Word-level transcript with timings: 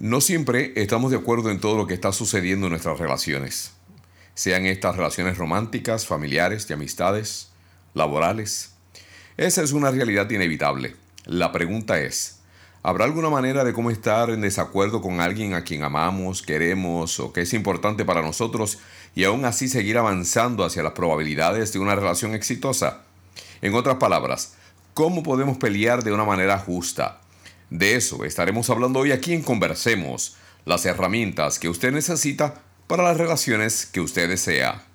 No 0.00 0.20
siempre 0.20 0.72
estamos 0.76 1.10
de 1.10 1.16
acuerdo 1.16 1.50
en 1.50 1.58
todo 1.58 1.76
lo 1.76 1.88
que 1.88 1.94
está 1.94 2.12
sucediendo 2.12 2.66
en 2.66 2.70
nuestras 2.70 3.00
relaciones, 3.00 3.72
sean 4.32 4.64
estas 4.64 4.94
relaciones 4.94 5.38
románticas, 5.38 6.06
familiares, 6.06 6.68
de 6.68 6.74
amistades, 6.74 7.50
laborales. 7.94 8.74
Esa 9.36 9.60
es 9.60 9.72
una 9.72 9.90
realidad 9.90 10.30
inevitable. 10.30 10.94
La 11.24 11.50
pregunta 11.50 11.98
es, 11.98 12.38
¿habrá 12.84 13.06
alguna 13.06 13.28
manera 13.28 13.64
de 13.64 13.72
cómo 13.72 13.90
estar 13.90 14.30
en 14.30 14.42
desacuerdo 14.42 15.00
con 15.00 15.20
alguien 15.20 15.54
a 15.54 15.64
quien 15.64 15.82
amamos, 15.82 16.42
queremos 16.42 17.18
o 17.18 17.32
que 17.32 17.40
es 17.40 17.52
importante 17.52 18.04
para 18.04 18.22
nosotros 18.22 18.78
y 19.16 19.24
aún 19.24 19.44
así 19.44 19.66
seguir 19.66 19.98
avanzando 19.98 20.64
hacia 20.64 20.84
las 20.84 20.92
probabilidades 20.92 21.72
de 21.72 21.80
una 21.80 21.96
relación 21.96 22.34
exitosa? 22.34 23.00
En 23.62 23.74
otras 23.74 23.96
palabras, 23.96 24.54
¿cómo 24.94 25.24
podemos 25.24 25.58
pelear 25.58 26.04
de 26.04 26.12
una 26.12 26.24
manera 26.24 26.56
justa? 26.56 27.20
De 27.70 27.96
eso 27.96 28.24
estaremos 28.24 28.70
hablando 28.70 29.00
hoy 29.00 29.12
aquí 29.12 29.34
en 29.34 29.42
Conversemos, 29.42 30.36
las 30.64 30.86
herramientas 30.86 31.58
que 31.58 31.68
usted 31.68 31.92
necesita 31.92 32.62
para 32.86 33.02
las 33.02 33.18
relaciones 33.18 33.84
que 33.84 34.00
usted 34.00 34.26
desea. 34.26 34.86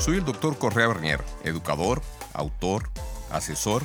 Soy 0.00 0.16
el 0.16 0.24
doctor 0.24 0.58
Correa 0.58 0.88
Bernier, 0.88 1.20
educador, 1.44 2.02
autor, 2.34 2.90
asesor 3.30 3.84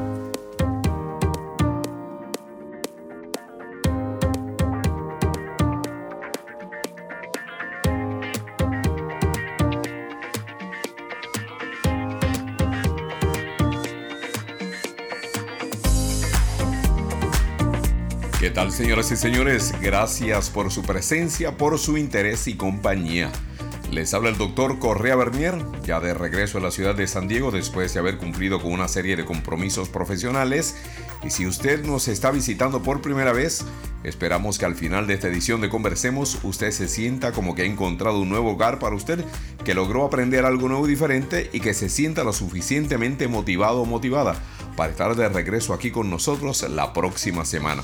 Señoras 18.71 19.11
y 19.11 19.17
señores? 19.17 19.73
Gracias 19.81 20.49
por 20.49 20.71
su 20.71 20.81
presencia, 20.83 21.57
por 21.57 21.77
su 21.77 21.97
interés 21.97 22.47
y 22.47 22.55
compañía. 22.55 23.31
Les 23.91 24.13
habla 24.13 24.29
el 24.29 24.37
doctor 24.37 24.79
Correa 24.79 25.17
Bernier, 25.17 25.55
ya 25.83 25.99
de 25.99 26.13
regreso 26.13 26.57
a 26.57 26.61
la 26.61 26.71
ciudad 26.71 26.95
de 26.95 27.07
San 27.07 27.27
Diego 27.27 27.51
después 27.51 27.93
de 27.93 27.99
haber 27.99 28.17
cumplido 28.17 28.61
con 28.61 28.71
una 28.71 28.87
serie 28.87 29.17
de 29.17 29.25
compromisos 29.25 29.89
profesionales. 29.89 30.77
Y 31.23 31.31
si 31.31 31.45
usted 31.45 31.83
nos 31.83 32.07
está 32.07 32.31
visitando 32.31 32.81
por 32.81 33.01
primera 33.01 33.33
vez, 33.33 33.65
esperamos 34.05 34.57
que 34.57 34.65
al 34.65 34.75
final 34.75 35.05
de 35.05 35.15
esta 35.15 35.27
edición 35.27 35.59
de 35.59 35.69
Conversemos 35.69 36.39
usted 36.43 36.71
se 36.71 36.87
sienta 36.87 37.33
como 37.33 37.55
que 37.55 37.63
ha 37.63 37.65
encontrado 37.65 38.19
un 38.19 38.29
nuevo 38.29 38.51
hogar 38.51 38.79
para 38.79 38.95
usted, 38.95 39.25
que 39.65 39.73
logró 39.73 40.05
aprender 40.05 40.45
algo 40.45 40.69
nuevo 40.69 40.87
y 40.87 40.91
diferente 40.91 41.49
y 41.51 41.59
que 41.59 41.73
se 41.73 41.89
sienta 41.89 42.23
lo 42.23 42.31
suficientemente 42.31 43.27
motivado 43.27 43.81
o 43.81 43.85
motivada 43.85 44.41
para 44.77 44.91
estar 44.91 45.15
de 45.15 45.27
regreso 45.27 45.73
aquí 45.73 45.91
con 45.91 46.09
nosotros 46.09 46.65
la 46.69 46.93
próxima 46.93 47.43
semana. 47.43 47.83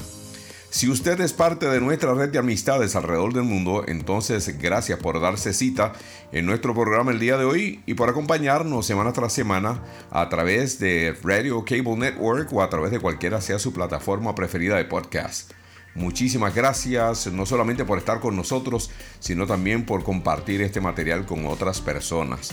Si 0.70 0.90
usted 0.90 1.20
es 1.22 1.32
parte 1.32 1.68
de 1.68 1.80
nuestra 1.80 2.14
red 2.14 2.30
de 2.30 2.40
amistades 2.40 2.96
alrededor 2.96 3.34
del 3.34 3.44
mundo, 3.44 3.86
entonces 3.88 4.60
gracias 4.60 5.00
por 5.00 5.20
darse 5.22 5.54
cita 5.54 5.94
en 6.34 6.46
nuestro 6.46 6.74
programa 6.74 7.12
el 7.12 7.20
día 7.20 7.38
de 7.38 7.46
hoy 7.46 7.82
y 7.86 7.94
por 7.94 8.10
acompañarnos 8.10 8.86
semana 8.86 9.14
tras 9.14 9.32
semana 9.32 9.82
a 10.12 10.28
través 10.28 10.78
de 10.78 11.16
Radio 11.24 11.64
Cable 11.64 11.96
Network 11.96 12.52
o 12.52 12.62
a 12.62 12.70
través 12.70 12.92
de 12.92 13.00
cualquiera 13.00 13.40
sea 13.40 13.60
su 13.60 13.72
plataforma 13.72 14.36
preferida 14.36 14.76
de 14.76 14.86
podcast. 14.86 15.54
Muchísimas 15.96 16.54
gracias 16.54 17.28
no 17.28 17.46
solamente 17.46 17.86
por 17.86 17.98
estar 17.98 18.20
con 18.20 18.36
nosotros, 18.36 18.92
sino 19.20 19.48
también 19.48 19.86
por 19.86 20.04
compartir 20.04 20.62
este 20.62 20.82
material 20.82 21.26
con 21.26 21.48
otras 21.48 21.80
personas. 21.80 22.52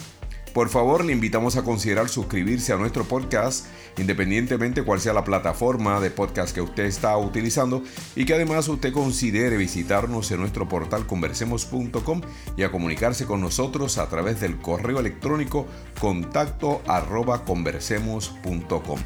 Por 0.55 0.69
favor, 0.69 1.05
le 1.05 1.13
invitamos 1.13 1.57
a 1.57 1.65
considerar 1.65 2.09
suscribirse 2.09 2.73
a 2.73 2.77
nuestro 2.77 3.03
podcast, 3.03 3.67
independientemente 3.99 4.85
cuál 4.85 5.01
sea 5.01 5.13
la 5.13 5.25
plataforma 5.25 6.01
de 6.01 6.13
podcast 6.13 6.55
que 6.55 6.61
usted 6.61 6.85
está 6.85 7.19
utilizando, 7.19 7.83
y 8.15 8.25
que 8.25 8.35
además 8.35 8.69
usted 8.69 8.93
considere 8.93 9.57
visitarnos 9.57 10.31
en 10.31 10.39
nuestro 10.39 10.69
portal 10.69 11.09
conversemos.com 11.09 12.21
y 12.57 12.63
a 12.63 12.71
comunicarse 12.71 13.27
con 13.27 13.41
nosotros 13.41 13.99
a 13.99 14.09
través 14.09 14.41
del 14.41 14.59
correo 14.59 15.01
electrónico 15.01 15.67
contacto 15.99 16.83
arroba 16.87 17.45
conversemos.com. 17.45 19.01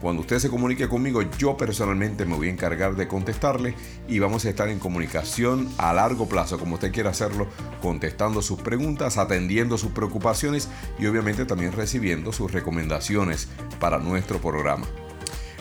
Cuando 0.00 0.22
usted 0.22 0.38
se 0.38 0.48
comunique 0.48 0.88
conmigo, 0.88 1.20
yo 1.36 1.58
personalmente 1.58 2.24
me 2.24 2.34
voy 2.34 2.48
a 2.48 2.52
encargar 2.52 2.96
de 2.96 3.06
contestarle 3.06 3.74
y 4.08 4.18
vamos 4.18 4.44
a 4.44 4.48
estar 4.48 4.70
en 4.70 4.78
comunicación 4.78 5.68
a 5.76 5.92
largo 5.92 6.26
plazo, 6.26 6.58
como 6.58 6.74
usted 6.76 6.90
quiera 6.90 7.10
hacerlo, 7.10 7.48
contestando 7.82 8.40
sus 8.40 8.62
preguntas, 8.62 9.18
atendiendo 9.18 9.76
sus 9.76 9.92
preocupaciones 9.92 10.68
y 10.98 11.04
obviamente 11.04 11.44
también 11.44 11.72
recibiendo 11.72 12.32
sus 12.32 12.50
recomendaciones 12.50 13.48
para 13.78 13.98
nuestro 13.98 14.40
programa. 14.40 14.86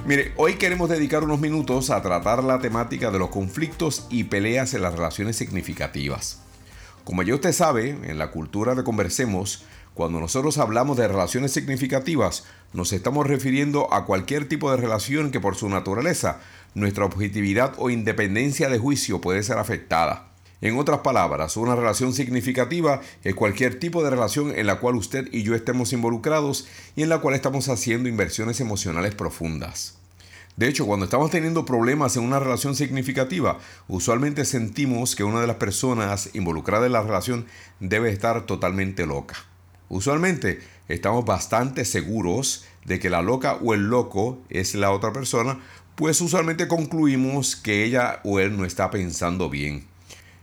Mire, 0.05 0.31
hoy 0.37 0.53
queremos 0.53 0.89
dedicar 0.89 1.25
unos 1.25 1.41
minutos 1.41 1.89
a 1.89 2.01
tratar 2.01 2.41
la 2.41 2.59
temática 2.59 3.11
de 3.11 3.19
los 3.19 3.31
conflictos 3.31 4.07
y 4.09 4.23
peleas 4.23 4.73
en 4.73 4.83
las 4.83 4.93
relaciones 4.93 5.35
significativas. 5.35 6.39
Como 7.03 7.23
ya 7.23 7.35
usted 7.35 7.51
sabe, 7.51 7.89
en 7.89 8.17
la 8.17 8.31
cultura 8.31 8.75
de 8.75 8.83
Conversemos, 8.85 9.65
cuando 9.99 10.21
nosotros 10.21 10.57
hablamos 10.59 10.95
de 10.95 11.09
relaciones 11.09 11.51
significativas, 11.51 12.45
nos 12.71 12.93
estamos 12.93 13.27
refiriendo 13.27 13.93
a 13.93 14.05
cualquier 14.05 14.47
tipo 14.47 14.71
de 14.71 14.77
relación 14.77 15.29
que 15.29 15.41
por 15.41 15.57
su 15.57 15.67
naturaleza, 15.67 16.39
nuestra 16.73 17.03
objetividad 17.03 17.73
o 17.75 17.89
independencia 17.89 18.69
de 18.69 18.79
juicio 18.79 19.19
puede 19.19 19.43
ser 19.43 19.57
afectada. 19.57 20.29
En 20.61 20.77
otras 20.77 20.99
palabras, 20.99 21.57
una 21.57 21.75
relación 21.75 22.13
significativa 22.13 23.01
es 23.25 23.35
cualquier 23.35 23.77
tipo 23.77 24.01
de 24.01 24.09
relación 24.09 24.57
en 24.57 24.67
la 24.67 24.79
cual 24.79 24.95
usted 24.95 25.27
y 25.33 25.43
yo 25.43 25.53
estemos 25.53 25.91
involucrados 25.91 26.69
y 26.95 27.03
en 27.03 27.09
la 27.09 27.19
cual 27.19 27.35
estamos 27.35 27.67
haciendo 27.67 28.07
inversiones 28.07 28.61
emocionales 28.61 29.15
profundas. 29.15 29.97
De 30.55 30.69
hecho, 30.69 30.85
cuando 30.85 31.07
estamos 31.07 31.29
teniendo 31.29 31.65
problemas 31.65 32.15
en 32.15 32.23
una 32.23 32.39
relación 32.39 32.73
significativa, 32.73 33.57
usualmente 33.89 34.45
sentimos 34.45 35.17
que 35.17 35.25
una 35.25 35.41
de 35.41 35.47
las 35.47 35.57
personas 35.57 36.29
involucradas 36.31 36.85
en 36.85 36.93
la 36.93 37.03
relación 37.03 37.47
debe 37.81 38.11
estar 38.11 38.45
totalmente 38.45 39.05
loca. 39.05 39.48
Usualmente 39.89 40.59
estamos 40.87 41.25
bastante 41.25 41.83
seguros 41.83 42.65
de 42.85 42.99
que 42.99 43.09
la 43.09 43.21
loca 43.21 43.55
o 43.55 43.73
el 43.73 43.89
loco 43.89 44.41
es 44.49 44.75
la 44.75 44.91
otra 44.91 45.11
persona, 45.11 45.59
pues 45.95 46.21
usualmente 46.21 46.67
concluimos 46.67 47.55
que 47.55 47.83
ella 47.83 48.21
o 48.23 48.39
él 48.39 48.55
no 48.55 48.65
está 48.65 48.89
pensando 48.89 49.49
bien. 49.49 49.88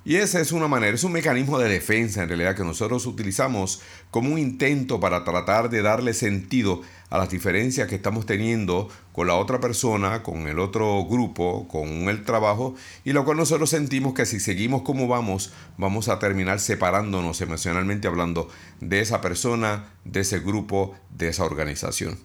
Y 0.07 0.19
esa 0.19 0.41
es 0.41 0.53
una 0.53 0.69
manera, 0.69 0.95
es 0.95 1.03
un 1.03 1.11
mecanismo 1.11 1.59
de 1.59 1.69
defensa 1.69 2.23
en 2.23 2.29
realidad 2.29 2.55
que 2.55 2.63
nosotros 2.63 3.07
utilizamos 3.07 3.83
como 4.13 4.33
un 4.33 4.39
intento 4.39 5.01
para 5.01 5.25
tratar 5.25 5.69
de 5.69 5.83
darle 5.83 6.15
sentido 6.15 6.83
a 7.11 7.19
las 7.19 7.29
diferencias 7.29 7.89
que 7.89 7.97
estamos 7.97 8.25
teniendo 8.25 8.89
con 9.13 9.27
la 9.27 9.35
otra 9.35 9.59
persona, 9.59 10.23
con 10.23 10.47
el 10.47 10.61
otro 10.61 11.05
grupo, 11.07 11.67
con 11.67 12.09
el 12.09 12.23
trabajo, 12.23 12.77
y 13.03 13.15
lo 13.15 13.25
cual 13.25 13.39
nosotros 13.39 13.69
sentimos 13.69 14.15
que 14.15 14.27
si 14.27 14.39
seguimos 14.39 14.83
como 14.83 15.09
vamos, 15.09 15.53
vamos 15.77 16.09
a 16.09 16.21
terminar 16.21 16.61
separándonos 16.61 17.41
emocionalmente 17.41 18.07
hablando 18.07 18.49
de 18.81 19.01
esa 19.01 19.21
persona, 19.21 19.87
de 20.05 20.21
ese 20.21 20.39
grupo, 20.39 20.95
de 21.11 21.31
esa 21.31 21.43
organización. 21.43 22.17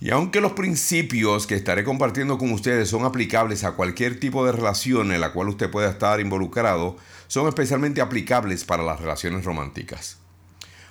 Y 0.00 0.10
aunque 0.10 0.40
los 0.40 0.52
principios 0.52 1.48
que 1.48 1.56
estaré 1.56 1.82
compartiendo 1.82 2.38
con 2.38 2.52
ustedes 2.52 2.88
son 2.88 3.04
aplicables 3.04 3.64
a 3.64 3.72
cualquier 3.72 4.20
tipo 4.20 4.46
de 4.46 4.52
relación 4.52 5.10
en 5.10 5.20
la 5.20 5.32
cual 5.32 5.48
usted 5.48 5.70
pueda 5.70 5.90
estar 5.90 6.20
involucrado, 6.20 6.96
son 7.26 7.48
especialmente 7.48 8.00
aplicables 8.00 8.64
para 8.64 8.84
las 8.84 9.00
relaciones 9.00 9.44
románticas. 9.44 10.18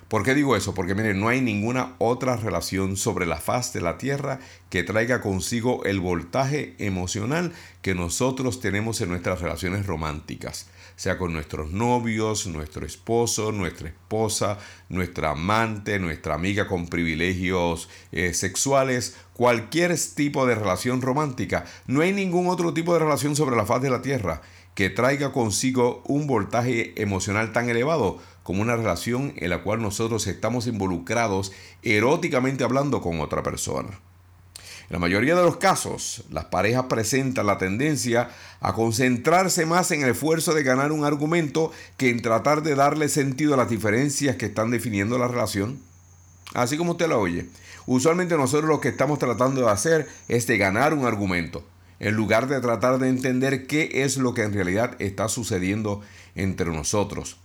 ¿Por 0.08 0.22
qué 0.22 0.34
digo 0.34 0.56
eso? 0.56 0.74
Porque 0.74 0.94
miren, 0.94 1.20
no 1.20 1.28
hay 1.28 1.40
ninguna 1.40 1.94
otra 1.98 2.36
relación 2.36 2.96
sobre 2.96 3.26
la 3.26 3.36
faz 3.36 3.74
de 3.74 3.82
la 3.82 3.98
Tierra 3.98 4.40
que 4.70 4.82
traiga 4.82 5.20
consigo 5.20 5.84
el 5.84 6.00
voltaje 6.00 6.74
emocional 6.78 7.52
que 7.82 7.94
nosotros 7.94 8.60
tenemos 8.60 9.00
en 9.02 9.10
nuestras 9.10 9.40
relaciones 9.40 9.86
románticas, 9.86 10.66
sea 10.98 11.16
con 11.16 11.32
nuestros 11.32 11.70
novios, 11.70 12.48
nuestro 12.48 12.84
esposo, 12.84 13.52
nuestra 13.52 13.88
esposa, 13.88 14.58
nuestra 14.88 15.30
amante, 15.30 16.00
nuestra 16.00 16.34
amiga 16.34 16.66
con 16.66 16.88
privilegios 16.88 17.88
eh, 18.10 18.34
sexuales, 18.34 19.16
cualquier 19.32 19.96
tipo 20.16 20.44
de 20.44 20.56
relación 20.56 21.00
romántica. 21.00 21.66
No 21.86 22.00
hay 22.00 22.12
ningún 22.12 22.48
otro 22.48 22.74
tipo 22.74 22.94
de 22.94 22.98
relación 22.98 23.36
sobre 23.36 23.54
la 23.54 23.64
faz 23.64 23.80
de 23.80 23.90
la 23.90 24.02
Tierra 24.02 24.42
que 24.74 24.90
traiga 24.90 25.32
consigo 25.32 26.02
un 26.04 26.26
voltaje 26.26 27.00
emocional 27.00 27.52
tan 27.52 27.68
elevado 27.68 28.18
como 28.42 28.60
una 28.60 28.74
relación 28.74 29.34
en 29.36 29.50
la 29.50 29.62
cual 29.62 29.80
nosotros 29.80 30.26
estamos 30.26 30.66
involucrados 30.66 31.52
eróticamente 31.82 32.64
hablando 32.64 33.00
con 33.00 33.20
otra 33.20 33.44
persona. 33.44 34.00
En 34.88 34.94
la 34.94 35.00
mayoría 35.00 35.36
de 35.36 35.42
los 35.42 35.58
casos, 35.58 36.24
las 36.30 36.46
parejas 36.46 36.86
presentan 36.88 37.46
la 37.46 37.58
tendencia 37.58 38.30
a 38.60 38.72
concentrarse 38.72 39.66
más 39.66 39.90
en 39.90 40.02
el 40.02 40.10
esfuerzo 40.10 40.54
de 40.54 40.62
ganar 40.62 40.92
un 40.92 41.04
argumento 41.04 41.72
que 41.98 42.08
en 42.08 42.22
tratar 42.22 42.62
de 42.62 42.74
darle 42.74 43.10
sentido 43.10 43.52
a 43.52 43.58
las 43.58 43.68
diferencias 43.68 44.36
que 44.36 44.46
están 44.46 44.70
definiendo 44.70 45.18
la 45.18 45.28
relación. 45.28 45.78
Así 46.54 46.78
como 46.78 46.92
usted 46.92 47.06
lo 47.06 47.20
oye, 47.20 47.48
usualmente 47.84 48.38
nosotros 48.38 48.66
lo 48.66 48.80
que 48.80 48.88
estamos 48.88 49.18
tratando 49.18 49.60
de 49.60 49.70
hacer 49.70 50.08
es 50.26 50.46
de 50.46 50.56
ganar 50.56 50.94
un 50.94 51.04
argumento, 51.04 51.66
en 52.00 52.14
lugar 52.14 52.48
de 52.48 52.58
tratar 52.62 52.98
de 52.98 53.10
entender 53.10 53.66
qué 53.66 53.90
es 53.92 54.16
lo 54.16 54.32
que 54.32 54.44
en 54.44 54.54
realidad 54.54 54.96
está 55.00 55.28
sucediendo 55.28 56.00
entre 56.34 56.70
nosotros. 56.72 57.36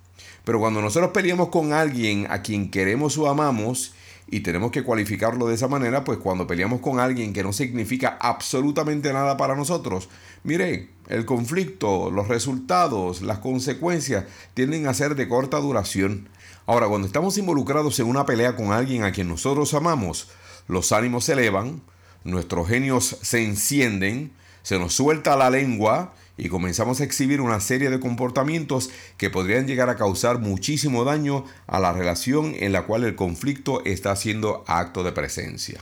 Pero 0.46 0.60
cuando 0.60 0.82
nosotros 0.82 1.12
peleamos 1.12 1.50
con 1.50 1.74
alguien 1.74 2.26
a 2.30 2.42
quien 2.42 2.72
queremos 2.72 3.18
o 3.18 3.28
amamos, 3.28 3.94
y 4.28 4.40
tenemos 4.40 4.72
que 4.72 4.84
cualificarlo 4.84 5.48
de 5.48 5.56
esa 5.56 5.68
manera, 5.68 6.04
pues 6.04 6.18
cuando 6.18 6.48
peleamos 6.48 6.82
con 6.82 7.00
alguien 7.00 7.34
que 7.34 7.44
no 7.44 7.54
significa 7.54 8.18
absolutamente 8.20 9.14
nada 9.14 9.38
para 9.38 9.56
nosotros, 9.56 10.10
mire, 10.44 10.90
el 11.08 11.26
conflicto, 11.26 12.10
los 12.10 12.28
resultados, 12.28 13.22
las 13.22 13.40
consecuencias 13.40 14.26
tienden 14.54 14.88
a 14.88 14.94
ser 14.94 15.16
de 15.16 15.28
corta 15.28 15.58
duración. 15.58 16.30
Ahora, 16.66 16.88
cuando 16.88 17.08
estamos 17.08 17.38
involucrados 17.38 18.00
en 18.00 18.08
una 18.08 18.26
pelea 18.26 18.56
con 18.56 18.72
alguien 18.72 19.04
a 19.04 19.12
quien 19.12 19.28
nosotros 19.28 19.74
amamos, 19.74 20.30
los 20.68 20.92
ánimos 20.94 21.26
se 21.26 21.34
elevan, 21.34 21.82
nuestros 22.24 22.70
genios 22.70 23.18
se 23.22 23.44
encienden, 23.44 24.32
se 24.62 24.80
nos 24.80 24.94
suelta 24.94 25.36
la 25.36 25.50
lengua 25.50 26.14
y 26.38 26.50
comenzamos 26.50 27.00
a 27.00 27.04
exhibir 27.04 27.42
una 27.42 27.60
serie 27.60 27.90
de 27.90 28.00
comportamientos 28.00 28.90
que 29.18 29.30
podrían 29.30 29.68
llegar 29.68 29.90
a 29.90 29.96
causar 29.96 30.40
muchísimo 30.40 31.04
daño 31.04 31.46
a 31.68 31.80
la 31.80 31.94
relación 31.94 32.56
en 32.60 32.72
la 32.72 32.84
cual 32.84 33.04
el 33.04 33.16
conflicto 33.16 33.84
está 33.86 34.12
haciendo 34.12 34.64
acto 34.68 35.04
de 35.04 35.12
presencia. 35.12 35.82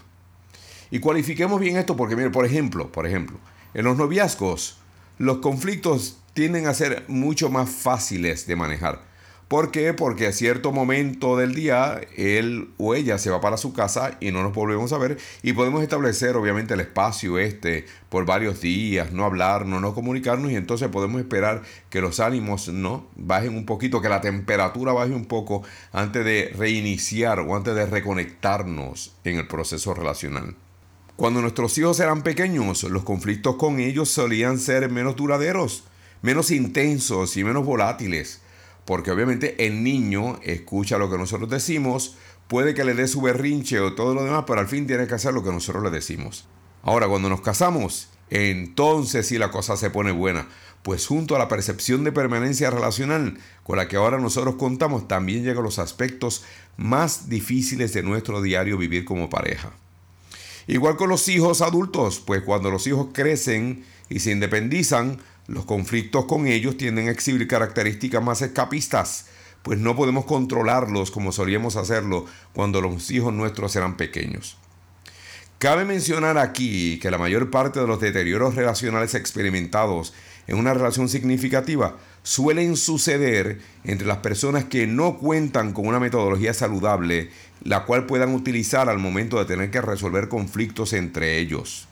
Y 0.91 0.99
cualifiquemos 0.99 1.59
bien 1.59 1.77
esto 1.77 1.95
porque, 1.95 2.17
mire, 2.17 2.31
por 2.31 2.45
ejemplo, 2.45 2.91
por 2.91 3.07
ejemplo, 3.07 3.37
en 3.73 3.85
los 3.85 3.97
noviazgos, 3.97 4.77
los 5.17 5.37
conflictos 5.37 6.17
tienden 6.33 6.67
a 6.67 6.73
ser 6.73 7.05
mucho 7.07 7.49
más 7.49 7.69
fáciles 7.69 8.45
de 8.45 8.55
manejar. 8.57 9.10
¿Por 9.51 9.69
qué? 9.69 9.93
Porque 9.93 10.27
a 10.27 10.31
cierto 10.31 10.71
momento 10.71 11.35
del 11.35 11.53
día 11.53 11.99
él 12.15 12.69
o 12.77 12.95
ella 12.95 13.17
se 13.17 13.29
va 13.29 13.41
para 13.41 13.57
su 13.57 13.73
casa 13.73 14.17
y 14.21 14.31
no 14.31 14.43
nos 14.43 14.53
volvemos 14.53 14.93
a 14.93 14.97
ver 14.97 15.17
y 15.43 15.51
podemos 15.51 15.83
establecer 15.83 16.37
obviamente 16.37 16.73
el 16.73 16.79
espacio 16.79 17.37
este 17.37 17.85
por 18.07 18.25
varios 18.25 18.61
días, 18.61 19.11
no 19.11 19.25
hablar, 19.25 19.65
no, 19.65 19.81
no 19.81 19.93
comunicarnos 19.93 20.53
y 20.53 20.55
entonces 20.55 20.87
podemos 20.87 21.19
esperar 21.19 21.63
que 21.89 21.99
los 21.99 22.21
ánimos 22.21 22.69
no 22.69 23.07
bajen 23.17 23.53
un 23.53 23.65
poquito, 23.65 23.99
que 23.99 24.07
la 24.07 24.21
temperatura 24.21 24.93
baje 24.93 25.13
un 25.13 25.25
poco 25.25 25.63
antes 25.91 26.23
de 26.23 26.53
reiniciar 26.57 27.41
o 27.41 27.53
antes 27.53 27.75
de 27.75 27.85
reconectarnos 27.85 29.17
en 29.25 29.35
el 29.35 29.47
proceso 29.49 29.93
relacional. 29.93 30.55
Cuando 31.17 31.41
nuestros 31.41 31.77
hijos 31.77 31.99
eran 31.99 32.21
pequeños, 32.21 32.83
los 32.83 33.03
conflictos 33.03 33.57
con 33.57 33.81
ellos 33.81 34.07
solían 34.07 34.59
ser 34.59 34.89
menos 34.89 35.17
duraderos, 35.17 35.83
menos 36.21 36.51
intensos 36.51 37.35
y 37.35 37.43
menos 37.43 37.65
volátiles 37.65 38.41
porque 38.91 39.09
obviamente 39.09 39.55
el 39.65 39.85
niño 39.85 40.37
escucha 40.43 40.97
lo 40.97 41.09
que 41.09 41.17
nosotros 41.17 41.49
decimos, 41.49 42.17
puede 42.49 42.73
que 42.73 42.83
le 42.83 42.93
dé 42.93 43.07
su 43.07 43.21
berrinche 43.21 43.79
o 43.79 43.93
todo 43.93 44.13
lo 44.13 44.25
demás, 44.25 44.43
pero 44.45 44.59
al 44.59 44.67
fin 44.67 44.85
tiene 44.85 45.07
que 45.07 45.13
hacer 45.13 45.33
lo 45.33 45.45
que 45.45 45.49
nosotros 45.49 45.81
le 45.81 45.91
decimos. 45.91 46.45
Ahora, 46.83 47.07
cuando 47.07 47.29
nos 47.29 47.39
casamos, 47.39 48.09
entonces 48.29 49.25
sí 49.25 49.37
la 49.37 49.49
cosa 49.49 49.77
se 49.77 49.91
pone 49.91 50.11
buena, 50.11 50.49
pues 50.83 51.07
junto 51.07 51.37
a 51.37 51.39
la 51.39 51.47
percepción 51.47 52.03
de 52.03 52.11
permanencia 52.11 52.69
relacional 52.69 53.37
con 53.63 53.77
la 53.77 53.87
que 53.87 53.95
ahora 53.95 54.19
nosotros 54.19 54.55
contamos, 54.55 55.07
también 55.07 55.45
llegan 55.45 55.63
los 55.63 55.79
aspectos 55.79 56.43
más 56.75 57.29
difíciles 57.29 57.93
de 57.93 58.03
nuestro 58.03 58.41
diario 58.41 58.77
vivir 58.77 59.05
como 59.05 59.29
pareja. 59.29 59.71
Igual 60.67 60.97
con 60.97 61.07
los 61.07 61.29
hijos 61.29 61.61
adultos, 61.61 62.19
pues 62.19 62.41
cuando 62.41 62.69
los 62.69 62.85
hijos 62.87 63.07
crecen 63.13 63.85
y 64.09 64.19
se 64.19 64.31
independizan, 64.31 65.21
los 65.47 65.65
conflictos 65.65 66.25
con 66.25 66.47
ellos 66.47 66.77
tienden 66.77 67.07
a 67.07 67.11
exhibir 67.11 67.47
características 67.47 68.23
más 68.23 68.41
escapistas, 68.41 69.25
pues 69.63 69.79
no 69.79 69.95
podemos 69.95 70.25
controlarlos 70.25 71.11
como 71.11 71.31
solíamos 71.31 71.75
hacerlo 71.75 72.25
cuando 72.53 72.81
los 72.81 73.11
hijos 73.11 73.33
nuestros 73.33 73.75
eran 73.75 73.97
pequeños. 73.97 74.57
Cabe 75.59 75.85
mencionar 75.85 76.39
aquí 76.39 76.97
que 76.99 77.11
la 77.11 77.19
mayor 77.19 77.51
parte 77.51 77.79
de 77.79 77.85
los 77.85 78.01
deterioros 78.01 78.55
relacionales 78.55 79.13
experimentados 79.13 80.11
en 80.47 80.57
una 80.57 80.73
relación 80.73 81.07
significativa 81.07 81.97
suelen 82.23 82.75
suceder 82.75 83.59
entre 83.83 84.07
las 84.07 84.17
personas 84.17 84.65
que 84.65 84.87
no 84.87 85.19
cuentan 85.19 85.73
con 85.73 85.85
una 85.85 85.99
metodología 85.99 86.55
saludable, 86.55 87.29
la 87.63 87.85
cual 87.85 88.07
puedan 88.07 88.33
utilizar 88.33 88.89
al 88.89 88.97
momento 88.97 89.37
de 89.37 89.45
tener 89.45 89.69
que 89.69 89.81
resolver 89.81 90.29
conflictos 90.29 90.93
entre 90.93 91.37
ellos. 91.37 91.87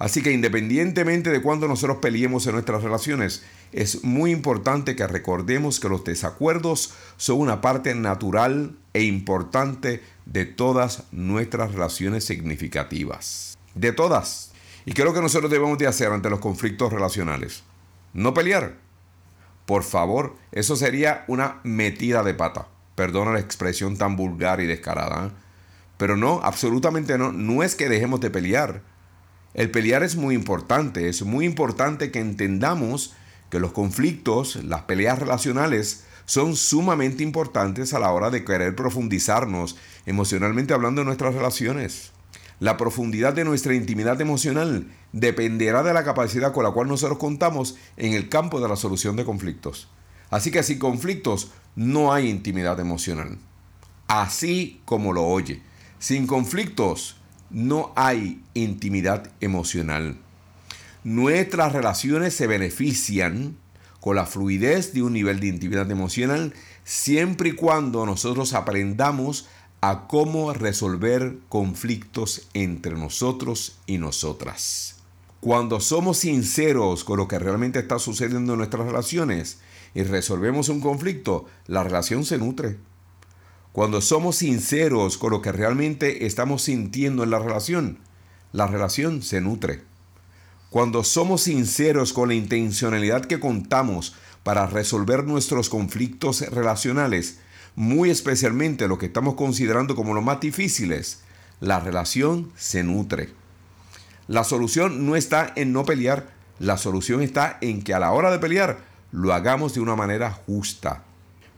Así 0.00 0.22
que 0.22 0.32
independientemente 0.32 1.28
de 1.28 1.42
cuándo 1.42 1.68
nosotros 1.68 1.98
peleemos 1.98 2.46
en 2.46 2.54
nuestras 2.54 2.82
relaciones, 2.82 3.44
es 3.70 4.02
muy 4.02 4.30
importante 4.30 4.96
que 4.96 5.06
recordemos 5.06 5.78
que 5.78 5.90
los 5.90 6.04
desacuerdos 6.04 6.94
son 7.18 7.38
una 7.38 7.60
parte 7.60 7.94
natural 7.94 8.78
e 8.94 9.02
importante 9.02 10.02
de 10.24 10.46
todas 10.46 11.04
nuestras 11.12 11.72
relaciones 11.72 12.24
significativas. 12.24 13.58
De 13.74 13.92
todas. 13.92 14.52
¿Y 14.86 14.92
qué 14.92 15.02
es 15.02 15.06
lo 15.06 15.12
que 15.12 15.20
nosotros 15.20 15.50
debemos 15.50 15.76
de 15.76 15.86
hacer 15.86 16.10
ante 16.10 16.30
los 16.30 16.40
conflictos 16.40 16.90
relacionales? 16.90 17.62
No 18.14 18.32
pelear. 18.32 18.76
Por 19.66 19.82
favor, 19.82 20.34
eso 20.50 20.76
sería 20.76 21.26
una 21.28 21.60
metida 21.62 22.22
de 22.22 22.32
pata. 22.32 22.68
Perdona 22.94 23.32
la 23.32 23.40
expresión 23.40 23.98
tan 23.98 24.16
vulgar 24.16 24.62
y 24.62 24.66
descarada. 24.66 25.26
¿eh? 25.26 25.30
Pero 25.98 26.16
no, 26.16 26.40
absolutamente 26.42 27.18
no. 27.18 27.32
No 27.32 27.62
es 27.62 27.74
que 27.74 27.90
dejemos 27.90 28.22
de 28.22 28.30
pelear 28.30 28.80
el 29.54 29.70
pelear 29.70 30.02
es 30.02 30.16
muy 30.16 30.34
importante, 30.34 31.08
es 31.08 31.22
muy 31.22 31.44
importante 31.44 32.10
que 32.10 32.20
entendamos 32.20 33.14
que 33.50 33.58
los 33.58 33.72
conflictos, 33.72 34.56
las 34.64 34.82
peleas 34.82 35.18
relacionales, 35.18 36.04
son 36.24 36.54
sumamente 36.54 37.24
importantes 37.24 37.92
a 37.92 37.98
la 37.98 38.12
hora 38.12 38.30
de 38.30 38.44
querer 38.44 38.76
profundizarnos 38.76 39.76
emocionalmente 40.06 40.72
hablando 40.72 41.00
de 41.00 41.06
nuestras 41.06 41.34
relaciones. 41.34 42.12
La 42.60 42.76
profundidad 42.76 43.32
de 43.32 43.44
nuestra 43.44 43.74
intimidad 43.74 44.20
emocional 44.20 44.86
dependerá 45.12 45.82
de 45.82 45.94
la 45.94 46.04
capacidad 46.04 46.52
con 46.52 46.62
la 46.62 46.70
cual 46.70 46.86
nosotros 46.86 47.18
contamos 47.18 47.76
en 47.96 48.12
el 48.12 48.28
campo 48.28 48.60
de 48.60 48.68
la 48.68 48.76
solución 48.76 49.16
de 49.16 49.24
conflictos. 49.24 49.88
Así 50.28 50.52
que 50.52 50.62
sin 50.62 50.78
conflictos 50.78 51.50
no 51.74 52.12
hay 52.12 52.28
intimidad 52.28 52.78
emocional. 52.78 53.38
Así 54.06 54.80
como 54.84 55.12
lo 55.12 55.24
oye. 55.24 55.62
Sin 55.98 56.26
conflictos 56.26 57.16
no 57.50 57.92
hay 57.96 58.42
intimidad 58.54 59.30
emocional. 59.40 60.16
Nuestras 61.04 61.72
relaciones 61.72 62.34
se 62.34 62.46
benefician 62.46 63.56
con 64.00 64.16
la 64.16 64.26
fluidez 64.26 64.92
de 64.94 65.02
un 65.02 65.12
nivel 65.12 65.40
de 65.40 65.48
intimidad 65.48 65.90
emocional 65.90 66.54
siempre 66.84 67.50
y 67.50 67.52
cuando 67.52 68.06
nosotros 68.06 68.54
aprendamos 68.54 69.46
a 69.80 70.06
cómo 70.08 70.52
resolver 70.52 71.38
conflictos 71.48 72.48
entre 72.54 72.92
nosotros 72.96 73.78
y 73.86 73.98
nosotras. 73.98 74.96
Cuando 75.40 75.80
somos 75.80 76.18
sinceros 76.18 77.02
con 77.02 77.16
lo 77.16 77.26
que 77.26 77.38
realmente 77.38 77.78
está 77.78 77.98
sucediendo 77.98 78.52
en 78.52 78.58
nuestras 78.58 78.86
relaciones 78.86 79.58
y 79.94 80.02
resolvemos 80.02 80.68
un 80.68 80.80
conflicto, 80.80 81.46
la 81.66 81.82
relación 81.82 82.26
se 82.26 82.36
nutre. 82.36 82.76
Cuando 83.72 84.00
somos 84.00 84.36
sinceros 84.36 85.16
con 85.16 85.30
lo 85.30 85.42
que 85.42 85.52
realmente 85.52 86.26
estamos 86.26 86.62
sintiendo 86.62 87.22
en 87.22 87.30
la 87.30 87.38
relación, 87.38 87.98
la 88.52 88.66
relación 88.66 89.22
se 89.22 89.40
nutre. 89.40 89.82
Cuando 90.70 91.04
somos 91.04 91.42
sinceros 91.42 92.12
con 92.12 92.30
la 92.30 92.34
intencionalidad 92.34 93.26
que 93.26 93.38
contamos 93.38 94.16
para 94.42 94.66
resolver 94.66 95.24
nuestros 95.24 95.68
conflictos 95.68 96.40
relacionales, 96.50 97.38
muy 97.76 98.10
especialmente 98.10 98.88
lo 98.88 98.98
que 98.98 99.06
estamos 99.06 99.34
considerando 99.34 99.94
como 99.94 100.14
los 100.14 100.24
más 100.24 100.40
difíciles, 100.40 101.22
la 101.60 101.78
relación 101.78 102.50
se 102.56 102.82
nutre. 102.82 103.28
La 104.26 104.42
solución 104.42 105.06
no 105.06 105.14
está 105.14 105.52
en 105.54 105.72
no 105.72 105.84
pelear, 105.84 106.30
la 106.58 106.76
solución 106.76 107.22
está 107.22 107.56
en 107.60 107.82
que 107.82 107.94
a 107.94 108.00
la 108.00 108.10
hora 108.10 108.32
de 108.32 108.40
pelear 108.40 108.78
lo 109.12 109.32
hagamos 109.32 109.74
de 109.74 109.80
una 109.80 109.94
manera 109.94 110.32
justa, 110.32 111.04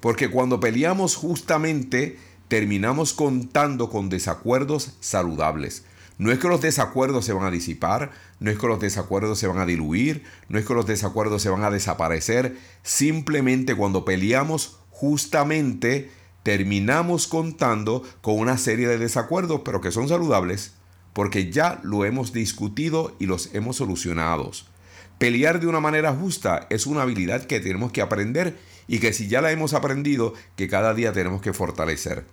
porque 0.03 0.29
cuando 0.29 0.59
peleamos 0.59 1.15
justamente, 1.15 2.19
terminamos 2.49 3.13
contando 3.13 3.89
con 3.89 4.09
desacuerdos 4.09 4.97
saludables. 4.99 5.85
No 6.19 6.33
es 6.33 6.41
que 6.41 6.49
los 6.49 6.61
desacuerdos 6.61 7.25
se 7.25 7.33
van 7.33 7.47
a 7.47 7.53
disipar, 7.53 8.11
no 8.41 8.51
es 8.51 8.59
que 8.59 8.67
los 8.67 8.81
desacuerdos 8.81 9.39
se 9.39 9.47
van 9.47 9.59
a 9.59 9.65
diluir, 9.65 10.25
no 10.49 10.59
es 10.59 10.67
que 10.67 10.75
los 10.75 10.87
desacuerdos 10.87 11.41
se 11.41 11.51
van 11.51 11.63
a 11.63 11.71
desaparecer, 11.71 12.57
simplemente 12.83 13.77
cuando 13.77 14.05
peleamos 14.05 14.81
justamente 14.91 16.11
terminamos 16.43 17.29
contando 17.29 18.03
con 18.23 18.41
una 18.41 18.59
serie 18.59 18.89
de 18.89 18.99
desacuerdos, 18.99 19.61
pero 19.65 19.81
que 19.81 19.93
son 19.93 20.09
saludables, 20.09 20.73
porque 21.13 21.53
ya 21.53 21.79
lo 21.85 22.05
hemos 22.05 22.33
discutido 22.33 23.15
y 23.21 23.27
los 23.27 23.55
hemos 23.55 23.77
solucionado. 23.77 24.51
Pelear 25.19 25.61
de 25.61 25.69
una 25.69 25.79
manera 25.79 26.13
justa 26.13 26.67
es 26.71 26.87
una 26.89 27.03
habilidad 27.03 27.45
que 27.45 27.61
tenemos 27.61 27.93
que 27.93 28.03
aprender 28.03 28.59
y 28.89 28.99
que 28.99 29.13
si 29.13 29.29
ya 29.29 29.41
la 29.41 29.53
hemos 29.53 29.75
aprendido, 29.75 30.35
que 30.57 30.69
cada 30.69 30.95
día 30.95 31.13
tenemos 31.13 31.43
que 31.43 31.53
fortalecer. 31.53 32.25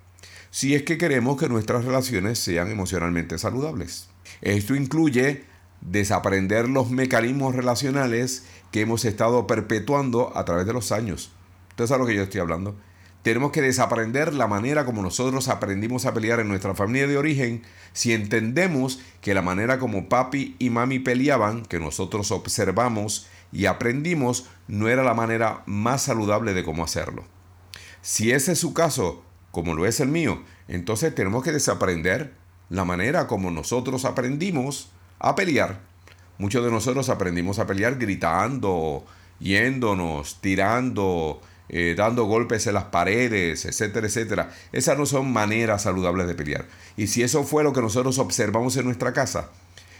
Si 0.51 0.73
es 0.73 0.83
que 0.83 0.97
queremos 0.97 1.39
que 1.39 1.49
nuestras 1.49 1.85
relaciones 1.85 2.39
sean 2.39 2.71
emocionalmente 2.71 3.37
saludables. 3.37 4.09
Esto 4.41 4.75
incluye 4.75 5.43
desaprender 5.81 6.67
los 6.67 6.89
mecanismos 6.89 7.55
relacionales 7.55 8.45
que 8.71 8.81
hemos 8.81 9.05
estado 9.05 9.47
perpetuando 9.47 10.35
a 10.35 10.45
través 10.45 10.65
de 10.65 10.73
los 10.73 10.91
años. 10.91 11.31
Usted 11.69 11.87
sabe 11.87 11.99
lo 11.99 12.07
que 12.07 12.15
yo 12.15 12.23
estoy 12.23 12.41
hablando. 12.41 12.75
Tenemos 13.21 13.51
que 13.51 13.61
desaprender 13.61 14.33
la 14.33 14.47
manera 14.47 14.85
como 14.85 15.01
nosotros 15.01 15.49
aprendimos 15.49 16.05
a 16.05 16.13
pelear 16.13 16.39
en 16.39 16.47
nuestra 16.47 16.73
familia 16.73 17.07
de 17.07 17.17
origen 17.17 17.63
si 17.91 18.13
entendemos 18.13 19.01
que 19.21 19.33
la 19.33 19.41
manera 19.41 19.77
como 19.77 20.07
papi 20.07 20.55
y 20.57 20.69
mami 20.69 20.99
peleaban, 20.99 21.65
que 21.65 21.79
nosotros 21.79 22.31
observamos 22.31 23.27
y 23.51 23.65
aprendimos, 23.65 24.47
no 24.67 24.87
era 24.87 25.03
la 25.03 25.13
manera 25.13 25.63
más 25.65 26.03
saludable 26.03 26.53
de 26.53 26.63
cómo 26.63 26.83
hacerlo. 26.83 27.25
Si 28.01 28.31
ese 28.31 28.53
es 28.53 28.59
su 28.59 28.73
caso, 28.73 29.23
como 29.51 29.73
lo 29.73 29.85
es 29.85 29.99
el 29.99 30.09
mío, 30.09 30.41
entonces 30.67 31.13
tenemos 31.13 31.43
que 31.43 31.51
desaprender 31.51 32.33
la 32.69 32.85
manera 32.85 33.27
como 33.27 33.51
nosotros 33.51 34.05
aprendimos 34.05 34.91
a 35.17 35.35
pelear. 35.35 35.81
Muchos 36.37 36.63
de 36.63 36.71
nosotros 36.71 37.09
aprendimos 37.09 37.59
a 37.59 37.67
pelear 37.67 37.97
gritando, 37.97 39.05
yéndonos, 39.39 40.39
tirando, 40.39 41.41
eh, 41.67 41.95
dando 41.97 42.25
golpes 42.25 42.65
en 42.67 42.75
las 42.75 42.85
paredes, 42.85 43.65
etcétera, 43.65 44.07
etcétera. 44.07 44.51
Esas 44.71 44.97
no 44.97 45.05
son 45.05 45.31
maneras 45.33 45.83
saludables 45.83 46.27
de 46.27 46.35
pelear. 46.35 46.65
Y 46.95 47.07
si 47.07 47.23
eso 47.23 47.43
fue 47.43 47.63
lo 47.63 47.73
que 47.73 47.81
nosotros 47.81 48.19
observamos 48.19 48.77
en 48.77 48.85
nuestra 48.85 49.11
casa, 49.11 49.49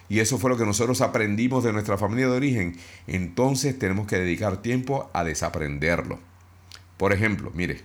y 0.09 0.19
eso 0.19 0.39
fue 0.39 0.49
lo 0.49 0.57
que 0.57 0.65
nosotros 0.65 1.01
aprendimos 1.01 1.63
de 1.63 1.71
nuestra 1.71 1.97
familia 1.97 2.27
de 2.27 2.35
origen, 2.35 2.75
entonces 3.05 3.77
tenemos 3.77 4.07
que 4.07 4.17
dedicar 4.17 4.61
tiempo 4.61 5.09
a 5.13 5.23
desaprenderlo. 5.23 6.19
Por 6.97 7.13
ejemplo, 7.13 7.51
mire, 7.53 7.81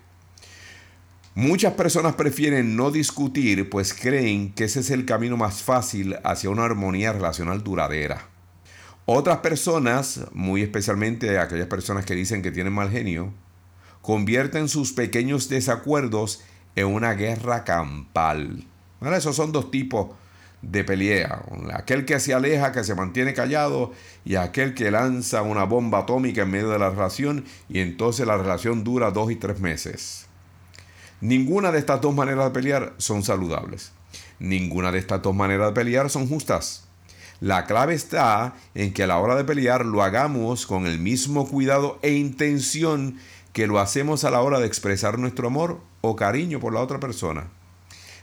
muchas 1.35 1.75
personas 1.75 2.14
prefieren 2.14 2.76
no 2.76 2.90
discutir 2.90 3.69
pues 3.69 3.93
creen 3.93 4.52
que 4.54 4.64
ese 4.64 4.81
es 4.81 4.90
el 4.90 5.04
camino 5.04 5.37
más 5.37 5.62
fácil 5.62 6.16
hacia 6.25 6.50
una 6.50 6.64
armonía 6.64 7.12
relacional 7.12 7.62
duradera. 7.62 8.28
Otras 9.07 9.38
personas, 9.38 10.23
muy 10.33 10.62
especialmente 10.62 11.38
aquellas 11.38 11.66
personas 11.69 12.07
que 12.07 12.14
dicen 12.14 12.40
que 12.40 12.50
tienen 12.50 12.73
mal 12.73 12.90
genio, 12.90 13.35
convierten 14.00 14.69
sus 14.69 14.95
pequeños 14.95 15.50
desacuerdos 15.50 16.43
en 16.75 16.87
una 16.87 17.12
guerra 17.12 17.64
campal. 17.64 18.64
esos 19.02 19.37
son 19.37 19.52
dos 19.52 19.71
tipos 19.71 20.09
de 20.71 20.85
pelea. 20.85 21.42
Aquel 21.73 22.04
que 22.04 22.21
se 22.21 22.35
aleja, 22.35 22.73
que 22.73 22.85
se 22.85 22.94
mantiene 22.94 23.35
callado, 23.35 23.92
y 24.25 24.37
aquel 24.37 24.75
que 24.75 24.90
lanza 24.90 25.42
una 25.42 25.64
bomba 25.64 26.00
atómica 26.00 26.42
en 26.42 26.50
medio 26.50 26.71
de 26.71 26.78
la 26.78 26.90
relación 26.90 27.44
y 27.68 27.80
entonces 27.80 28.26
la 28.26 28.37
relación 28.37 28.85
dura 28.85 29.11
dos 29.11 29.30
y 29.30 29.37
tres 29.37 29.61
meses. 29.61 30.26
Ninguna 31.21 31.73
de 31.73 31.78
estas 31.78 32.00
dos 32.00 32.14
maneras 32.14 32.47
de 32.47 32.50
pelear 32.50 32.94
son 32.99 33.23
saludables. 33.23 33.92
Ninguna 34.38 34.92
de 34.92 34.99
estas 34.99 35.23
dos 35.23 35.35
maneras 35.35 35.68
de 35.68 35.75
pelear 35.75 36.11
son 36.11 36.28
justas. 36.28 36.87
La 37.40 37.64
clave 37.66 37.94
está 37.94 38.54
en 38.75 38.92
que 38.92 39.02
a 39.02 39.06
la 39.06 39.18
hora 39.18 39.35
de 39.35 39.44
pelear 39.44 39.85
lo 39.85 40.02
hagamos 40.02 40.66
con 40.66 40.87
el 40.87 40.99
mismo 40.99 41.49
cuidado 41.49 41.99
e 42.02 42.12
intención 42.12 43.18
que 43.52 43.66
lo 43.66 43.78
hacemos 43.78 44.25
a 44.25 44.30
la 44.30 44.40
hora 44.40 44.61
de 44.61 44.66
expresar 44.66 45.18
nuestro 45.18 45.49
amor 45.49 45.80
o 46.00 46.16
cariño 46.16 46.61
por 46.61 46.73
la 46.73 46.80
otra 46.80 47.00
persona. 47.00 47.49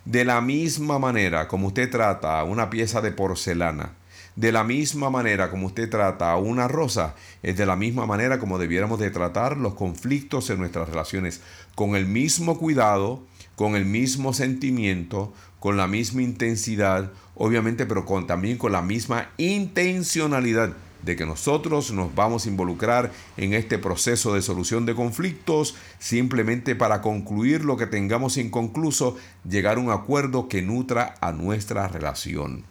De 0.06 0.26
la 0.26 0.42
misma 0.42 0.98
manera 0.98 1.48
como 1.48 1.68
usted 1.68 1.90
trata 1.90 2.40
a 2.40 2.44
una 2.44 2.70
pieza 2.70 3.02
de 3.02 3.12
porcelana, 3.12 3.94
de 4.36 4.52
la 4.52 4.64
misma 4.64 5.10
manera 5.10 5.52
como 5.52 5.68
usted 5.68 5.90
trata 5.90 6.32
a 6.32 6.38
una 6.38 6.68
rosa, 6.68 7.16
es 7.44 7.58
de 7.58 7.66
la 7.66 7.76
misma 7.76 8.06
manera 8.06 8.40
como 8.40 8.58
debiéramos 8.58 9.00
de 9.00 9.12
tratar 9.12 9.58
los 9.58 9.76
conflictos 9.76 10.50
en 10.50 10.58
nuestras 10.58 10.90
relaciones, 10.90 11.42
con 11.76 11.96
el 11.96 12.08
mismo 12.08 12.58
cuidado, 12.58 13.24
con 13.56 13.76
el 13.76 13.86
mismo 13.86 14.34
sentimiento, 14.34 15.34
con 15.60 15.78
la 15.78 15.86
misma 15.86 16.24
intensidad, 16.24 17.12
obviamente, 17.36 17.86
pero 17.86 18.06
con, 18.06 18.26
también 18.26 18.58
con 18.58 18.72
la 18.72 18.82
misma 18.82 19.30
intencionalidad 19.38 20.74
de 21.04 21.16
que 21.16 21.26
nosotros 21.26 21.92
nos 21.92 22.14
vamos 22.14 22.46
a 22.46 22.50
involucrar 22.50 23.12
en 23.38 23.54
este 23.54 23.78
proceso 23.78 24.34
de 24.34 24.42
solución 24.42 24.86
de 24.86 24.96
conflictos 24.96 25.76
simplemente 26.00 26.76
para 26.76 27.02
concluir 27.02 27.66
lo 27.66 27.78
que 27.78 27.88
tengamos 27.88 28.38
inconcluso, 28.38 29.18
llegar 29.48 29.78
a 29.78 29.82
un 29.82 29.92
acuerdo 29.92 30.48
que 30.48 30.62
nutra 30.62 31.16
a 31.22 31.32
nuestra 31.32 31.88
relación. 31.88 32.64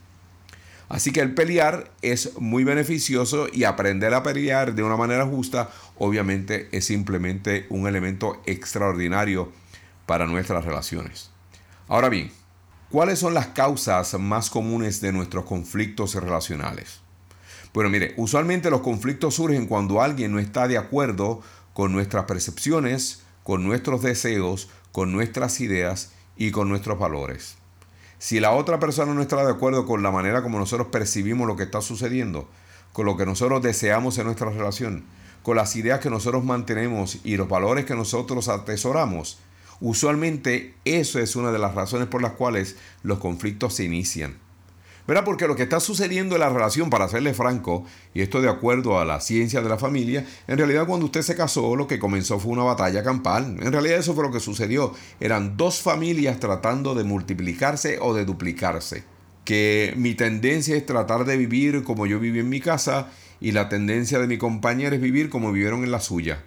Así 0.88 1.12
que 1.12 1.20
el 1.20 1.34
pelear 1.34 1.92
es 2.02 2.36
muy 2.40 2.64
beneficioso 2.64 3.46
y 3.52 3.62
aprender 3.62 4.12
a 4.12 4.24
pelear 4.24 4.74
de 4.74 4.82
una 4.82 4.96
manera 4.96 5.24
justa 5.24 5.70
obviamente 5.98 6.68
es 6.72 6.86
simplemente 6.86 7.66
un 7.70 7.86
elemento 7.86 8.42
extraordinario 8.44 9.52
para 10.06 10.26
nuestras 10.26 10.64
relaciones. 10.64 11.30
Ahora 11.86 12.08
bien, 12.08 12.32
¿cuáles 12.90 13.20
son 13.20 13.34
las 13.34 13.48
causas 13.48 14.18
más 14.18 14.50
comunes 14.50 15.00
de 15.00 15.12
nuestros 15.12 15.44
conflictos 15.44 16.16
relacionales? 16.16 17.00
Bueno, 17.72 17.88
mire, 17.88 18.14
usualmente 18.16 18.70
los 18.70 18.80
conflictos 18.80 19.34
surgen 19.34 19.66
cuando 19.66 20.02
alguien 20.02 20.32
no 20.32 20.40
está 20.40 20.66
de 20.66 20.76
acuerdo 20.76 21.40
con 21.72 21.92
nuestras 21.92 22.24
percepciones, 22.24 23.22
con 23.44 23.62
nuestros 23.62 24.02
deseos, 24.02 24.68
con 24.90 25.12
nuestras 25.12 25.60
ideas 25.60 26.10
y 26.36 26.50
con 26.50 26.68
nuestros 26.68 26.98
valores. 26.98 27.56
Si 28.18 28.40
la 28.40 28.50
otra 28.50 28.80
persona 28.80 29.14
no 29.14 29.22
está 29.22 29.42
de 29.44 29.52
acuerdo 29.52 29.86
con 29.86 30.02
la 30.02 30.10
manera 30.10 30.42
como 30.42 30.58
nosotros 30.58 30.88
percibimos 30.88 31.46
lo 31.46 31.56
que 31.56 31.62
está 31.62 31.80
sucediendo, 31.80 32.48
con 32.92 33.06
lo 33.06 33.16
que 33.16 33.24
nosotros 33.24 33.62
deseamos 33.62 34.18
en 34.18 34.26
nuestra 34.26 34.50
relación, 34.50 35.04
con 35.42 35.56
las 35.56 35.76
ideas 35.76 36.00
que 36.00 36.10
nosotros 36.10 36.44
mantenemos 36.44 37.20
y 37.24 37.36
los 37.36 37.48
valores 37.48 37.84
que 37.84 37.94
nosotros 37.94 38.48
atesoramos, 38.48 39.38
usualmente 39.80 40.74
eso 40.84 41.18
es 41.20 41.36
una 41.36 41.52
de 41.52 41.60
las 41.60 41.74
razones 41.74 42.08
por 42.08 42.20
las 42.20 42.32
cuales 42.32 42.76
los 43.02 43.20
conflictos 43.20 43.74
se 43.74 43.84
inician. 43.84 44.36
¿Verdad? 45.10 45.24
Porque 45.24 45.48
lo 45.48 45.56
que 45.56 45.64
está 45.64 45.80
sucediendo 45.80 46.36
en 46.36 46.40
la 46.40 46.50
relación, 46.50 46.88
para 46.88 47.08
serle 47.08 47.34
franco, 47.34 47.84
y 48.14 48.20
esto 48.20 48.40
de 48.40 48.48
acuerdo 48.48 49.00
a 49.00 49.04
la 49.04 49.18
ciencia 49.18 49.60
de 49.60 49.68
la 49.68 49.76
familia, 49.76 50.24
en 50.46 50.56
realidad 50.56 50.86
cuando 50.86 51.06
usted 51.06 51.22
se 51.22 51.34
casó 51.34 51.74
lo 51.74 51.88
que 51.88 51.98
comenzó 51.98 52.38
fue 52.38 52.52
una 52.52 52.62
batalla 52.62 53.02
campal. 53.02 53.56
En 53.60 53.72
realidad 53.72 53.98
eso 53.98 54.14
fue 54.14 54.22
lo 54.22 54.30
que 54.30 54.38
sucedió. 54.38 54.94
Eran 55.18 55.56
dos 55.56 55.80
familias 55.80 56.38
tratando 56.38 56.94
de 56.94 57.02
multiplicarse 57.02 57.98
o 58.00 58.14
de 58.14 58.24
duplicarse. 58.24 59.02
Que 59.44 59.94
mi 59.96 60.14
tendencia 60.14 60.76
es 60.76 60.86
tratar 60.86 61.24
de 61.24 61.36
vivir 61.36 61.82
como 61.82 62.06
yo 62.06 62.20
viví 62.20 62.38
en 62.38 62.48
mi 62.48 62.60
casa 62.60 63.08
y 63.40 63.50
la 63.50 63.68
tendencia 63.68 64.20
de 64.20 64.28
mi 64.28 64.38
compañera 64.38 64.94
es 64.94 65.02
vivir 65.02 65.28
como 65.28 65.50
vivieron 65.50 65.82
en 65.82 65.90
la 65.90 65.98
suya. 65.98 66.44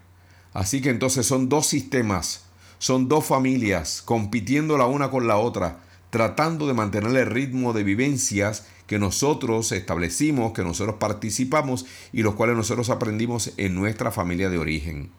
Así 0.54 0.80
que 0.82 0.90
entonces 0.90 1.26
son 1.26 1.50
dos 1.50 1.68
sistemas, 1.68 2.46
son 2.78 3.10
dos 3.10 3.26
familias 3.26 4.02
compitiendo 4.02 4.78
la 4.78 4.86
una 4.86 5.10
con 5.10 5.28
la 5.28 5.36
otra 5.36 5.80
tratando 6.14 6.68
de 6.68 6.76
mantener 6.76 7.18
el 7.18 7.26
ritmo 7.26 7.74
de 7.74 7.84
vivencias 7.84 8.68
que 8.86 9.00
nosotros 9.00 9.72
establecimos, 9.72 10.54
que 10.54 10.62
nosotros 10.62 10.98
participamos 11.00 11.88
y 12.12 12.22
los 12.22 12.36
cuales 12.36 12.56
nosotros 12.56 12.92
aprendimos 12.92 13.52
en 13.58 13.74
nuestra 13.74 14.12
familia 14.12 14.52
de 14.52 14.60
origen. 14.60 15.10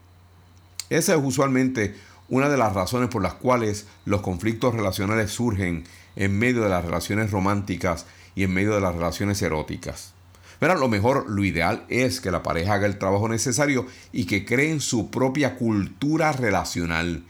Esa 0.91 1.17
es 1.17 1.21
usualmente 1.21 1.97
una 2.29 2.49
de 2.49 2.57
las 2.57 2.75
razones 2.75 3.09
por 3.09 3.25
las 3.25 3.35
cuales 3.35 3.89
los 4.05 4.21
conflictos 4.21 4.73
relacionales 4.73 5.33
surgen 5.33 5.83
en 6.15 6.39
medio 6.39 6.63
de 6.63 6.69
las 6.69 6.85
relaciones 6.85 7.33
románticas 7.33 8.07
y 8.37 8.45
en 8.45 8.55
medio 8.55 8.77
de 8.77 8.81
las 8.81 8.95
relaciones 8.95 9.43
eróticas. 9.43 10.13
Pero 10.61 10.77
lo 10.77 10.89
mejor, 10.89 11.29
lo 11.29 11.45
ideal 11.45 11.85
es 11.89 12.21
que 12.21 12.31
la 12.31 12.45
pareja 12.45 12.75
haga 12.75 12.87
el 12.87 13.01
trabajo 13.01 13.29
necesario 13.29 13.89
y 14.13 14.27
que 14.27 14.45
creen 14.45 14.81
su 14.81 15.11
propia 15.11 15.57
cultura 15.57 16.31
relacional 16.31 17.25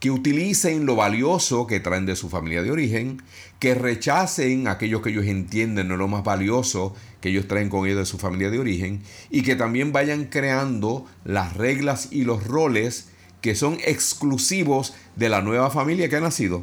que 0.00 0.10
utilicen 0.10 0.86
lo 0.86 0.96
valioso 0.96 1.66
que 1.66 1.78
traen 1.78 2.06
de 2.06 2.16
su 2.16 2.30
familia 2.30 2.62
de 2.62 2.70
origen, 2.70 3.22
que 3.58 3.74
rechacen 3.74 4.66
aquello 4.66 5.02
que 5.02 5.10
ellos 5.10 5.26
entienden 5.26 5.88
no 5.88 5.98
lo 5.98 6.08
más 6.08 6.24
valioso 6.24 6.94
que 7.20 7.28
ellos 7.28 7.46
traen 7.46 7.68
con 7.68 7.86
ellos 7.86 7.98
de 7.98 8.06
su 8.06 8.16
familia 8.16 8.50
de 8.50 8.58
origen, 8.58 9.02
y 9.28 9.42
que 9.42 9.56
también 9.56 9.92
vayan 9.92 10.24
creando 10.24 11.04
las 11.24 11.54
reglas 11.54 12.08
y 12.10 12.24
los 12.24 12.46
roles 12.46 13.08
que 13.42 13.54
son 13.54 13.78
exclusivos 13.84 14.94
de 15.16 15.28
la 15.28 15.42
nueva 15.42 15.70
familia 15.70 16.08
que 16.08 16.16
ha 16.16 16.20
nacido. 16.20 16.62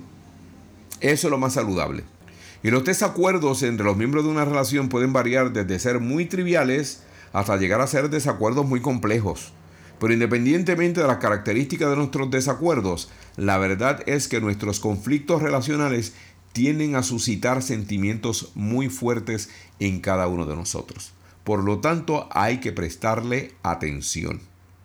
Eso 1.00 1.28
es 1.28 1.32
lo 1.32 1.38
más 1.38 1.54
saludable. 1.54 2.04
Y 2.64 2.72
los 2.72 2.84
desacuerdos 2.84 3.62
entre 3.62 3.86
los 3.86 3.98
miembros 3.98 4.24
de 4.24 4.32
una 4.32 4.46
relación 4.46 4.90
pueden 4.90 5.14
variar 5.14 5.54
desde 5.54 5.78
ser 5.78 6.00
muy 6.00 6.26
triviales 6.26 7.04
hasta 7.34 7.58
llegar 7.58 7.82
a 7.82 7.88
ser 7.88 8.10
desacuerdos 8.10 8.66
muy 8.66 8.82
complejos. 8.82 9.54
Pero 10.00 10.14
independientemente 10.14 11.02
de 11.02 11.08
las 11.08 11.18
características 11.18 11.90
de 11.90 11.96
nuestros 11.96 12.30
desacuerdos, 12.30 13.10
la 13.36 13.58
verdad 13.58 14.04
es 14.08 14.28
que 14.28 14.42
nuestros 14.42 14.80
conflictos 14.80 15.42
relacionales 15.42 16.14
tienden 16.54 16.96
a 16.96 17.04
suscitar 17.04 17.62
sentimientos 17.62 18.52
muy 18.56 18.90
fuertes 18.90 19.50
en 19.80 20.00
cada 20.00 20.28
uno 20.28 20.46
de 20.46 20.56
nosotros. 20.56 21.14
Por 21.44 21.64
lo 21.64 21.80
tanto, 21.80 22.28
hay 22.32 22.60
que 22.60 22.72
prestarle 22.72 23.54
atención. 23.64 24.42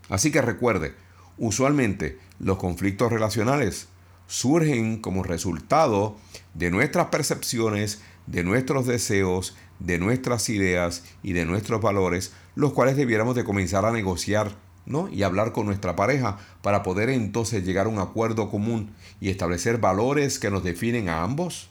Así 0.08 0.30
que 0.30 0.42
recuerde, 0.42 0.94
usualmente 1.38 2.18
los 2.38 2.58
conflictos 2.58 3.10
relacionales 3.10 3.88
surgen 4.26 5.00
como 5.00 5.22
resultado 5.22 6.16
de 6.54 6.70
nuestras 6.70 7.06
percepciones, 7.06 8.00
de 8.26 8.44
nuestros 8.44 8.86
deseos, 8.86 9.56
de 9.78 9.98
nuestras 9.98 10.48
ideas 10.48 11.04
y 11.22 11.32
de 11.32 11.44
nuestros 11.44 11.80
valores, 11.80 12.32
los 12.54 12.72
cuales 12.72 12.96
debiéramos 12.96 13.34
de 13.34 13.44
comenzar 13.44 13.84
a 13.84 13.92
negociar 13.92 14.54
¿no? 14.86 15.08
y 15.08 15.22
hablar 15.22 15.52
con 15.52 15.66
nuestra 15.66 15.96
pareja 15.96 16.38
para 16.62 16.82
poder 16.82 17.10
entonces 17.10 17.64
llegar 17.64 17.86
a 17.86 17.90
un 17.90 17.98
acuerdo 17.98 18.50
común 18.50 18.90
y 19.20 19.30
establecer 19.30 19.78
valores 19.78 20.38
que 20.38 20.50
nos 20.50 20.64
definen 20.64 21.08
a 21.08 21.22
ambos, 21.22 21.70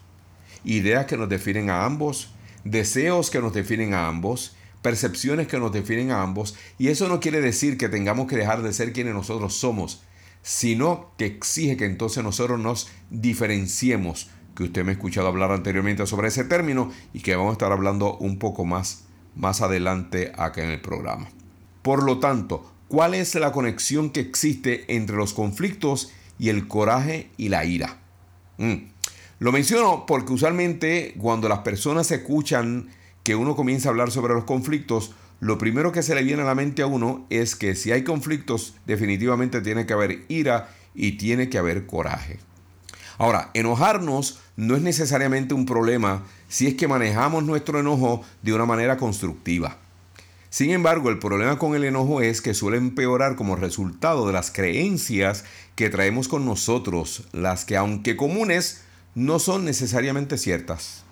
ideas 0.63 1.05
que 1.05 1.17
nos 1.17 1.29
definen 1.29 1.69
a 1.69 1.85
ambos, 1.85 2.33
deseos 2.63 3.29
que 3.29 3.41
nos 3.41 3.53
definen 3.53 3.93
a 3.93 4.07
ambos, 4.07 4.55
percepciones 4.81 5.47
que 5.47 5.59
nos 5.59 5.71
definen 5.71 6.11
a 6.11 6.21
ambos, 6.21 6.55
y 6.77 6.87
eso 6.87 7.07
no 7.07 7.19
quiere 7.19 7.41
decir 7.41 7.77
que 7.77 7.89
tengamos 7.89 8.27
que 8.27 8.37
dejar 8.37 8.61
de 8.61 8.73
ser 8.73 8.93
quienes 8.93 9.13
nosotros 9.13 9.55
somos, 9.55 10.01
sino 10.41 11.11
que 11.17 11.25
exige 11.25 11.77
que 11.77 11.85
entonces 11.85 12.23
nosotros 12.23 12.59
nos 12.59 12.89
diferenciemos, 13.09 14.29
que 14.55 14.63
usted 14.63 14.83
me 14.83 14.91
ha 14.91 14.93
escuchado 14.93 15.27
hablar 15.27 15.51
anteriormente 15.51 16.05
sobre 16.07 16.29
ese 16.29 16.43
término 16.43 16.91
y 17.13 17.19
que 17.21 17.35
vamos 17.35 17.51
a 17.51 17.53
estar 17.53 17.71
hablando 17.71 18.17
un 18.17 18.39
poco 18.39 18.65
más 18.65 19.03
más 19.35 19.61
adelante 19.61 20.31
acá 20.35 20.63
en 20.63 20.71
el 20.71 20.81
programa. 20.81 21.27
Por 21.81 22.03
lo 22.03 22.19
tanto, 22.19 22.70
¿cuál 22.91 23.13
es 23.13 23.35
la 23.35 23.53
conexión 23.53 24.09
que 24.09 24.19
existe 24.19 24.83
entre 24.93 25.15
los 25.15 25.33
conflictos 25.33 26.11
y 26.37 26.49
el 26.49 26.67
coraje 26.67 27.29
y 27.37 27.47
la 27.47 27.63
ira? 27.63 28.01
Mm. 28.57 28.89
Lo 29.39 29.53
menciono 29.53 30.05
porque 30.05 30.33
usualmente 30.33 31.15
cuando 31.17 31.47
las 31.47 31.59
personas 31.59 32.11
escuchan 32.11 32.89
que 33.23 33.35
uno 33.35 33.55
comienza 33.55 33.87
a 33.87 33.91
hablar 33.91 34.11
sobre 34.11 34.33
los 34.33 34.43
conflictos, 34.43 35.13
lo 35.39 35.57
primero 35.57 35.93
que 35.93 36.03
se 36.03 36.15
le 36.15 36.23
viene 36.23 36.41
a 36.41 36.45
la 36.45 36.53
mente 36.53 36.81
a 36.81 36.87
uno 36.87 37.25
es 37.29 37.55
que 37.55 37.75
si 37.75 37.93
hay 37.93 38.03
conflictos, 38.03 38.75
definitivamente 38.85 39.61
tiene 39.61 39.85
que 39.85 39.93
haber 39.93 40.25
ira 40.27 40.69
y 40.93 41.13
tiene 41.13 41.47
que 41.47 41.59
haber 41.59 41.85
coraje. 41.85 42.39
Ahora, 43.17 43.51
enojarnos 43.53 44.41
no 44.57 44.75
es 44.75 44.81
necesariamente 44.81 45.53
un 45.53 45.65
problema 45.65 46.23
si 46.49 46.67
es 46.67 46.73
que 46.73 46.89
manejamos 46.89 47.45
nuestro 47.45 47.79
enojo 47.79 48.21
de 48.41 48.51
una 48.51 48.65
manera 48.65 48.97
constructiva. 48.97 49.77
Sin 50.51 50.69
embargo, 50.71 51.09
el 51.09 51.17
problema 51.17 51.57
con 51.57 51.75
el 51.75 51.85
enojo 51.85 52.19
es 52.19 52.41
que 52.41 52.53
suele 52.53 52.75
empeorar 52.75 53.37
como 53.37 53.55
resultado 53.55 54.27
de 54.27 54.33
las 54.33 54.51
creencias 54.51 55.45
que 55.75 55.89
traemos 55.89 56.27
con 56.27 56.45
nosotros, 56.45 57.23
las 57.31 57.63
que 57.63 57.77
aunque 57.77 58.17
comunes, 58.17 58.83
no 59.15 59.39
son 59.39 59.63
necesariamente 59.63 60.37
ciertas. 60.37 61.05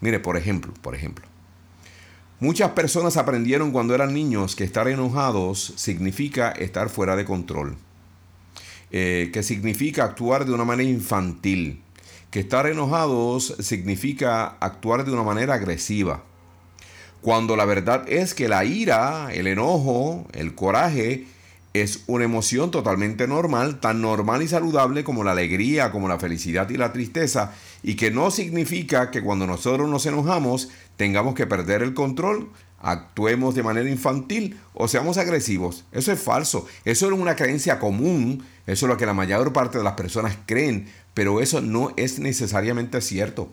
Mire, 0.00 0.18
por 0.18 0.38
ejemplo, 0.38 0.72
por 0.80 0.94
ejemplo, 0.94 1.26
muchas 2.40 2.70
personas 2.70 3.18
aprendieron 3.18 3.70
cuando 3.70 3.94
eran 3.94 4.14
niños 4.14 4.56
que 4.56 4.64
estar 4.64 4.88
enojados 4.88 5.74
significa 5.76 6.50
estar 6.52 6.88
fuera 6.88 7.16
de 7.16 7.26
control, 7.26 7.76
eh, 8.92 9.28
que 9.30 9.42
significa 9.42 10.04
actuar 10.04 10.46
de 10.46 10.52
una 10.52 10.64
manera 10.64 10.88
infantil, 10.88 11.82
que 12.30 12.40
estar 12.40 12.66
enojados 12.66 13.56
significa 13.60 14.56
actuar 14.58 15.04
de 15.04 15.12
una 15.12 15.22
manera 15.22 15.52
agresiva. 15.52 16.24
Cuando 17.20 17.56
la 17.56 17.64
verdad 17.64 18.04
es 18.08 18.34
que 18.34 18.48
la 18.48 18.64
ira, 18.64 19.30
el 19.32 19.46
enojo, 19.46 20.26
el 20.32 20.54
coraje 20.54 21.26
es 21.82 22.04
una 22.06 22.24
emoción 22.24 22.70
totalmente 22.70 23.26
normal, 23.26 23.80
tan 23.80 24.00
normal 24.00 24.42
y 24.42 24.48
saludable 24.48 25.04
como 25.04 25.24
la 25.24 25.32
alegría, 25.32 25.90
como 25.90 26.08
la 26.08 26.18
felicidad 26.18 26.70
y 26.70 26.76
la 26.76 26.92
tristeza, 26.92 27.52
y 27.82 27.96
que 27.96 28.10
no 28.10 28.30
significa 28.30 29.10
que 29.10 29.22
cuando 29.22 29.46
nosotros 29.46 29.88
nos 29.88 30.06
enojamos 30.06 30.70
tengamos 30.96 31.34
que 31.34 31.46
perder 31.46 31.82
el 31.82 31.94
control, 31.94 32.48
actuemos 32.80 33.54
de 33.54 33.62
manera 33.62 33.90
infantil 33.90 34.58
o 34.74 34.88
seamos 34.88 35.18
agresivos. 35.18 35.84
Eso 35.92 36.12
es 36.12 36.20
falso, 36.20 36.66
eso 36.84 37.06
es 37.06 37.12
una 37.12 37.36
creencia 37.36 37.78
común, 37.78 38.44
eso 38.66 38.86
es 38.86 38.90
lo 38.90 38.96
que 38.96 39.06
la 39.06 39.14
mayor 39.14 39.52
parte 39.52 39.78
de 39.78 39.84
las 39.84 39.94
personas 39.94 40.36
creen, 40.46 40.88
pero 41.14 41.40
eso 41.40 41.60
no 41.60 41.92
es 41.96 42.18
necesariamente 42.18 43.00
cierto. 43.00 43.50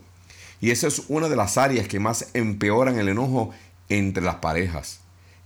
Y 0.63 0.71
esa 0.71 0.88
es 0.88 1.02
una 1.10 1.28
de 1.28 1.36
las 1.36 1.58
áreas 1.58 1.89
que 1.89 1.99
más 1.99 2.30
empeoran 2.34 2.97
el 2.97 3.10
enojo 3.10 3.52
entre 3.89 4.23
las 4.23 4.36
parejas 4.36 5.02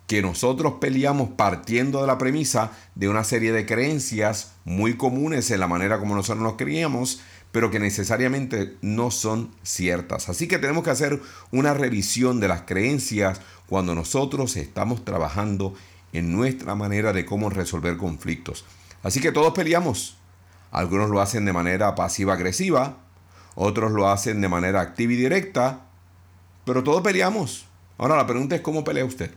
que 0.06 0.21
nosotros 0.21 0.75
peleamos 0.80 1.32
partiendo 1.32 2.01
de 2.01 2.08
la 2.08 2.19
premisa 2.19 2.71
de 2.93 3.10
una 3.10 3.23
serie 3.23 3.51
de 3.51 3.65
creencias 3.65 4.53
muy 4.63 4.95
comunes 4.95 5.49
en 5.49 5.60
la 5.60 5.67
manera 5.67 5.97
como 5.99 6.15
nosotros 6.15 6.43
nos 6.43 6.53
criamos, 6.53 7.19
pero 7.51 7.71
que 7.71 7.80
necesariamente 7.80 8.77
no 8.82 9.10
son 9.10 9.51
ciertas. 9.63 10.30
Así 10.30 10.47
que 10.47 10.60
tenemos 10.60 10.84
que 10.84 10.91
hacer 10.91 11.19
una 11.51 11.73
revisión 11.73 12.39
de 12.39 12.47
las 12.47 12.62
creencias 12.62 13.41
cuando 13.67 13.95
nosotros 13.95 14.56
estamos 14.56 15.03
trabajando 15.03 15.73
en 16.13 16.32
nuestra 16.32 16.75
manera 16.75 17.12
de 17.12 17.25
cómo 17.25 17.49
resolver 17.49 17.97
conflictos. 17.97 18.65
Así 19.01 19.19
que 19.19 19.34
todos 19.34 19.53
peleamos. 19.53 20.15
Algunos 20.71 21.10
lo 21.10 21.21
hacen 21.21 21.43
de 21.43 21.53
manera 21.53 21.95
pasiva-agresiva, 21.95 23.06
otros 23.59 23.91
lo 23.91 24.07
hacen 24.07 24.39
de 24.39 24.47
manera 24.47 24.81
activa 24.81 25.13
y 25.13 25.15
directa, 25.15 25.81
pero 26.63 26.83
todos 26.83 27.01
peleamos. 27.01 27.65
Ahora 27.97 28.15
la 28.15 28.27
pregunta 28.27 28.55
es 28.55 28.61
cómo 28.61 28.83
pelea 28.83 29.03
usted. 29.03 29.31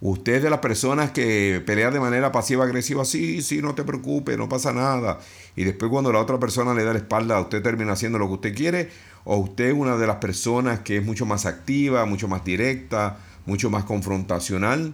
Usted 0.00 0.34
es 0.34 0.42
de 0.42 0.50
las 0.50 0.58
personas 0.58 1.12
que 1.12 1.62
pelea 1.64 1.92
de 1.92 2.00
manera 2.00 2.32
pasiva-agresiva, 2.32 3.04
sí, 3.04 3.40
sí, 3.40 3.62
no 3.62 3.76
te 3.76 3.84
preocupes, 3.84 4.36
no 4.36 4.48
pasa 4.48 4.72
nada. 4.72 5.20
Y 5.54 5.62
después 5.62 5.92
cuando 5.92 6.12
la 6.12 6.18
otra 6.18 6.40
persona 6.40 6.74
le 6.74 6.82
da 6.82 6.92
la 6.92 6.98
espalda, 6.98 7.40
usted 7.40 7.62
termina 7.62 7.92
haciendo 7.92 8.18
lo 8.18 8.26
que 8.26 8.34
usted 8.34 8.54
quiere. 8.54 8.90
O 9.22 9.36
usted 9.36 9.66
es 9.66 9.74
una 9.74 9.96
de 9.96 10.08
las 10.08 10.16
personas 10.16 10.80
que 10.80 10.96
es 10.96 11.04
mucho 11.04 11.24
más 11.24 11.46
activa, 11.46 12.04
mucho 12.06 12.26
más 12.26 12.44
directa, 12.44 13.18
mucho 13.46 13.70
más 13.70 13.84
confrontacional. 13.84 14.92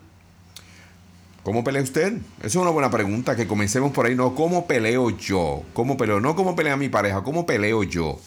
¿Cómo 1.43 1.65
pelea 1.65 1.83
usted? 1.83 2.19
Esa 2.41 2.47
es 2.47 2.57
una 2.57 2.71
buena 2.71 2.91
pregunta, 2.91 3.35
que 3.35 3.47
comencemos 3.47 3.93
por 3.93 4.05
ahí. 4.05 4.15
No, 4.15 4.35
¿cómo 4.35 4.67
peleo 4.67 5.09
yo? 5.09 5.63
¿Cómo 5.73 5.97
peleo? 5.97 6.21
No 6.21 6.37
cómo 6.37 6.55
pelea 6.55 6.77
mi 6.77 6.91
pareja, 6.91 7.23
¿cómo 7.23 7.47
peleo 7.47 7.83
yo? 7.83 8.21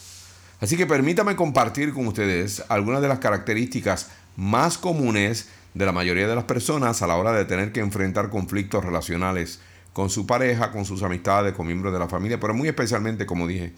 Así 0.59 0.77
que 0.77 0.87
permítame 0.87 1.35
compartir 1.35 1.93
con 1.93 2.07
ustedes 2.07 2.63
algunas 2.69 3.03
de 3.03 3.09
las 3.09 3.19
características 3.19 4.09
más 4.35 4.79
comunes 4.79 5.49
de 5.75 5.85
la 5.85 5.91
mayoría 5.91 6.27
de 6.27 6.33
las 6.33 6.45
personas 6.45 7.03
a 7.03 7.07
la 7.07 7.15
hora 7.15 7.33
de 7.33 7.45
tener 7.45 7.71
que 7.71 7.81
enfrentar 7.81 8.31
conflictos 8.31 8.83
relacionales 8.83 9.59
con 9.93 10.09
su 10.09 10.25
pareja, 10.25 10.71
con 10.71 10.83
sus 10.83 11.03
amistades, 11.03 11.53
con 11.53 11.67
miembros 11.67 11.93
de 11.93 11.99
la 11.99 12.09
familia, 12.09 12.39
pero 12.39 12.55
muy 12.55 12.67
especialmente, 12.67 13.27
como 13.27 13.45
dije, 13.45 13.73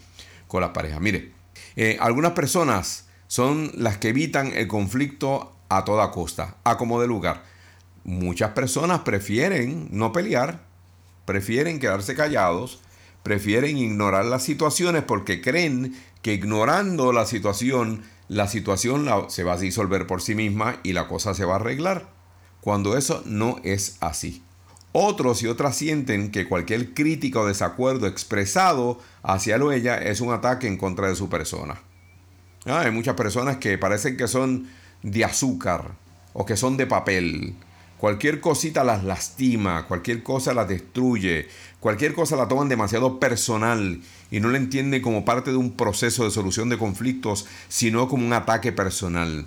con 0.48 0.62
la 0.62 0.72
pareja. 0.72 1.02
Mire, 1.02 1.34
eh, 1.76 1.98
algunas 2.00 2.32
personas 2.32 3.08
son 3.28 3.70
las 3.74 3.98
que 3.98 4.10
evitan 4.10 4.54
el 4.54 4.70
conflicto 4.70 5.54
a 5.68 5.84
toda 5.84 6.10
costa, 6.12 6.56
a 6.64 6.78
como 6.78 7.02
de 7.02 7.08
lugar. 7.08 7.44
Muchas 8.06 8.52
personas 8.52 9.02
prefieren 9.02 9.90
no 9.92 10.14
pelear, 10.14 10.62
prefieren 11.26 11.80
quedarse 11.80 12.16
callados, 12.16 12.80
prefieren 13.24 13.78
ignorar 13.78 14.26
las 14.26 14.44
situaciones 14.44 15.04
porque 15.04 15.42
creen 15.42 15.94
que 16.22 16.34
ignorando 16.34 17.12
la 17.12 17.26
situación 17.26 18.04
la 18.28 18.48
situación 18.48 19.08
se 19.28 19.44
va 19.44 19.54
a 19.54 19.58
disolver 19.58 20.08
por 20.08 20.22
sí 20.22 20.36
misma 20.36 20.78
y 20.84 20.94
la 20.94 21.08
cosa 21.08 21.34
se 21.34 21.46
va 21.46 21.54
a 21.54 21.56
arreglar, 21.58 22.10
cuando 22.62 22.98
eso 22.98 23.22
no 23.26 23.60
es 23.64 23.98
así. 24.00 24.44
Otros 24.92 25.44
y 25.44 25.48
otras 25.48 25.76
sienten 25.76 26.32
que 26.32 26.48
cualquier 26.48 26.94
crítica 26.94 27.40
o 27.40 27.46
desacuerdo 27.46 28.08
expresado 28.08 29.00
hacia 29.24 29.58
lo 29.58 29.72
ella 29.72 29.98
es 29.98 30.22
un 30.22 30.34
ataque 30.34 30.68
en 30.68 30.78
contra 30.78 31.10
de 31.10 31.16
su 31.16 31.30
persona. 31.30 31.82
Ah, 32.66 32.82
hay 32.82 32.92
muchas 32.92 33.16
personas 33.16 33.58
que 33.58 33.78
parecen 33.78 34.18
que 34.18 34.28
son 34.28 34.70
de 35.04 35.24
azúcar 35.26 35.92
o 36.34 36.46
que 36.46 36.58
son 36.58 36.78
de 36.78 36.88
papel. 36.88 37.56
Cualquier 37.98 38.42
cosita 38.42 38.84
las 38.84 39.04
lastima, 39.04 39.88
cualquier 39.88 40.22
cosa 40.22 40.54
las 40.54 40.68
destruye, 40.68 41.48
cualquier 41.80 42.14
cosa 42.14 42.36
la 42.36 42.48
toman 42.48 42.68
demasiado 42.68 43.20
personal 43.20 44.02
y 44.30 44.42
no 44.42 44.50
la 44.50 44.58
entienden 44.58 45.02
como 45.02 45.24
parte 45.24 45.52
de 45.52 45.58
un 45.58 45.72
proceso 45.72 46.26
de 46.26 46.32
solución 46.32 46.68
de 46.70 46.78
conflictos, 46.78 47.46
sino 47.70 48.10
como 48.10 48.26
un 48.26 48.34
ataque 48.34 48.74
personal. 48.74 49.46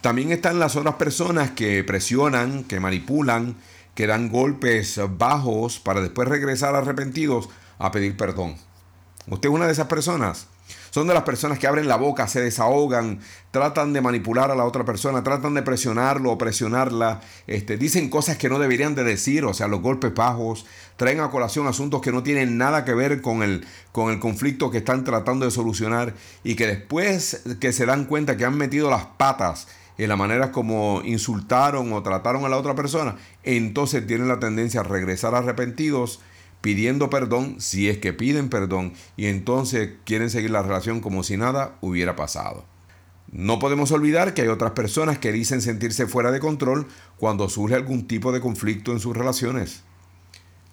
También 0.00 0.32
están 0.32 0.58
las 0.58 0.74
otras 0.74 0.96
personas 0.96 1.52
que 1.52 1.82
presionan, 1.84 2.64
que 2.64 2.80
manipulan, 2.80 3.56
que 3.94 4.06
dan 4.06 4.28
golpes 4.28 5.00
bajos 5.16 5.78
para 5.78 6.00
después 6.00 6.28
regresar 6.28 6.74
arrepentidos 6.74 7.48
a 7.78 7.92
pedir 7.92 8.16
perdón. 8.16 8.56
¿Usted 9.28 9.48
es 9.48 9.54
una 9.54 9.66
de 9.66 9.72
esas 9.72 9.86
personas? 9.86 10.48
Son 10.90 11.06
de 11.06 11.14
las 11.14 11.22
personas 11.22 11.58
que 11.58 11.66
abren 11.66 11.88
la 11.88 11.96
boca, 11.96 12.28
se 12.28 12.40
desahogan, 12.40 13.20
tratan 13.50 13.92
de 13.92 14.00
manipular 14.00 14.50
a 14.50 14.54
la 14.54 14.64
otra 14.64 14.84
persona, 14.84 15.22
tratan 15.22 15.54
de 15.54 15.62
presionarlo 15.62 16.32
o 16.32 16.38
presionarla, 16.38 17.20
este, 17.46 17.76
dicen 17.76 18.10
cosas 18.10 18.38
que 18.38 18.48
no 18.48 18.58
deberían 18.58 18.94
de 18.94 19.04
decir, 19.04 19.44
o 19.44 19.54
sea, 19.54 19.68
los 19.68 19.80
golpes 19.80 20.14
bajos, 20.14 20.66
traen 20.96 21.20
a 21.20 21.30
colación 21.30 21.66
asuntos 21.66 22.00
que 22.00 22.12
no 22.12 22.22
tienen 22.22 22.58
nada 22.58 22.84
que 22.84 22.94
ver 22.94 23.20
con 23.20 23.42
el, 23.42 23.66
con 23.92 24.10
el 24.10 24.18
conflicto 24.18 24.70
que 24.70 24.78
están 24.78 25.04
tratando 25.04 25.44
de 25.44 25.50
solucionar 25.50 26.14
y 26.42 26.56
que 26.56 26.66
después 26.66 27.42
que 27.60 27.72
se 27.72 27.86
dan 27.86 28.04
cuenta 28.04 28.36
que 28.36 28.44
han 28.44 28.56
metido 28.56 28.90
las 28.90 29.06
patas 29.06 29.68
en 29.98 30.08
la 30.08 30.16
manera 30.16 30.52
como 30.52 31.02
insultaron 31.04 31.92
o 31.92 32.02
trataron 32.02 32.44
a 32.44 32.48
la 32.48 32.56
otra 32.56 32.74
persona, 32.74 33.16
entonces 33.42 34.06
tienen 34.06 34.28
la 34.28 34.38
tendencia 34.38 34.80
a 34.80 34.84
regresar 34.84 35.34
arrepentidos 35.34 36.20
pidiendo 36.60 37.10
perdón 37.10 37.60
si 37.60 37.88
es 37.88 37.98
que 37.98 38.12
piden 38.12 38.48
perdón 38.48 38.92
y 39.16 39.26
entonces 39.26 39.90
quieren 40.04 40.30
seguir 40.30 40.50
la 40.50 40.62
relación 40.62 41.00
como 41.00 41.22
si 41.22 41.36
nada 41.36 41.76
hubiera 41.80 42.16
pasado. 42.16 42.64
No 43.30 43.58
podemos 43.58 43.92
olvidar 43.92 44.32
que 44.32 44.42
hay 44.42 44.48
otras 44.48 44.72
personas 44.72 45.18
que 45.18 45.32
dicen 45.32 45.60
sentirse 45.60 46.06
fuera 46.06 46.30
de 46.30 46.40
control 46.40 46.86
cuando 47.18 47.48
surge 47.48 47.74
algún 47.74 48.08
tipo 48.08 48.32
de 48.32 48.40
conflicto 48.40 48.92
en 48.92 49.00
sus 49.00 49.16
relaciones. 49.16 49.82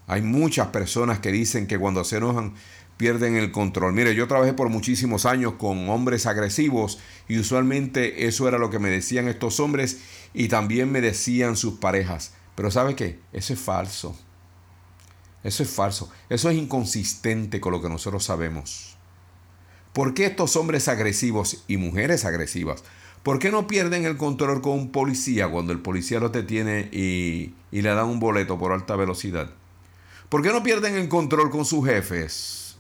Hay 0.08 0.22
muchas 0.22 0.68
personas 0.68 1.20
que 1.20 1.32
dicen 1.32 1.68
que 1.68 1.78
cuando 1.78 2.04
se 2.04 2.18
enojan 2.18 2.54
pierden 2.98 3.36
el 3.36 3.52
control. 3.52 3.94
Mire, 3.94 4.16
yo 4.16 4.28
trabajé 4.28 4.54
por 4.54 4.70
muchísimos 4.70 5.26
años 5.26 5.54
con 5.54 5.90
hombres 5.90 6.26
agresivos 6.26 7.00
y 7.28 7.40
usualmente 7.40 8.26
eso 8.28 8.48
era 8.48 8.58
lo 8.58 8.70
que 8.70 8.80
me 8.80 8.90
decían 8.90 9.28
estos 9.28 9.60
hombres 9.60 10.00
y 10.34 10.48
también 10.48 10.92
me 10.92 11.02
decían 11.02 11.58
sus 11.58 11.76
parejas. 11.80 12.34
Pero 12.56 12.72
¿sabe 12.72 12.96
qué? 12.96 13.20
Eso 13.34 13.54
es 13.54 13.60
falso. 13.60 14.18
Eso 15.46 15.62
es 15.62 15.70
falso. 15.70 16.12
Eso 16.28 16.50
es 16.50 16.58
inconsistente 16.58 17.62
con 17.62 17.72
lo 17.72 17.80
que 17.80 17.88
nosotros 17.88 18.26
sabemos. 18.26 18.98
¿Por 19.94 20.16
qué 20.16 20.26
estos 20.26 20.56
hombres 20.56 20.88
agresivos 20.88 21.64
y 21.68 21.78
mujeres 21.78 22.26
agresivas? 22.26 22.84
¿Por 23.22 23.38
qué 23.38 23.52
no 23.52 23.68
pierden 23.68 24.06
el 24.06 24.18
control 24.18 24.64
con 24.64 24.74
un 24.74 24.92
policía 24.92 25.48
cuando 25.48 25.72
el 25.72 25.82
policía 25.82 26.20
lo 26.20 26.30
detiene 26.30 26.90
y, 26.92 27.54
y 27.72 27.84
le 27.84 27.90
da 27.90 28.06
un 28.06 28.20
boleto 28.20 28.58
por 28.58 28.72
alta 28.72 28.96
velocidad? 28.96 29.52
¿Por 30.30 30.42
qué 30.42 30.50
no 30.50 30.64
pierden 30.64 30.96
el 30.96 31.10
control 31.10 31.52
con 31.52 31.64
sus 31.64 31.86
jefes? 31.86 32.78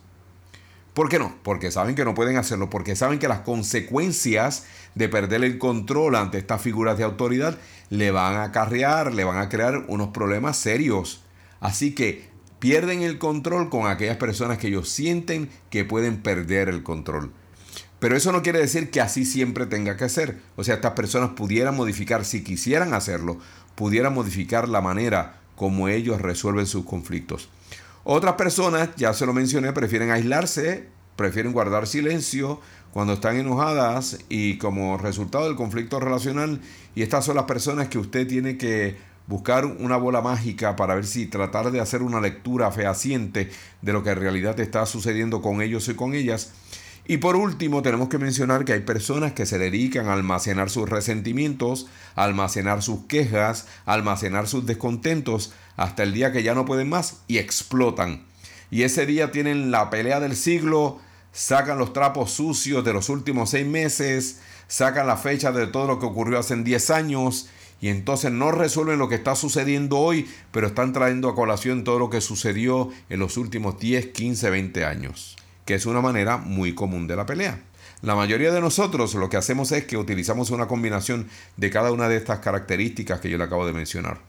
¿Por 0.95 1.07
qué 1.07 1.19
no? 1.19 1.35
Porque 1.43 1.69
saben 1.69 1.93
que 1.93 2.03
no 2.03 2.15
pueden 2.15 2.37
hacerlo, 2.37 2.71
porque 2.71 2.95
saben 2.95 3.19
que 3.19 3.27
las 3.27 3.41
consecuencias 3.41 4.65
de 4.95 5.07
perder 5.07 5.43
el 5.43 5.59
control 5.59 6.15
ante 6.15 6.39
estas 6.39 6.63
figuras 6.63 6.97
de 6.97 7.03
autoridad 7.03 7.59
le 7.91 8.09
van 8.09 8.37
a 8.37 8.45
acarrear, 8.45 9.13
le 9.13 9.23
van 9.23 9.37
a 9.37 9.49
crear 9.49 9.85
unos 9.87 10.09
problemas 10.09 10.57
serios. 10.57 11.21
Así 11.59 11.93
que 11.93 12.33
pierden 12.59 13.01
el 13.01 13.17
control 13.17 13.69
con 13.69 13.87
aquellas 13.87 14.17
personas 14.17 14.57
que 14.57 14.67
ellos 14.67 14.89
sienten 14.89 15.49
que 15.69 15.85
pueden 15.85 16.21
perder 16.21 16.69
el 16.69 16.83
control. 16.83 17.31
Pero 17.99 18.15
eso 18.15 18.31
no 18.31 18.43
quiere 18.43 18.59
decir 18.59 18.91
que 18.91 19.01
así 19.01 19.25
siempre 19.25 19.65
tenga 19.65 19.97
que 19.97 20.09
ser. 20.09 20.39
O 20.55 20.63
sea, 20.63 20.75
estas 20.75 20.93
personas 20.93 21.31
pudieran 21.31 21.75
modificar, 21.75 22.25
si 22.25 22.43
quisieran 22.43 22.93
hacerlo, 22.93 23.39
pudieran 23.75 24.13
modificar 24.13 24.69
la 24.69 24.81
manera 24.81 25.39
como 25.55 25.87
ellos 25.87 26.21
resuelven 26.21 26.67
sus 26.67 26.85
conflictos. 26.85 27.49
Otras 28.03 28.35
personas, 28.35 28.89
ya 28.97 29.13
se 29.13 29.25
lo 29.25 29.33
mencioné, 29.33 29.73
prefieren 29.73 30.11
aislarse, 30.11 30.87
prefieren 31.15 31.53
guardar 31.53 31.87
silencio 31.87 32.59
cuando 32.91 33.13
están 33.13 33.37
enojadas 33.37 34.19
y 34.29 34.57
como 34.57 34.97
resultado 34.97 35.45
del 35.45 35.55
conflicto 35.55 35.99
relacional. 35.99 36.61
Y 36.93 37.01
estas 37.01 37.25
son 37.25 37.35
las 37.35 37.45
personas 37.45 37.87
que 37.87 37.97
usted 37.97 38.27
tiene 38.27 38.57
que 38.57 38.97
buscar 39.27 39.65
una 39.65 39.97
bola 39.97 40.21
mágica 40.21 40.75
para 40.75 40.95
ver 40.95 41.05
si 41.05 41.25
tratar 41.25 41.71
de 41.71 41.79
hacer 41.79 42.01
una 42.01 42.21
lectura 42.21 42.71
fehaciente 42.71 43.49
de 43.81 43.93
lo 43.93 44.03
que 44.03 44.11
en 44.11 44.19
realidad 44.19 44.59
está 44.59 44.85
sucediendo 44.85 45.41
con 45.41 45.61
ellos 45.61 45.87
y 45.87 45.95
con 45.95 46.13
ellas. 46.13 46.51
Y 47.07 47.17
por 47.17 47.35
último, 47.35 47.83
tenemos 47.83 48.09
que 48.09 48.17
mencionar 48.17 48.65
que 48.65 48.73
hay 48.73 48.79
personas 48.79 49.33
que 49.33 49.45
se 49.45 49.59
dedican 49.59 50.07
a 50.07 50.13
almacenar 50.13 50.71
sus 50.71 50.89
resentimientos, 50.89 51.87
almacenar 52.15 52.81
sus 52.81 53.05
quejas, 53.05 53.67
almacenar 53.85 54.47
sus 54.47 54.65
descontentos 54.65 55.53
hasta 55.77 56.03
el 56.03 56.13
día 56.13 56.31
que 56.31 56.41
ya 56.41 56.55
no 56.55 56.65
pueden 56.65 56.89
más 56.89 57.17
y 57.27 57.37
explotan. 57.37 58.23
Y 58.71 58.83
ese 58.83 59.05
día 59.05 59.31
tienen 59.31 59.69
la 59.69 59.91
pelea 59.91 60.19
del 60.19 60.35
siglo, 60.35 60.99
sacan 61.31 61.77
los 61.77 61.93
trapos 61.93 62.31
sucios 62.31 62.83
de 62.83 62.93
los 62.93 63.09
últimos 63.09 63.51
seis 63.51 63.67
meses, 63.67 64.39
sacan 64.67 65.05
la 65.05 65.17
fecha 65.17 65.51
de 65.51 65.67
todo 65.67 65.85
lo 65.85 65.99
que 65.99 66.07
ocurrió 66.07 66.39
hace 66.39 66.55
10 66.55 66.89
años 66.89 67.49
y 67.85 67.89
entonces 67.89 68.31
no 68.31 68.51
resuelven 68.51 68.97
lo 68.97 69.07
que 69.09 69.13
está 69.13 69.35
sucediendo 69.35 69.99
hoy, 69.99 70.27
pero 70.51 70.65
están 70.65 70.91
trayendo 70.91 71.29
a 71.29 71.35
colación 71.35 71.83
todo 71.83 71.99
lo 71.99 72.09
que 72.09 72.19
sucedió 72.19 72.89
en 73.09 73.19
los 73.19 73.37
últimos 73.37 73.77
10, 73.77 74.07
15, 74.07 74.49
20 74.49 74.85
años, 74.85 75.35
que 75.65 75.75
es 75.75 75.85
una 75.85 76.01
manera 76.01 76.37
muy 76.37 76.73
común 76.73 77.05
de 77.05 77.15
la 77.15 77.27
pelea. 77.27 77.59
La 78.01 78.15
mayoría 78.15 78.51
de 78.51 78.59
nosotros 78.59 79.13
lo 79.13 79.29
que 79.29 79.37
hacemos 79.37 79.71
es 79.71 79.85
que 79.85 79.97
utilizamos 79.97 80.49
una 80.49 80.67
combinación 80.67 81.27
de 81.57 81.69
cada 81.69 81.91
una 81.91 82.09
de 82.09 82.17
estas 82.17 82.39
características 82.39 83.19
que 83.19 83.29
yo 83.29 83.37
le 83.37 83.43
acabo 83.43 83.67
de 83.67 83.73
mencionar 83.73 84.19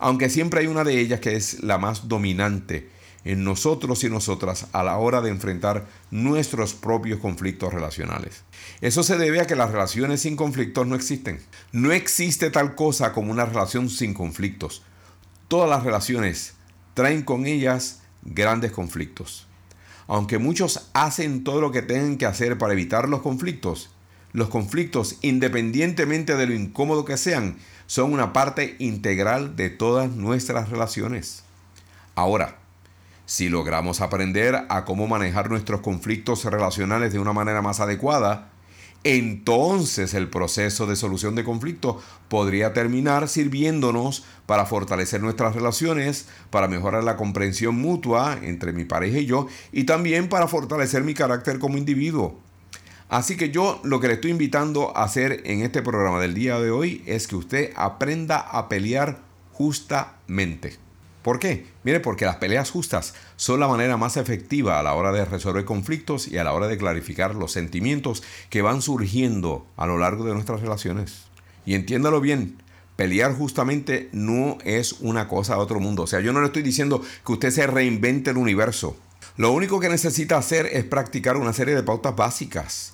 aunque 0.00 0.28
siempre 0.28 0.60
hay 0.60 0.66
una 0.66 0.84
de 0.84 0.98
ellas 0.98 1.20
que 1.20 1.36
es 1.36 1.62
la 1.62 1.78
más 1.78 2.08
dominante 2.08 2.88
en 3.24 3.44
nosotros 3.44 4.04
y 4.04 4.10
nosotras 4.10 4.66
a 4.72 4.82
la 4.82 4.98
hora 4.98 5.20
de 5.20 5.30
enfrentar 5.30 5.86
nuestros 6.10 6.74
propios 6.74 7.20
conflictos 7.20 7.72
relacionales. 7.72 8.44
Eso 8.80 9.02
se 9.02 9.16
debe 9.16 9.40
a 9.40 9.46
que 9.46 9.56
las 9.56 9.70
relaciones 9.70 10.20
sin 10.20 10.36
conflictos 10.36 10.86
no 10.86 10.94
existen. 10.94 11.40
No 11.72 11.92
existe 11.92 12.50
tal 12.50 12.74
cosa 12.74 13.12
como 13.12 13.32
una 13.32 13.46
relación 13.46 13.88
sin 13.88 14.14
conflictos. 14.14 14.82
Todas 15.48 15.68
las 15.68 15.84
relaciones 15.84 16.54
traen 16.94 17.22
con 17.22 17.46
ellas 17.46 18.02
grandes 18.22 18.72
conflictos. 18.72 19.46
Aunque 20.06 20.38
muchos 20.38 20.90
hacen 20.92 21.44
todo 21.44 21.60
lo 21.60 21.72
que 21.72 21.82
tienen 21.82 22.18
que 22.18 22.26
hacer 22.26 22.58
para 22.58 22.74
evitar 22.74 23.08
los 23.08 23.22
conflictos, 23.22 23.90
los 24.32 24.48
conflictos, 24.48 25.16
independientemente 25.22 26.36
de 26.36 26.46
lo 26.46 26.54
incómodo 26.54 27.04
que 27.04 27.16
sean, 27.16 27.56
son 27.86 28.12
una 28.12 28.32
parte 28.32 28.76
integral 28.80 29.56
de 29.56 29.70
todas 29.70 30.10
nuestras 30.10 30.70
relaciones. 30.70 31.44
Ahora, 32.16 32.58
si 33.26 33.48
logramos 33.48 34.00
aprender 34.00 34.66
a 34.68 34.84
cómo 34.84 35.06
manejar 35.06 35.50
nuestros 35.50 35.80
conflictos 35.80 36.44
relacionales 36.44 37.12
de 37.12 37.18
una 37.18 37.32
manera 37.32 37.62
más 37.62 37.80
adecuada, 37.80 38.50
entonces 39.04 40.14
el 40.14 40.30
proceso 40.30 40.86
de 40.86 40.96
solución 40.96 41.34
de 41.34 41.44
conflicto 41.44 42.00
podría 42.28 42.72
terminar 42.72 43.28
sirviéndonos 43.28 44.24
para 44.46 44.64
fortalecer 44.64 45.20
nuestras 45.20 45.54
relaciones, 45.54 46.26
para 46.50 46.68
mejorar 46.68 47.04
la 47.04 47.16
comprensión 47.16 47.76
mutua 47.76 48.38
entre 48.42 48.72
mi 48.72 48.86
pareja 48.86 49.18
y 49.18 49.26
yo, 49.26 49.46
y 49.72 49.84
también 49.84 50.30
para 50.30 50.48
fortalecer 50.48 51.04
mi 51.04 51.12
carácter 51.12 51.58
como 51.58 51.76
individuo. 51.76 52.40
Así 53.10 53.36
que 53.36 53.50
yo 53.50 53.80
lo 53.84 54.00
que 54.00 54.08
le 54.08 54.14
estoy 54.14 54.30
invitando 54.30 54.96
a 54.96 55.04
hacer 55.04 55.42
en 55.44 55.60
este 55.60 55.82
programa 55.82 56.18
del 56.18 56.32
día 56.32 56.58
de 56.58 56.70
hoy 56.70 57.02
es 57.04 57.28
que 57.28 57.36
usted 57.36 57.72
aprenda 57.76 58.38
a 58.38 58.70
pelear 58.70 59.20
justamente. 59.52 60.83
¿Por 61.24 61.38
qué? 61.38 61.64
Mire, 61.84 62.00
porque 62.00 62.26
las 62.26 62.36
peleas 62.36 62.70
justas 62.70 63.14
son 63.36 63.58
la 63.58 63.66
manera 63.66 63.96
más 63.96 64.18
efectiva 64.18 64.78
a 64.78 64.82
la 64.82 64.92
hora 64.92 65.10
de 65.10 65.24
resolver 65.24 65.64
conflictos 65.64 66.28
y 66.28 66.36
a 66.36 66.44
la 66.44 66.52
hora 66.52 66.68
de 66.68 66.76
clarificar 66.76 67.34
los 67.34 67.50
sentimientos 67.50 68.22
que 68.50 68.60
van 68.60 68.82
surgiendo 68.82 69.66
a 69.78 69.86
lo 69.86 69.96
largo 69.96 70.26
de 70.26 70.34
nuestras 70.34 70.60
relaciones. 70.60 71.22
Y 71.64 71.76
entiéndalo 71.76 72.20
bien, 72.20 72.58
pelear 72.96 73.34
justamente 73.34 74.10
no 74.12 74.58
es 74.66 74.96
una 75.00 75.26
cosa 75.26 75.54
de 75.54 75.62
otro 75.62 75.80
mundo. 75.80 76.02
O 76.02 76.06
sea, 76.06 76.20
yo 76.20 76.34
no 76.34 76.42
le 76.42 76.48
estoy 76.48 76.62
diciendo 76.62 77.00
que 77.24 77.32
usted 77.32 77.50
se 77.50 77.66
reinvente 77.66 78.28
el 78.28 78.36
universo. 78.36 78.94
Lo 79.38 79.50
único 79.50 79.80
que 79.80 79.88
necesita 79.88 80.36
hacer 80.36 80.66
es 80.66 80.84
practicar 80.84 81.38
una 81.38 81.54
serie 81.54 81.74
de 81.74 81.82
pautas 81.82 82.14
básicas 82.14 82.93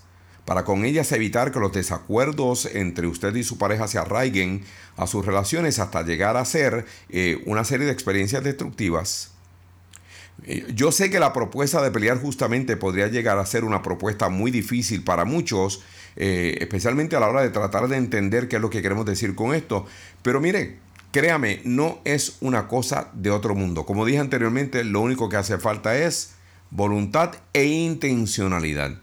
para 0.50 0.64
con 0.64 0.84
ellas 0.84 1.12
evitar 1.12 1.52
que 1.52 1.60
los 1.60 1.70
desacuerdos 1.70 2.66
entre 2.66 3.06
usted 3.06 3.32
y 3.36 3.44
su 3.44 3.56
pareja 3.56 3.86
se 3.86 3.98
arraiguen 3.98 4.64
a 4.96 5.06
sus 5.06 5.24
relaciones 5.24 5.78
hasta 5.78 6.02
llegar 6.02 6.36
a 6.36 6.44
ser 6.44 6.86
eh, 7.08 7.40
una 7.46 7.62
serie 7.62 7.86
de 7.86 7.92
experiencias 7.92 8.42
destructivas. 8.42 9.30
Eh, 10.46 10.66
yo 10.74 10.90
sé 10.90 11.08
que 11.08 11.20
la 11.20 11.32
propuesta 11.32 11.80
de 11.80 11.92
pelear 11.92 12.20
justamente 12.20 12.76
podría 12.76 13.06
llegar 13.06 13.38
a 13.38 13.46
ser 13.46 13.62
una 13.62 13.80
propuesta 13.80 14.28
muy 14.28 14.50
difícil 14.50 15.04
para 15.04 15.24
muchos, 15.24 15.84
eh, 16.16 16.58
especialmente 16.60 17.14
a 17.14 17.20
la 17.20 17.28
hora 17.28 17.42
de 17.42 17.50
tratar 17.50 17.86
de 17.86 17.98
entender 17.98 18.48
qué 18.48 18.56
es 18.56 18.62
lo 18.62 18.70
que 18.70 18.82
queremos 18.82 19.06
decir 19.06 19.36
con 19.36 19.54
esto. 19.54 19.86
Pero 20.22 20.40
mire, 20.40 20.78
créame, 21.12 21.60
no 21.62 22.00
es 22.04 22.38
una 22.40 22.66
cosa 22.66 23.12
de 23.14 23.30
otro 23.30 23.54
mundo. 23.54 23.86
Como 23.86 24.04
dije 24.04 24.18
anteriormente, 24.18 24.82
lo 24.82 25.00
único 25.00 25.28
que 25.28 25.36
hace 25.36 25.58
falta 25.58 25.96
es 25.96 26.32
voluntad 26.72 27.36
e 27.52 27.66
intencionalidad 27.66 28.98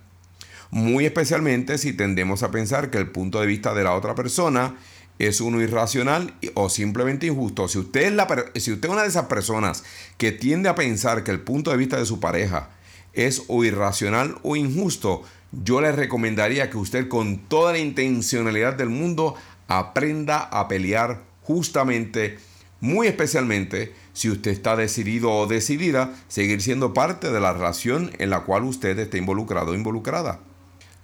muy 0.72 1.06
especialmente 1.06 1.78
si 1.78 1.94
tendemos 1.94 2.44
a 2.44 2.52
pensar 2.52 2.90
que 2.90 2.98
el 2.98 3.10
punto 3.10 3.40
de 3.40 3.48
vista 3.48 3.74
de 3.74 3.84
la 3.84 3.94
otra 3.94 4.16
persona 4.16 4.76
es 5.20 5.42
uno 5.42 5.62
irracional 5.62 6.34
o 6.54 6.70
simplemente 6.70 7.28
injusto. 7.28 7.68
Si 7.68 7.80
usted, 7.80 8.08
es 8.08 8.14
la, 8.14 8.28
si 8.56 8.72
usted 8.72 8.88
es 8.88 8.94
una 8.94 9.04
de 9.04 9.08
esas 9.08 9.26
personas 9.26 9.84
que 10.18 10.32
tiende 10.32 10.70
a 10.70 10.76
pensar 10.76 11.24
que 11.24 11.32
el 11.32 11.40
punto 11.40 11.72
de 11.72 11.78
vista 11.78 11.98
de 11.98 12.06
su 12.06 12.20
pareja 12.20 12.70
es 13.14 13.44
o 13.48 13.64
irracional 13.64 14.38
o 14.44 14.56
injusto, 14.56 15.24
yo 15.52 15.82
le 15.82 15.92
recomendaría 15.92 16.70
que 16.70 16.78
usted 16.78 17.08
con 17.08 17.40
toda 17.40 17.72
la 17.72 17.80
intencionalidad 17.80 18.76
del 18.76 18.90
mundo 18.90 19.36
aprenda 19.68 20.40
a 20.40 20.68
pelear 20.68 21.24
justamente, 21.42 22.38
muy 22.80 23.08
especialmente 23.08 23.94
si 24.14 24.30
usted 24.30 24.52
está 24.52 24.76
decidido 24.76 25.32
o 25.32 25.48
decidida 25.48 26.14
seguir 26.28 26.62
siendo 26.62 26.94
parte 26.94 27.32
de 27.32 27.40
la 27.40 27.54
relación 27.54 28.12
en 28.20 28.30
la 28.30 28.42
cual 28.42 28.64
usted 28.64 29.00
está 29.00 29.18
involucrado 29.18 29.72
o 29.72 29.76
involucrada. 29.76 30.40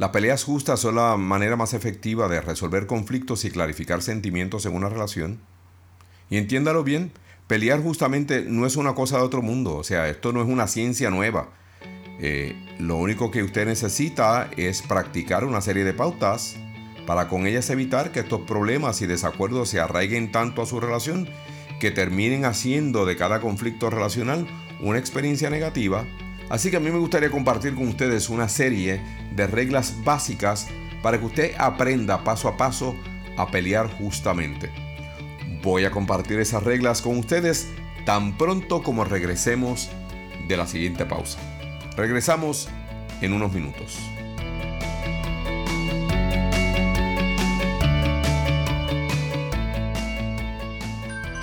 Las 0.04 0.12
peleas 0.12 0.44
justas 0.44 0.82
son 0.82 0.96
la 0.96 1.16
manera 1.16 1.56
más 1.56 1.74
efectiva 1.74 2.28
de 2.28 2.42
resolver 2.42 2.88
conflictos 2.88 3.46
y 3.46 3.52
clarificar 3.52 4.02
sentimientos 4.02 4.66
en 4.66 4.76
una 4.76 4.90
relación. 4.90 5.40
Y 6.30 6.36
entiéndalo 6.36 6.84
bien, 6.84 7.14
pelear 7.48 7.82
justamente 7.82 8.44
no 8.46 8.66
es 8.66 8.76
una 8.76 8.96
cosa 8.96 9.16
de 9.16 9.24
otro 9.24 9.42
mundo, 9.42 9.78
o 9.78 9.84
sea, 9.86 10.10
esto 10.10 10.34
no 10.34 10.42
es 10.42 10.50
una 10.50 10.68
ciencia 10.68 11.10
nueva. 11.10 11.52
Eh, 12.20 12.54
lo 12.80 12.98
único 12.98 13.32
que 13.32 13.44
usted 13.44 13.66
necesita 13.66 14.50
es 14.58 14.82
practicar 14.82 15.46
una 15.46 15.62
serie 15.62 15.86
de 15.86 15.94
pautas 15.94 16.58
para 17.08 17.30
con 17.30 17.48
ellas 17.48 17.70
evitar 17.70 18.12
que 18.12 18.20
estos 18.20 18.42
problemas 18.42 19.02
y 19.02 19.08
desacuerdos 19.08 19.70
se 19.70 19.80
arraiguen 19.80 20.34
tanto 20.34 20.64
a 20.64 20.66
su 20.66 20.82
relación 20.82 21.30
que 21.80 21.92
terminen 21.92 22.44
haciendo 22.44 23.06
de 23.06 23.16
cada 23.16 23.40
conflicto 23.40 23.90
relacional 23.90 24.48
una 24.82 25.00
experiencia 25.00 25.50
negativa. 25.50 26.04
Así 26.50 26.70
que 26.70 26.78
a 26.78 26.80
mí 26.80 26.92
me 26.92 27.00
gustaría 27.00 27.32
compartir 27.32 27.76
con 27.76 27.88
ustedes 27.88 28.30
una 28.30 28.50
serie 28.50 29.02
de 29.36 29.48
reglas 29.48 30.04
básicas 30.04 30.68
para 31.02 31.20
que 31.20 31.26
usted 31.26 31.56
aprenda 31.58 32.24
paso 32.24 32.48
a 32.48 32.58
paso 32.58 32.96
a 33.38 33.48
pelear 33.48 33.92
justamente. 33.98 34.72
Voy 35.62 35.86
a 35.86 35.92
compartir 35.92 36.40
esas 36.40 36.64
reglas 36.64 37.02
con 37.02 37.18
ustedes 37.18 37.70
tan 38.06 38.38
pronto 38.38 38.84
como 38.84 39.06
regresemos 39.06 39.90
de 40.48 40.58
la 40.58 40.68
siguiente 40.68 41.06
pausa. 41.06 41.40
Regresamos 41.96 42.68
en 43.22 43.34
unos 43.34 43.54
minutos. 43.54 43.98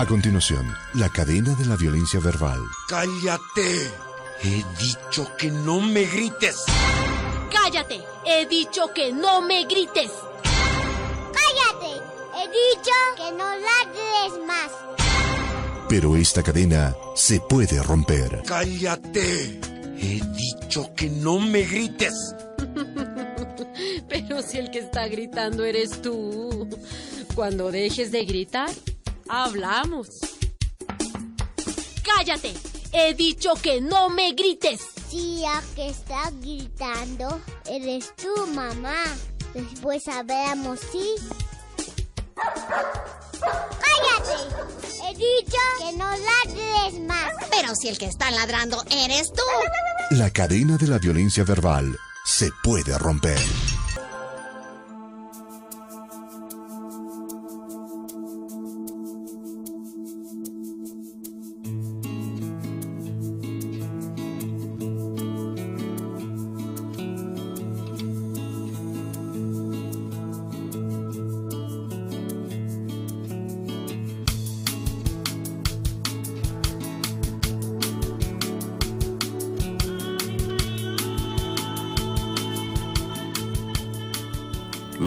A 0.01 0.07
continuación, 0.07 0.67
la 0.95 1.11
cadena 1.11 1.55
de 1.55 1.67
la 1.67 1.77
violencia 1.77 2.21
verbal. 2.21 2.63
¡Cállate! 2.89 4.10
He 4.43 4.65
dicho 4.79 5.31
que 5.37 5.51
no 5.51 5.83
me 5.83 6.07
grites. 6.07 6.65
¡Cállate! 7.53 8.01
He 8.25 8.47
dicho 8.47 8.91
que 8.95 9.13
no 9.13 9.43
me 9.43 9.65
grites. 9.65 10.11
¡Cállate! 10.43 12.01
He 12.37 12.49
dicho 12.49 12.93
que 13.17 13.33
no 13.33 13.45
ladres 13.45 14.47
más. 14.47 14.71
Pero 15.91 16.17
esta 16.17 16.43
cadena 16.43 16.97
se 17.15 17.41
puede 17.41 17.83
romper. 17.83 18.43
¡Cállate! 18.47 19.61
He 19.99 20.23
dicho 20.35 20.95
que 20.95 21.11
no 21.11 21.39
me 21.39 21.63
grites. 21.65 22.35
Pero 24.09 24.41
si 24.41 24.57
el 24.57 24.71
que 24.71 24.79
está 24.79 25.07
gritando 25.09 25.67
eres 25.67 26.01
tú. 26.01 26.67
Cuando 27.35 27.71
dejes 27.71 28.11
de 28.11 28.25
gritar, 28.25 28.71
hablamos. 29.29 30.09
¡Cállate! 32.03 32.70
He 32.93 33.15
dicho 33.15 33.55
que 33.55 33.81
no 33.81 34.09
me 34.09 34.33
grites. 34.33 34.81
Si 35.09 35.45
a 35.45 35.63
que 35.75 35.89
está 35.89 36.31
gritando 36.41 37.41
eres 37.67 38.13
tú, 38.17 38.47
mamá. 38.49 39.05
Después 39.55 40.07
hablamos, 40.09 40.81
¿sí? 40.93 41.15
¡Cállate! 43.41 44.55
He 45.05 45.15
dicho 45.15 45.59
que 45.79 45.93
no 45.97 46.09
ladres 46.09 47.01
más. 47.03 47.33
Pero 47.51 47.75
si 47.75 47.89
el 47.89 47.99
que 47.99 48.07
está 48.07 48.31
ladrando 48.31 48.83
eres 48.91 49.33
tú. 49.33 49.43
La 50.17 50.31
cadena 50.31 50.77
de 50.77 50.89
la 50.89 50.99
violencia 50.99 51.45
verbal 51.45 51.97
se 52.25 52.51
puede 52.63 52.97
romper. 52.99 53.39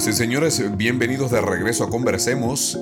Señoras 0.00 0.06
y 0.06 0.12
señores? 0.12 0.76
Bienvenidos 0.76 1.30
de 1.32 1.40
regreso 1.40 1.82
a 1.82 1.90
Conversemos. 1.90 2.78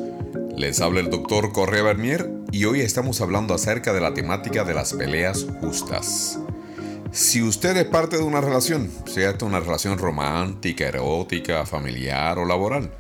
Les 0.55 0.81
habla 0.81 1.01
el 1.01 1.09
doctor 1.09 1.51
Correa 1.51 1.83
Bernier 1.83 2.31
y 2.53 2.67
hoy 2.67 2.83
estamos 2.83 3.23
hablando 3.23 3.55
acerca 3.55 3.95
de 3.95 4.03
la 4.03 4.13
temática 4.13 4.65
de 4.65 4.75
las 4.75 4.93
peleas 4.93 5.47
justas. 5.61 6.39
Si 7.13 7.43
usted 7.43 7.75
es 7.79 7.87
parte 7.87 8.19
de 8.19 8.23
una 8.23 8.43
relación, 8.43 8.91
sea 9.07 9.31
esta 9.31 9.47
una 9.47 9.61
relación 9.61 9.97
romántica, 9.97 10.89
erótica, 10.89 11.65
familiar 11.65 12.39
o 12.39 12.45
laboral, 12.45 12.93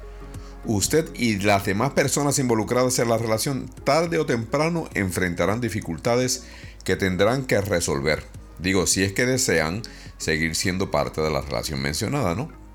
usted 0.64 1.10
y 1.14 1.36
las 1.36 1.66
demás 1.66 1.90
personas 1.90 2.38
involucradas 2.38 2.98
en 2.98 3.10
la 3.10 3.18
relación 3.18 3.68
tarde 3.84 4.18
o 4.18 4.24
temprano 4.24 4.88
enfrentarán 4.94 5.60
dificultades 5.60 6.46
que 6.84 6.96
tendrán 6.96 7.44
que 7.44 7.60
resolver. 7.60 8.24
Digo, 8.58 8.86
si 8.86 9.02
es 9.02 9.12
que 9.12 9.26
desean 9.26 9.82
seguir 10.16 10.54
siendo 10.54 10.90
parte 10.90 11.20
de 11.20 11.30
la 11.30 11.42
relación 11.42 11.82
mencionada, 11.82 12.34
¿no? 12.34 12.65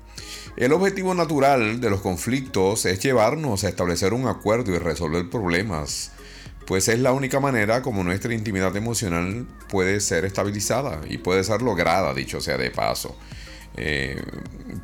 El 0.56 0.72
objetivo 0.72 1.14
natural 1.14 1.80
de 1.80 1.88
los 1.88 2.02
conflictos 2.02 2.84
es 2.84 3.00
llevarnos 3.00 3.64
a 3.64 3.68
establecer 3.68 4.12
un 4.12 4.26
acuerdo 4.26 4.74
y 4.74 4.78
resolver 4.78 5.30
problemas, 5.30 6.12
pues 6.66 6.88
es 6.88 6.98
la 6.98 7.12
única 7.12 7.40
manera 7.40 7.80
como 7.80 8.04
nuestra 8.04 8.34
intimidad 8.34 8.76
emocional 8.76 9.46
puede 9.70 10.00
ser 10.00 10.26
estabilizada 10.26 11.00
y 11.08 11.18
puede 11.18 11.42
ser 11.42 11.62
lograda, 11.62 12.12
dicho 12.12 12.40
sea 12.40 12.58
de 12.58 12.70
paso. 12.70 13.16
Eh, 13.76 14.22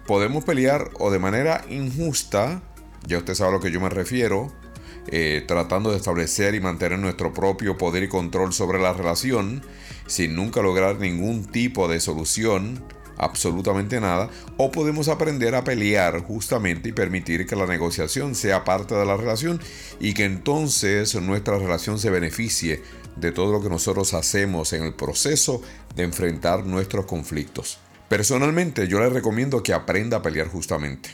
podemos 0.07 0.45
pelear 0.45 0.91
o 0.99 1.11
de 1.11 1.19
manera 1.19 1.65
injusta, 1.69 2.63
ya 3.07 3.19
usted 3.19 3.35
sabe 3.35 3.51
a 3.51 3.53
lo 3.53 3.61
que 3.61 3.71
yo 3.71 3.81
me 3.81 3.91
refiero, 3.91 4.51
eh, 5.09 5.45
tratando 5.47 5.91
de 5.91 5.99
establecer 5.99 6.55
y 6.55 6.61
mantener 6.61 6.99
nuestro 6.99 7.33
propio 7.33 7.77
poder 7.77 8.03
y 8.03 8.09
control 8.09 8.55
sobre 8.55 8.81
la 8.81 8.95
relación, 8.95 9.63
sin 10.07 10.35
nunca 10.35 10.63
lograr 10.63 10.99
ningún 10.99 11.45
tipo 11.45 11.89
de 11.89 12.01
solución, 12.01 12.83
absolutamente 13.19 14.01
nada, 14.01 14.31
o 14.57 14.71
podemos 14.71 15.09
aprender 15.09 15.55
a 15.55 15.65
pelear 15.65 16.23
justamente 16.23 16.89
y 16.89 16.93
permitir 16.93 17.47
que 17.47 17.57
la 17.57 17.67
negociación 17.67 18.35
sea 18.35 18.65
parte 18.65 18.95
de 18.95 19.05
la 19.05 19.17
relación 19.17 19.61
y 20.01 20.15
que 20.15 20.25
entonces 20.25 21.15
nuestra 21.17 21.59
relación 21.59 21.99
se 21.99 22.11
beneficie 22.11 22.83
de 23.17 23.33
todo 23.33 23.53
lo 23.53 23.63
que 23.63 23.69
nosotros 23.69 24.15
hacemos 24.15 24.73
en 24.73 24.85
el 24.85 24.95
proceso 24.95 25.61
de 25.97 26.05
enfrentar 26.05 26.65
nuestros 26.65 27.07
conflictos. 27.07 27.79
Personalmente 28.09 28.89
yo 28.89 29.01
le 29.01 29.11
recomiendo 29.11 29.63
que 29.63 29.75
aprenda 29.75 30.19
a 30.19 30.23
pelear 30.23 30.49
justamente. 30.49 31.11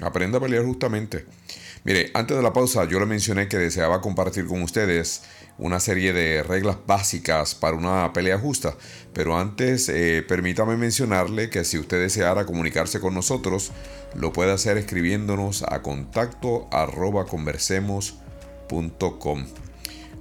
Aprenda 0.00 0.38
a 0.38 0.40
pelear 0.40 0.64
justamente. 0.64 1.26
Mire, 1.84 2.10
antes 2.14 2.36
de 2.36 2.42
la 2.42 2.52
pausa 2.52 2.84
yo 2.84 2.98
le 2.98 3.06
mencioné 3.06 3.48
que 3.48 3.58
deseaba 3.58 4.00
compartir 4.00 4.46
con 4.46 4.62
ustedes 4.62 5.22
una 5.58 5.80
serie 5.80 6.12
de 6.12 6.42
reglas 6.42 6.76
básicas 6.86 7.54
para 7.54 7.76
una 7.76 8.12
pelea 8.12 8.38
justa, 8.38 8.74
pero 9.12 9.38
antes 9.38 9.88
eh, 9.88 10.24
permítame 10.26 10.76
mencionarle 10.76 11.50
que 11.50 11.64
si 11.64 11.78
usted 11.78 12.00
deseara 12.00 12.46
comunicarse 12.46 13.00
con 13.00 13.14
nosotros, 13.14 13.72
lo 14.14 14.32
puede 14.32 14.52
hacer 14.52 14.78
escribiéndonos 14.78 15.62
a 15.62 15.82
contacto 15.82 16.68
conversemos.com. 17.28 19.44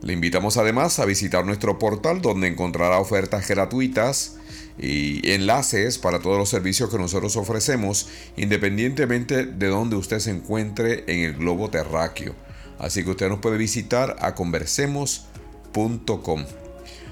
Le 0.01 0.13
invitamos 0.13 0.57
además 0.57 0.99
a 0.99 1.05
visitar 1.05 1.45
nuestro 1.45 1.77
portal 1.77 2.21
donde 2.21 2.47
encontrará 2.47 2.99
ofertas 2.99 3.47
gratuitas 3.47 4.37
y 4.79 5.31
enlaces 5.31 5.99
para 5.99 6.19
todos 6.19 6.37
los 6.37 6.49
servicios 6.49 6.89
que 6.89 6.97
nosotros 6.97 7.37
ofrecemos 7.37 8.09
independientemente 8.35 9.45
de 9.45 9.67
donde 9.67 9.95
usted 9.95 10.19
se 10.19 10.31
encuentre 10.31 11.03
en 11.07 11.19
el 11.19 11.33
globo 11.33 11.69
terráqueo. 11.69 12.33
Así 12.81 13.03
que 13.03 13.11
usted 13.11 13.29
nos 13.29 13.39
puede 13.39 13.57
visitar 13.57 14.15
a 14.19 14.33
conversemos.com. 14.33 16.45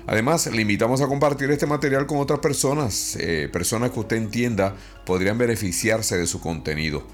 Además, 0.08 0.48
le 0.48 0.64
invitamos 0.64 1.02
a 1.02 1.08
compartir 1.08 1.52
este 1.52 1.68
material 1.68 2.08
con 2.08 2.18
otras 2.18 2.40
personas, 2.40 3.16
eh, 3.20 3.48
personas 3.54 3.92
que 3.92 4.00
usted 4.00 4.18
entienda 4.18 4.76
podrían 5.06 5.38
beneficiarse 5.38 6.18
de 6.18 6.26
su 6.26 6.42
contenido. 6.42 7.06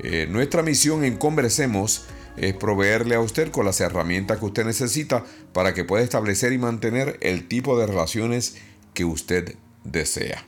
Eh, 0.00 0.26
nuestra 0.28 0.62
misión 0.62 1.04
en 1.04 1.16
Conversemos 1.16 2.04
es 2.36 2.52
proveerle 2.52 3.14
a 3.14 3.20
usted 3.20 3.50
con 3.50 3.64
las 3.64 3.80
herramientas 3.80 4.38
que 4.38 4.44
usted 4.44 4.66
necesita 4.66 5.24
para 5.54 5.72
que 5.72 5.84
pueda 5.84 6.04
establecer 6.04 6.52
y 6.52 6.58
mantener 6.58 7.16
el 7.22 7.48
tipo 7.48 7.78
de 7.78 7.86
relaciones 7.86 8.56
que 8.92 9.06
usted 9.06 9.56
desea. 9.84 10.44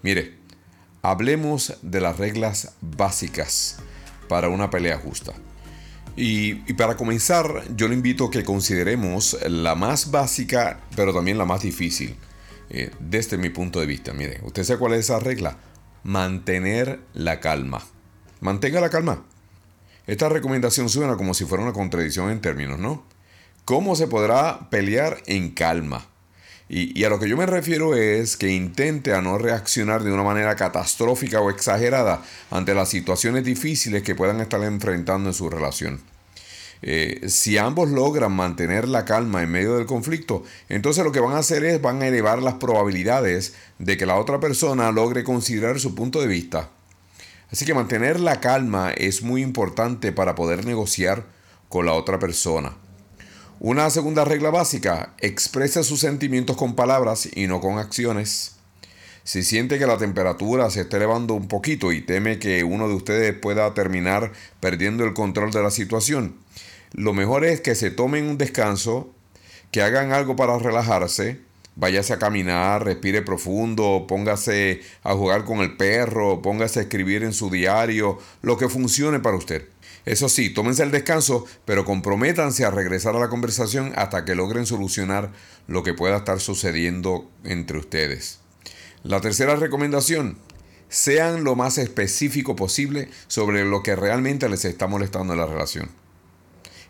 Mire, 0.00 0.38
hablemos 1.02 1.76
de 1.82 2.00
las 2.00 2.16
reglas 2.16 2.72
básicas 2.80 3.80
para 4.28 4.48
una 4.48 4.70
pelea 4.70 4.96
justa. 4.96 5.34
Y, 6.16 6.54
para 6.72 6.96
comenzar, 6.96 7.62
yo 7.76 7.88
le 7.88 7.94
invito 7.94 8.24
a 8.24 8.30
que 8.30 8.42
consideremos 8.42 9.36
la 9.46 9.74
más 9.74 10.10
básica, 10.10 10.80
pero 10.96 11.12
también 11.12 11.36
la 11.36 11.44
más 11.44 11.62
difícil, 11.62 12.16
eh, 12.70 12.90
desde 12.98 13.36
mi 13.36 13.50
punto 13.50 13.80
de 13.80 13.86
vista. 13.86 14.14
Mire, 14.14 14.40
¿usted 14.42 14.64
sabe 14.64 14.78
cuál 14.78 14.94
es 14.94 15.00
esa 15.00 15.18
regla? 15.18 15.58
Mantener 16.04 17.00
la 17.12 17.40
calma. 17.40 17.84
Mantenga 18.40 18.80
la 18.80 18.88
calma. 18.88 19.24
Esta 20.06 20.30
recomendación 20.30 20.88
suena 20.88 21.16
como 21.16 21.34
si 21.34 21.44
fuera 21.44 21.64
una 21.64 21.74
contradicción 21.74 22.30
en 22.30 22.40
términos, 22.40 22.78
¿no? 22.78 23.04
¿Cómo 23.66 23.94
se 23.94 24.06
podrá 24.06 24.70
pelear 24.70 25.18
en 25.26 25.50
calma? 25.50 26.06
Y, 26.68 27.04
a 27.04 27.08
lo 27.08 27.20
que 27.20 27.28
yo 27.28 27.36
me 27.36 27.46
refiero 27.46 27.94
es 27.94 28.36
que 28.36 28.50
intente 28.50 29.12
a 29.12 29.22
no 29.22 29.38
reaccionar 29.38 30.02
de 30.02 30.12
una 30.12 30.24
manera 30.24 30.56
catastrófica 30.56 31.40
o 31.40 31.50
exagerada 31.50 32.24
ante 32.50 32.74
las 32.74 32.88
situaciones 32.88 33.44
difíciles 33.44 34.02
que 34.02 34.16
puedan 34.16 34.40
estar 34.40 34.60
enfrentando 34.64 35.28
en 35.28 35.34
su 35.34 35.48
relación. 35.48 36.00
Eh, 36.82 37.28
si 37.28 37.56
ambos 37.56 37.88
logran 37.90 38.32
mantener 38.32 38.88
la 38.88 39.04
calma 39.04 39.42
en 39.42 39.50
medio 39.50 39.76
del 39.76 39.86
conflicto, 39.86 40.42
entonces 40.68 41.04
lo 41.04 41.12
que 41.12 41.20
van 41.20 41.34
a 41.34 41.38
hacer 41.38 41.64
es 41.64 41.80
van 41.80 42.02
a 42.02 42.08
elevar 42.08 42.42
las 42.42 42.54
probabilidades 42.54 43.54
de 43.78 43.96
que 43.96 44.04
la 44.04 44.16
otra 44.16 44.40
persona 44.40 44.90
logre 44.90 45.22
considerar 45.22 45.78
su 45.78 45.94
punto 45.94 46.20
de 46.20 46.26
vista. 46.26 46.70
Así 47.50 47.64
que 47.64 47.74
mantener 47.74 48.18
la 48.18 48.40
calma 48.40 48.90
es 48.90 49.22
muy 49.22 49.40
importante 49.40 50.10
para 50.10 50.34
poder 50.34 50.66
negociar 50.66 51.24
con 51.68 51.86
la 51.86 51.92
otra 51.92 52.18
persona. 52.18 52.74
Una 53.58 53.88
segunda 53.88 54.26
regla 54.26 54.50
básica, 54.50 55.14
expresa 55.18 55.82
sus 55.82 56.00
sentimientos 56.00 56.58
con 56.58 56.74
palabras 56.74 57.26
y 57.34 57.46
no 57.46 57.62
con 57.62 57.78
acciones. 57.78 58.56
Si 59.24 59.42
siente 59.42 59.78
que 59.78 59.86
la 59.86 59.96
temperatura 59.96 60.68
se 60.68 60.82
está 60.82 60.98
elevando 60.98 61.32
un 61.32 61.48
poquito 61.48 61.90
y 61.90 62.02
teme 62.02 62.38
que 62.38 62.64
uno 62.64 62.86
de 62.86 62.92
ustedes 62.92 63.32
pueda 63.32 63.72
terminar 63.72 64.32
perdiendo 64.60 65.04
el 65.04 65.14
control 65.14 65.52
de 65.52 65.62
la 65.62 65.70
situación, 65.70 66.36
lo 66.92 67.14
mejor 67.14 67.46
es 67.46 67.62
que 67.62 67.74
se 67.74 67.90
tomen 67.90 68.28
un 68.28 68.36
descanso, 68.36 69.10
que 69.70 69.80
hagan 69.80 70.12
algo 70.12 70.36
para 70.36 70.58
relajarse, 70.58 71.40
váyase 71.76 72.12
a 72.12 72.18
caminar, 72.18 72.84
respire 72.84 73.22
profundo, 73.22 74.04
póngase 74.06 74.82
a 75.02 75.14
jugar 75.14 75.46
con 75.46 75.60
el 75.60 75.78
perro, 75.78 76.42
póngase 76.42 76.80
a 76.80 76.82
escribir 76.82 77.24
en 77.24 77.32
su 77.32 77.48
diario, 77.48 78.18
lo 78.42 78.58
que 78.58 78.68
funcione 78.68 79.18
para 79.18 79.38
usted. 79.38 79.66
Eso 80.06 80.28
sí, 80.28 80.50
tómense 80.50 80.84
el 80.84 80.92
descanso, 80.92 81.44
pero 81.64 81.84
comprométanse 81.84 82.64
a 82.64 82.70
regresar 82.70 83.16
a 83.16 83.18
la 83.18 83.28
conversación 83.28 83.92
hasta 83.96 84.24
que 84.24 84.36
logren 84.36 84.64
solucionar 84.64 85.32
lo 85.66 85.82
que 85.82 85.94
pueda 85.94 86.18
estar 86.18 86.40
sucediendo 86.40 87.28
entre 87.44 87.78
ustedes. 87.78 88.38
La 89.02 89.20
tercera 89.20 89.56
recomendación, 89.56 90.38
sean 90.88 91.42
lo 91.42 91.56
más 91.56 91.78
específico 91.78 92.54
posible 92.54 93.08
sobre 93.26 93.64
lo 93.64 93.82
que 93.82 93.96
realmente 93.96 94.48
les 94.48 94.64
está 94.64 94.86
molestando 94.86 95.32
en 95.32 95.40
la 95.40 95.46
relación. 95.46 95.90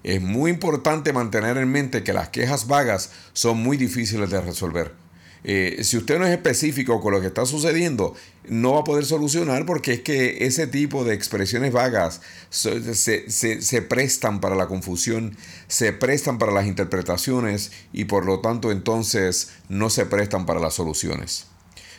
Es 0.03 0.21
muy 0.21 0.51
importante 0.51 1.15
mantener 1.15 1.57
en 1.57 1.73
mente 1.73 2.05
que 2.05 2.13
las 2.13 2.29
quejas 2.29 2.67
vagas 2.67 3.11
son 3.33 3.59
muy 3.59 3.79
difíciles 3.79 4.31
de 4.31 4.41
resolver 4.41 5.06
eh, 5.45 5.85
si 5.85 5.97
usted 5.97 6.19
no 6.19 6.27
es 6.27 6.33
específico 6.33 7.01
con 7.01 7.13
lo 7.13 7.21
que 7.21 7.29
está 7.29 7.47
sucediendo, 7.47 8.15
no 8.49 8.73
va 8.73 8.81
a 8.81 8.85
poder 8.85 9.05
solucionar 9.05 9.65
porque 9.67 9.95
es 9.95 10.01
que 10.01 10.45
ese 10.47 10.67
tipo 10.67 11.05
de 11.05 11.15
expresiones 11.15 11.73
vagas 11.73 12.21
se, 12.51 13.83
prestan 13.83 14.41
para 14.41 14.57
la 14.57 14.67
confusión, 14.67 15.37
se 15.69 15.93
prestan 15.93 16.39
para 16.39 16.53
las 16.53 16.67
interpretaciones 16.67 17.73
y 17.93 18.07
por 18.07 18.25
lo 18.25 18.41
tanto 18.41 18.73
entonces 18.73 19.51
no 19.69 19.91
se 19.91 20.07
prestan 20.07 20.47
para 20.47 20.61
las 20.61 20.75
soluciones. 20.75 21.47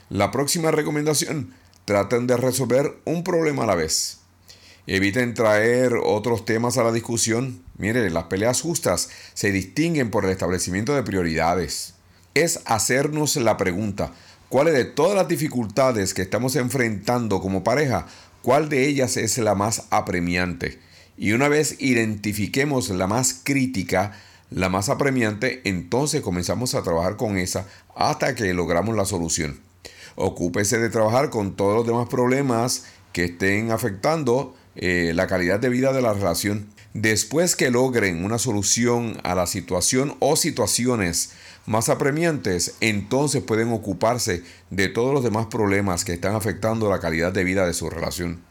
La 0.10 0.32
próxima 0.32 0.71
recomendación, 0.71 1.54
traten 1.86 2.28
de 2.28 2.36
resolver 2.36 2.97
un 3.06 3.23
problema 3.23 3.63
a 3.63 3.67
la 3.67 3.76
vez. 3.76 4.17
Eviten 4.88 5.34
traer 5.34 5.93
otros 6.04 6.43
temas 6.45 6.78
a 6.78 6.84
la 6.84 6.91
discusión. 6.91 7.62
Mire, 7.78 8.10
las 8.10 8.26
peleas 8.26 8.62
justas 8.62 9.10
se 9.34 9.52
distinguen 9.52 10.12
por 10.12 10.26
el 10.26 10.32
establecimiento 10.32 10.95
de 10.95 11.04
prioridades 11.04 11.96
es 12.41 12.62
hacernos 12.65 13.36
la 13.36 13.58
pregunta, 13.58 14.12
¿cuáles 14.50 14.73
de 14.73 14.86
todas 14.86 15.15
las 15.15 15.28
dificultades 15.28 16.13
que 16.13 16.21
estamos 16.21 16.56
enfrentando 16.56 17.41
como 17.41 17.63
pareja, 17.63 18.08
cuál 18.41 18.69
de 18.69 18.88
ellas 18.88 19.17
es 19.17 19.38
la 19.38 19.56
más 19.56 19.88
apremiante? 19.89 20.80
Y 21.17 21.32
una 21.32 21.50
vez 21.50 21.78
identifiquemos 21.80 22.89
la 22.89 23.08
más 23.08 23.41
crítica, 23.43 24.13
la 24.50 24.69
más 24.69 24.89
apremiante, 24.89 25.62
entonces 25.65 26.21
comenzamos 26.21 26.76
a 26.76 26.84
trabajar 26.84 27.17
con 27.17 27.38
esa 27.38 27.65
hasta 27.95 28.36
que 28.36 28.54
logramos 28.54 28.95
la 28.95 29.06
solución. 29.06 29.60
Ocúpese 30.15 30.80
de 30.80 30.89
trabajar 30.89 31.30
con 31.30 31.56
todos 31.56 31.76
los 31.76 31.88
demás 31.88 32.08
problemas 32.08 32.86
que 33.13 33.26
estén 33.26 33.71
afectando 33.71 34.56
eh, 34.76 35.12
la 35.15 35.28
calidad 35.28 35.60
de 35.60 35.69
vida 35.69 35.91
de 35.91 36.02
la 36.02 36.13
relación. 36.13 36.67
Después 36.93 37.56
que 37.56 37.69
logren 37.69 38.23
una 38.23 38.38
solución 38.38 39.19
a 39.23 39.36
la 39.36 39.45
situación 39.45 40.15
o 40.19 40.36
situaciones 40.36 41.32
más 41.65 41.89
apremiantes, 41.89 42.76
entonces 42.80 43.43
pueden 43.43 43.71
ocuparse 43.71 44.43
de 44.69 44.88
todos 44.88 45.13
los 45.13 45.23
demás 45.23 45.47
problemas 45.47 46.06
que 46.06 46.13
están 46.13 46.34
afectando 46.34 46.89
la 46.89 47.00
calidad 47.00 47.32
de 47.34 47.43
vida 47.43 47.67
de 47.67 47.73
su 47.73 47.89
relación. 47.89 48.41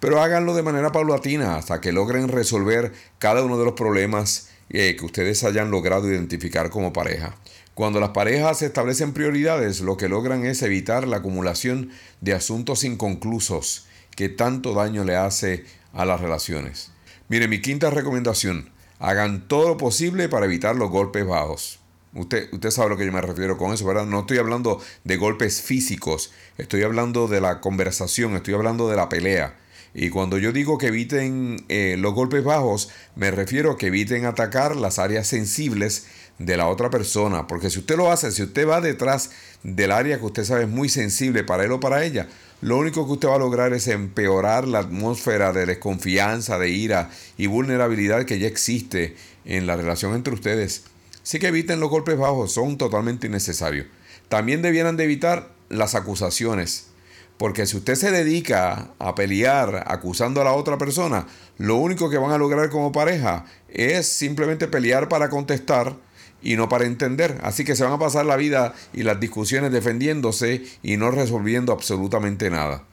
Pero 0.00 0.20
háganlo 0.22 0.54
de 0.54 0.62
manera 0.62 0.92
paulatina 0.92 1.56
hasta 1.56 1.80
que 1.80 1.92
logren 1.92 2.28
resolver 2.28 2.92
cada 3.18 3.42
uno 3.42 3.58
de 3.58 3.64
los 3.64 3.74
problemas 3.74 4.50
eh, 4.70 4.96
que 4.96 5.04
ustedes 5.04 5.42
hayan 5.44 5.70
logrado 5.70 6.08
identificar 6.08 6.70
como 6.70 6.92
pareja. 6.92 7.34
Cuando 7.74 8.00
las 8.00 8.10
parejas 8.10 8.62
establecen 8.62 9.12
prioridades, 9.12 9.80
lo 9.80 9.96
que 9.96 10.08
logran 10.08 10.44
es 10.44 10.62
evitar 10.62 11.08
la 11.08 11.18
acumulación 11.18 11.90
de 12.20 12.34
asuntos 12.34 12.84
inconclusos 12.84 13.86
que 14.14 14.28
tanto 14.28 14.74
daño 14.74 15.04
le 15.04 15.16
hace 15.16 15.64
a 15.92 16.04
las 16.04 16.20
relaciones. 16.20 16.90
Mire, 17.30 17.46
mi 17.46 17.60
quinta 17.60 17.90
recomendación, 17.90 18.70
hagan 18.98 19.48
todo 19.48 19.68
lo 19.68 19.76
posible 19.76 20.30
para 20.30 20.46
evitar 20.46 20.76
los 20.76 20.90
golpes 20.90 21.26
bajos. 21.26 21.78
Usted, 22.14 22.48
usted 22.52 22.70
sabe 22.70 22.86
a 22.86 22.88
lo 22.90 22.96
que 22.96 23.04
yo 23.04 23.12
me 23.12 23.20
refiero 23.20 23.58
con 23.58 23.74
eso, 23.74 23.84
¿verdad? 23.84 24.06
No 24.06 24.20
estoy 24.20 24.38
hablando 24.38 24.80
de 25.04 25.16
golpes 25.18 25.60
físicos, 25.60 26.32
estoy 26.56 26.84
hablando 26.84 27.28
de 27.28 27.42
la 27.42 27.60
conversación, 27.60 28.34
estoy 28.34 28.54
hablando 28.54 28.88
de 28.88 28.96
la 28.96 29.10
pelea. 29.10 29.58
Y 29.92 30.08
cuando 30.08 30.38
yo 30.38 30.52
digo 30.52 30.78
que 30.78 30.86
eviten 30.86 31.64
eh, 31.68 31.96
los 31.98 32.14
golpes 32.14 32.42
bajos, 32.44 32.88
me 33.14 33.30
refiero 33.30 33.72
a 33.72 33.76
que 33.76 33.88
eviten 33.88 34.24
atacar 34.24 34.76
las 34.76 34.98
áreas 34.98 35.26
sensibles 35.26 36.06
de 36.38 36.56
la 36.56 36.68
otra 36.68 36.88
persona. 36.88 37.46
Porque 37.46 37.68
si 37.68 37.80
usted 37.80 37.96
lo 37.96 38.10
hace, 38.10 38.32
si 38.32 38.42
usted 38.42 38.66
va 38.66 38.80
detrás 38.80 39.32
del 39.62 39.92
área 39.92 40.18
que 40.18 40.24
usted 40.24 40.44
sabe 40.44 40.62
es 40.62 40.68
muy 40.68 40.88
sensible 40.88 41.44
para 41.44 41.64
él 41.64 41.72
o 41.72 41.80
para 41.80 42.04
ella, 42.04 42.28
lo 42.60 42.76
único 42.76 43.06
que 43.06 43.12
usted 43.12 43.28
va 43.28 43.36
a 43.36 43.38
lograr 43.38 43.72
es 43.72 43.86
empeorar 43.86 44.66
la 44.66 44.80
atmósfera 44.80 45.52
de 45.52 45.64
desconfianza, 45.64 46.58
de 46.58 46.70
ira 46.70 47.10
y 47.36 47.46
vulnerabilidad 47.46 48.24
que 48.24 48.38
ya 48.38 48.48
existe 48.48 49.16
en 49.44 49.66
la 49.66 49.76
relación 49.76 50.14
entre 50.14 50.34
ustedes. 50.34 50.84
Así 51.22 51.38
que 51.38 51.48
eviten 51.48 51.78
los 51.78 51.90
golpes 51.90 52.18
bajos, 52.18 52.52
son 52.52 52.76
totalmente 52.76 53.28
innecesarios. 53.28 53.86
También 54.28 54.62
debieran 54.62 54.96
de 54.96 55.04
evitar 55.04 55.52
las 55.68 55.94
acusaciones. 55.94 56.88
Porque 57.36 57.66
si 57.66 57.76
usted 57.76 57.94
se 57.94 58.10
dedica 58.10 58.90
a 58.98 59.14
pelear 59.14 59.84
acusando 59.86 60.40
a 60.40 60.44
la 60.44 60.52
otra 60.52 60.76
persona, 60.76 61.28
lo 61.56 61.76
único 61.76 62.10
que 62.10 62.18
van 62.18 62.32
a 62.32 62.38
lograr 62.38 62.68
como 62.68 62.90
pareja 62.90 63.44
es 63.68 64.08
simplemente 64.08 64.66
pelear 64.66 65.08
para 65.08 65.30
contestar 65.30 65.94
y 66.42 66.56
no 66.56 66.68
para 66.68 66.86
entender. 66.86 67.38
Así 67.42 67.64
que 67.64 67.76
se 67.76 67.84
van 67.84 67.92
a 67.92 67.98
pasar 67.98 68.26
la 68.26 68.36
vida 68.36 68.74
y 68.92 69.02
las 69.02 69.20
discusiones 69.20 69.72
defendiéndose 69.72 70.62
y 70.82 70.96
no 70.96 71.10
resolviendo 71.10 71.72
absolutamente 71.72 72.50
nada. 72.50 72.84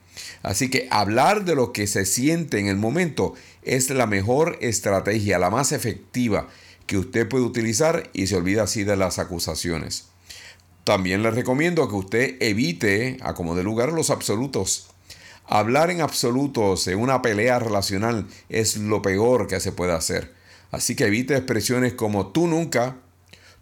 Así 0.44 0.70
que 0.70 0.88
hablar 0.92 1.46
de 1.46 1.56
lo 1.56 1.74
que 1.74 1.88
se 1.88 2.06
siente 2.06 2.60
en 2.60 2.68
el 2.68 2.78
momento 2.78 3.34
es 3.64 3.90
la 3.90 4.08
mejor 4.08 4.58
estrategia, 4.62 5.40
la 5.40 5.50
más 5.50 5.72
efectiva 5.72 6.48
que 6.86 6.98
usted 6.98 7.28
puede 7.28 7.44
utilizar 7.44 8.10
y 8.14 8.28
se 8.28 8.36
olvida 8.36 8.64
así 8.64 8.84
de 8.84 8.96
las 8.96 9.20
acusaciones. 9.20 10.08
También 10.84 11.24
le 11.24 11.32
recomiendo 11.32 11.90
que 11.90 11.96
usted 11.96 12.36
evite, 12.42 13.18
a 13.22 13.34
como 13.34 13.56
de 13.56 13.64
lugar, 13.64 13.92
los 13.92 14.12
absolutos. 14.12 14.88
Hablar 15.48 15.90
en 15.90 16.02
absolutos 16.02 16.88
en 16.88 17.00
una 17.00 17.22
pelea 17.24 17.58
relacional 17.58 18.28
es 18.50 18.78
lo 18.78 19.02
peor 19.02 19.48
que 19.48 19.60
se 19.60 19.72
puede 19.72 19.94
hacer. 19.94 20.34
Así 20.72 20.96
que 20.96 21.06
evite 21.06 21.36
expresiones 21.36 21.94
como 21.94 22.28
tú 22.28 22.48
nunca, 22.48 22.98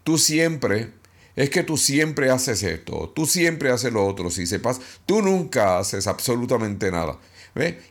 tú 0.03 0.17
siempre, 0.17 0.91
es 1.35 1.49
que 1.49 1.63
tú 1.63 1.77
siempre 1.77 2.29
haces 2.29 2.63
esto, 2.63 3.11
tú 3.15 3.25
siempre 3.25 3.71
haces 3.71 3.91
lo 3.91 4.05
otro, 4.05 4.29
si 4.29 4.45
sepas, 4.45 4.79
tú 5.05 5.21
nunca 5.21 5.79
haces 5.79 6.07
absolutamente 6.07 6.91
nada. 6.91 7.17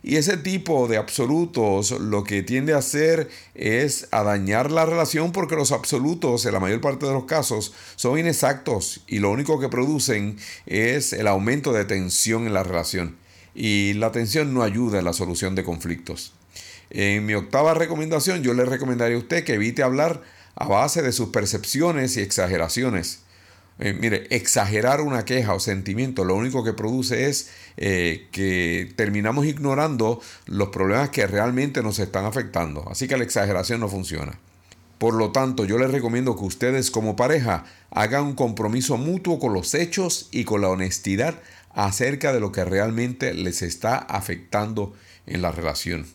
Y 0.03 0.17
ese 0.17 0.37
tipo 0.37 0.89
de 0.89 0.97
absolutos 0.97 1.93
lo 1.93 2.25
que 2.25 2.43
tiende 2.43 2.75
a 2.75 2.79
hacer 2.79 3.29
es 3.55 4.09
a 4.11 4.25
dañar 4.25 4.73
la 4.73 4.87
relación 4.87 5.31
porque 5.31 5.55
los 5.55 5.71
absolutos 5.71 6.45
en 6.47 6.53
la 6.53 6.61
mayor 6.61 6.81
parte 6.81 7.07
de 7.07 7.13
los 7.13 7.27
casos 7.27 7.73
son 7.95 8.19
inexactos 8.19 9.03
y 9.07 9.21
lo 9.21 9.31
único 9.31 9.61
que 9.61 9.69
producen 9.69 10.37
es 10.67 11.13
el 11.13 11.29
aumento 11.29 11.73
de 11.73 11.85
tensión 11.85 12.47
en 12.49 12.55
la 12.55 12.65
relación. 12.65 13.17
Y 13.55 13.93
la 13.95 14.11
tensión 14.11 14.53
no 14.53 14.63
ayuda 14.63 14.99
en 14.99 15.05
la 15.05 15.13
solución 15.13 15.55
de 15.55 15.63
conflictos. 15.63 16.33
En 16.91 17.25
mi 17.25 17.35
octava 17.35 17.73
recomendación 17.73 18.43
yo 18.43 18.55
le 18.55 18.65
recomendaría 18.65 19.17
a 19.17 19.21
usted 19.21 19.45
que 19.45 19.55
evite 19.55 19.85
hablar 19.85 20.23
a 20.55 20.67
base 20.67 21.03
de 21.03 21.13
sus 21.13 21.29
percepciones 21.29 22.17
y 22.17 22.21
exageraciones. 22.21 23.21
Eh, 23.79 23.95
mire, 23.95 24.27
exagerar 24.31 25.01
una 25.01 25.25
queja 25.25 25.55
o 25.55 25.61
sentimiento 25.61 26.25
lo 26.25 26.35
único 26.35 26.63
que 26.63 26.73
produce 26.73 27.29
es 27.29 27.51
eh, 27.77 28.29
que 28.31 28.93
terminamos 28.97 29.47
ignorando 29.47 30.21
los 30.47 30.69
problemas 30.69 31.11
que 31.11 31.27
realmente 31.27 31.83
nos 31.83 31.99
están 31.99 32.25
afectando. 32.27 32.87
Así 32.91 33.09
que 33.09 33.17
la 33.17 33.25
exageración 33.25 33.81
no 33.81 33.89
funciona. 33.89 34.39
Por 34.99 35.15
lo 35.15 35.33
tanto, 35.33 35.65
yo 35.65 35.79
les 35.79 35.91
recomiendo 35.91 36.37
que 36.37 36.45
ustedes 36.45 36.93
como 36.93 37.17
pareja 37.17 37.65
hagan 37.91 38.25
un 38.25 38.35
compromiso 38.35 38.99
mutuo 38.99 39.41
con 39.41 39.53
los 39.53 39.75
hechos 39.75 40.29
y 40.31 40.45
con 40.45 40.61
la 40.61 40.69
honestidad 40.69 41.41
acerca 41.75 42.33
de 42.33 42.39
lo 42.39 42.53
que 42.53 42.65
realmente 42.65 43.35
les 43.35 43.63
está 43.63 43.97
afectando 43.97 44.95
en 45.27 45.43
la 45.43 45.51
relación. 45.51 46.07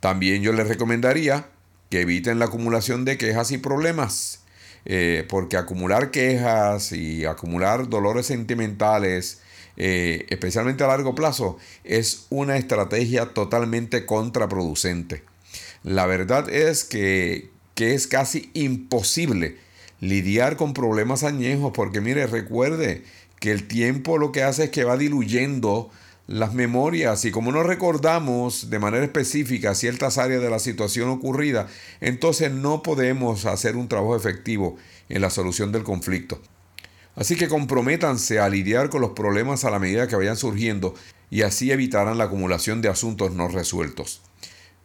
También 0.00 0.42
yo 0.42 0.52
les 0.52 0.66
recomendaría 0.66 1.46
que 1.92 2.00
eviten 2.00 2.38
la 2.38 2.46
acumulación 2.46 3.04
de 3.04 3.18
quejas 3.18 3.50
y 3.50 3.58
problemas, 3.58 4.40
eh, 4.86 5.26
porque 5.28 5.58
acumular 5.58 6.10
quejas 6.10 6.92
y 6.92 7.26
acumular 7.26 7.90
dolores 7.90 8.24
sentimentales, 8.24 9.42
eh, 9.76 10.24
especialmente 10.30 10.84
a 10.84 10.86
largo 10.86 11.14
plazo, 11.14 11.58
es 11.84 12.28
una 12.30 12.56
estrategia 12.56 13.34
totalmente 13.34 14.06
contraproducente. 14.06 15.22
La 15.82 16.06
verdad 16.06 16.48
es 16.48 16.84
que 16.84 17.52
que 17.74 17.92
es 17.92 18.06
casi 18.06 18.50
imposible 18.54 19.58
lidiar 20.00 20.56
con 20.56 20.72
problemas 20.72 21.24
añejos, 21.24 21.72
porque 21.74 22.00
mire, 22.00 22.26
recuerde 22.26 23.02
que 23.38 23.52
el 23.52 23.68
tiempo 23.68 24.16
lo 24.16 24.32
que 24.32 24.42
hace 24.42 24.64
es 24.64 24.70
que 24.70 24.84
va 24.84 24.96
diluyendo 24.96 25.90
las 26.26 26.54
memorias 26.54 27.24
y 27.24 27.30
como 27.30 27.52
no 27.52 27.62
recordamos 27.62 28.70
de 28.70 28.78
manera 28.78 29.04
específica 29.04 29.74
ciertas 29.74 30.18
áreas 30.18 30.42
de 30.42 30.50
la 30.50 30.58
situación 30.58 31.08
ocurrida, 31.08 31.66
entonces 32.00 32.52
no 32.52 32.82
podemos 32.82 33.44
hacer 33.44 33.76
un 33.76 33.88
trabajo 33.88 34.16
efectivo 34.16 34.76
en 35.08 35.20
la 35.20 35.30
solución 35.30 35.72
del 35.72 35.82
conflicto. 35.82 36.40
Así 37.14 37.36
que 37.36 37.48
comprométanse 37.48 38.38
a 38.38 38.48
lidiar 38.48 38.88
con 38.88 39.02
los 39.02 39.10
problemas 39.10 39.64
a 39.64 39.70
la 39.70 39.78
medida 39.78 40.08
que 40.08 40.16
vayan 40.16 40.36
surgiendo 40.36 40.94
y 41.30 41.42
así 41.42 41.70
evitarán 41.70 42.18
la 42.18 42.24
acumulación 42.24 42.80
de 42.80 42.88
asuntos 42.88 43.32
no 43.32 43.48
resueltos. 43.48 44.22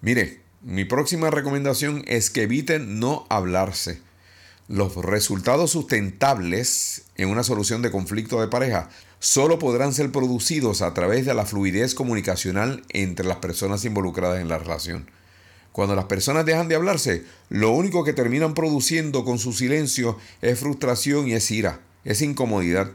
Mire, 0.01 0.41
mi 0.61 0.85
próxima 0.85 1.29
recomendación 1.29 2.03
es 2.07 2.29
que 2.29 2.43
eviten 2.43 2.99
no 2.99 3.25
hablarse. 3.29 4.01
Los 4.67 4.95
resultados 4.95 5.71
sustentables 5.71 7.03
en 7.15 7.29
una 7.29 7.43
solución 7.43 7.81
de 7.81 7.91
conflicto 7.91 8.41
de 8.41 8.47
pareja 8.47 8.89
solo 9.19 9.59
podrán 9.59 9.93
ser 9.93 10.11
producidos 10.11 10.81
a 10.81 10.93
través 10.93 11.25
de 11.25 11.33
la 11.33 11.45
fluidez 11.45 11.95
comunicacional 11.95 12.83
entre 12.89 13.25
las 13.25 13.37
personas 13.37 13.85
involucradas 13.85 14.39
en 14.41 14.49
la 14.49 14.57
relación. 14.57 15.09
Cuando 15.71 15.95
las 15.95 16.05
personas 16.05 16.45
dejan 16.45 16.67
de 16.67 16.75
hablarse, 16.75 17.23
lo 17.49 17.71
único 17.71 18.03
que 18.03 18.13
terminan 18.13 18.53
produciendo 18.53 19.23
con 19.23 19.37
su 19.37 19.53
silencio 19.53 20.17
es 20.41 20.59
frustración 20.59 21.27
y 21.27 21.33
es 21.33 21.51
ira, 21.51 21.81
es 22.03 22.21
incomodidad. 22.21 22.91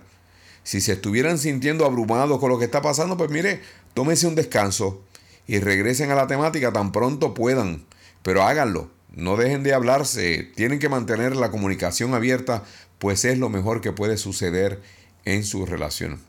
Si 0.65 0.81
se 0.81 0.93
estuvieran 0.93 1.39
sintiendo 1.39 1.87
abrumados 1.87 2.39
con 2.41 2.51
lo 2.51 2.59
que 2.59 2.65
está 2.65 2.83
pasando, 2.83 3.17
pues 3.17 3.31
mire, 3.31 3.61
tómese 3.95 4.27
un 4.27 4.35
descanso, 4.35 5.03
y 5.47 5.59
regresen 5.59 6.11
a 6.11 6.15
la 6.15 6.27
temática 6.27 6.73
tan 6.73 6.93
pronto 6.93 7.35
puedan. 7.35 7.85
Pero 8.23 8.43
háganlo, 8.43 8.91
no 9.15 9.37
dejen 9.37 9.63
de 9.63 9.75
hablarse, 9.75 10.51
tienen 10.55 10.79
que 10.79 10.89
mantener 10.89 11.37
la 11.37 11.51
comunicación 11.51 12.15
abierta, 12.15 12.65
pues 12.99 13.25
es 13.25 13.39
lo 13.39 13.49
mejor 13.49 13.81
que 13.81 13.93
puede 13.93 14.17
suceder 14.17 14.81
en 15.25 15.45
su 15.45 15.67
relación. 15.67 16.21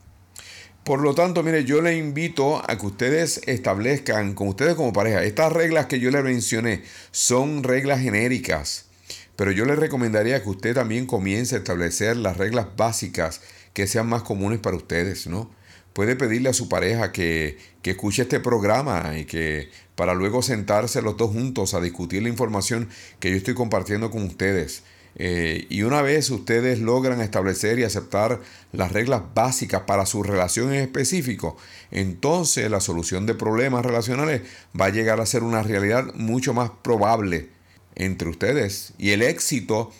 Por 0.83 1.01
lo 1.01 1.15
tanto, 1.15 1.43
mire, 1.43 1.63
yo 1.63 1.81
le 1.81 1.97
invito 1.97 2.61
a 2.69 2.77
que 2.77 2.85
ustedes 2.85 3.41
establezcan 3.45 4.33
con 4.33 4.49
ustedes 4.49 4.75
como 4.75 4.91
pareja, 4.91 5.23
estas 5.23 5.53
reglas 5.53 5.85
que 5.85 5.99
yo 5.99 6.11
les 6.11 6.23
mencioné 6.23 6.83
son 7.11 7.63
reglas 7.63 8.01
genéricas, 8.01 8.87
pero 9.35 9.51
yo 9.51 9.65
les 9.65 9.79
recomendaría 9.79 10.43
que 10.43 10.49
usted 10.49 10.73
también 10.73 11.05
comience 11.05 11.55
a 11.55 11.59
establecer 11.59 12.17
las 12.17 12.37
reglas 12.37 12.67
básicas 12.75 13.41
que 13.73 13.87
sean 13.87 14.07
más 14.07 14.23
comunes 14.23 14.59
para 14.59 14.75
ustedes, 14.75 15.27
¿no? 15.27 15.49
puede 15.93 16.15
pedirle 16.15 16.49
a 16.49 16.53
su 16.53 16.67
pareja 16.67 17.11
que, 17.11 17.57
escuche 17.83 18.23
este 18.23 18.39
programa 18.39 19.17
y 19.17 19.25
que 19.25 19.69
para 19.95 20.13
luego 20.13 20.41
sentarse 20.41 21.01
los 21.01 21.17
dos 21.17 21.31
juntos 21.31 21.73
a 21.73 21.81
discutir 21.81 22.23
la 22.23 22.29
información 22.29 22.89
que 23.19 23.29
yo 23.29 23.37
estoy 23.37 23.53
compartiendo 23.53 24.09
con 24.09 24.23
ustedes. 24.23 24.83
Eh, 25.15 25.67
y 25.69 25.83
una 25.83 26.01
vez 26.01 26.29
ustedes 26.31 26.79
logran 26.79 27.21
establecer 27.21 27.77
y 27.77 27.83
aceptar 27.83 28.39
las 28.71 28.91
reglas 28.91 29.21
básicas 29.35 29.81
para 29.81 30.05
su 30.05 30.23
relación 30.23 30.73
en 30.73 30.81
específico, 30.81 31.55
entonces 31.91 32.69
la 32.71 32.79
solución 32.79 33.25
de 33.25 33.35
problemas 33.35 33.85
relacionales 33.85 34.41
va 34.79 34.85
a 34.85 34.89
llegar 34.89 35.19
a 35.19 35.25
ser 35.25 35.43
una 35.43 35.61
realidad 35.61 36.13
mucho 36.15 36.53
más 36.53 36.71
probable 36.81 37.49
entre 37.95 38.29
ustedes. 38.29 38.93
Y 38.97 39.11
el 39.11 39.21
éxito 39.21 39.91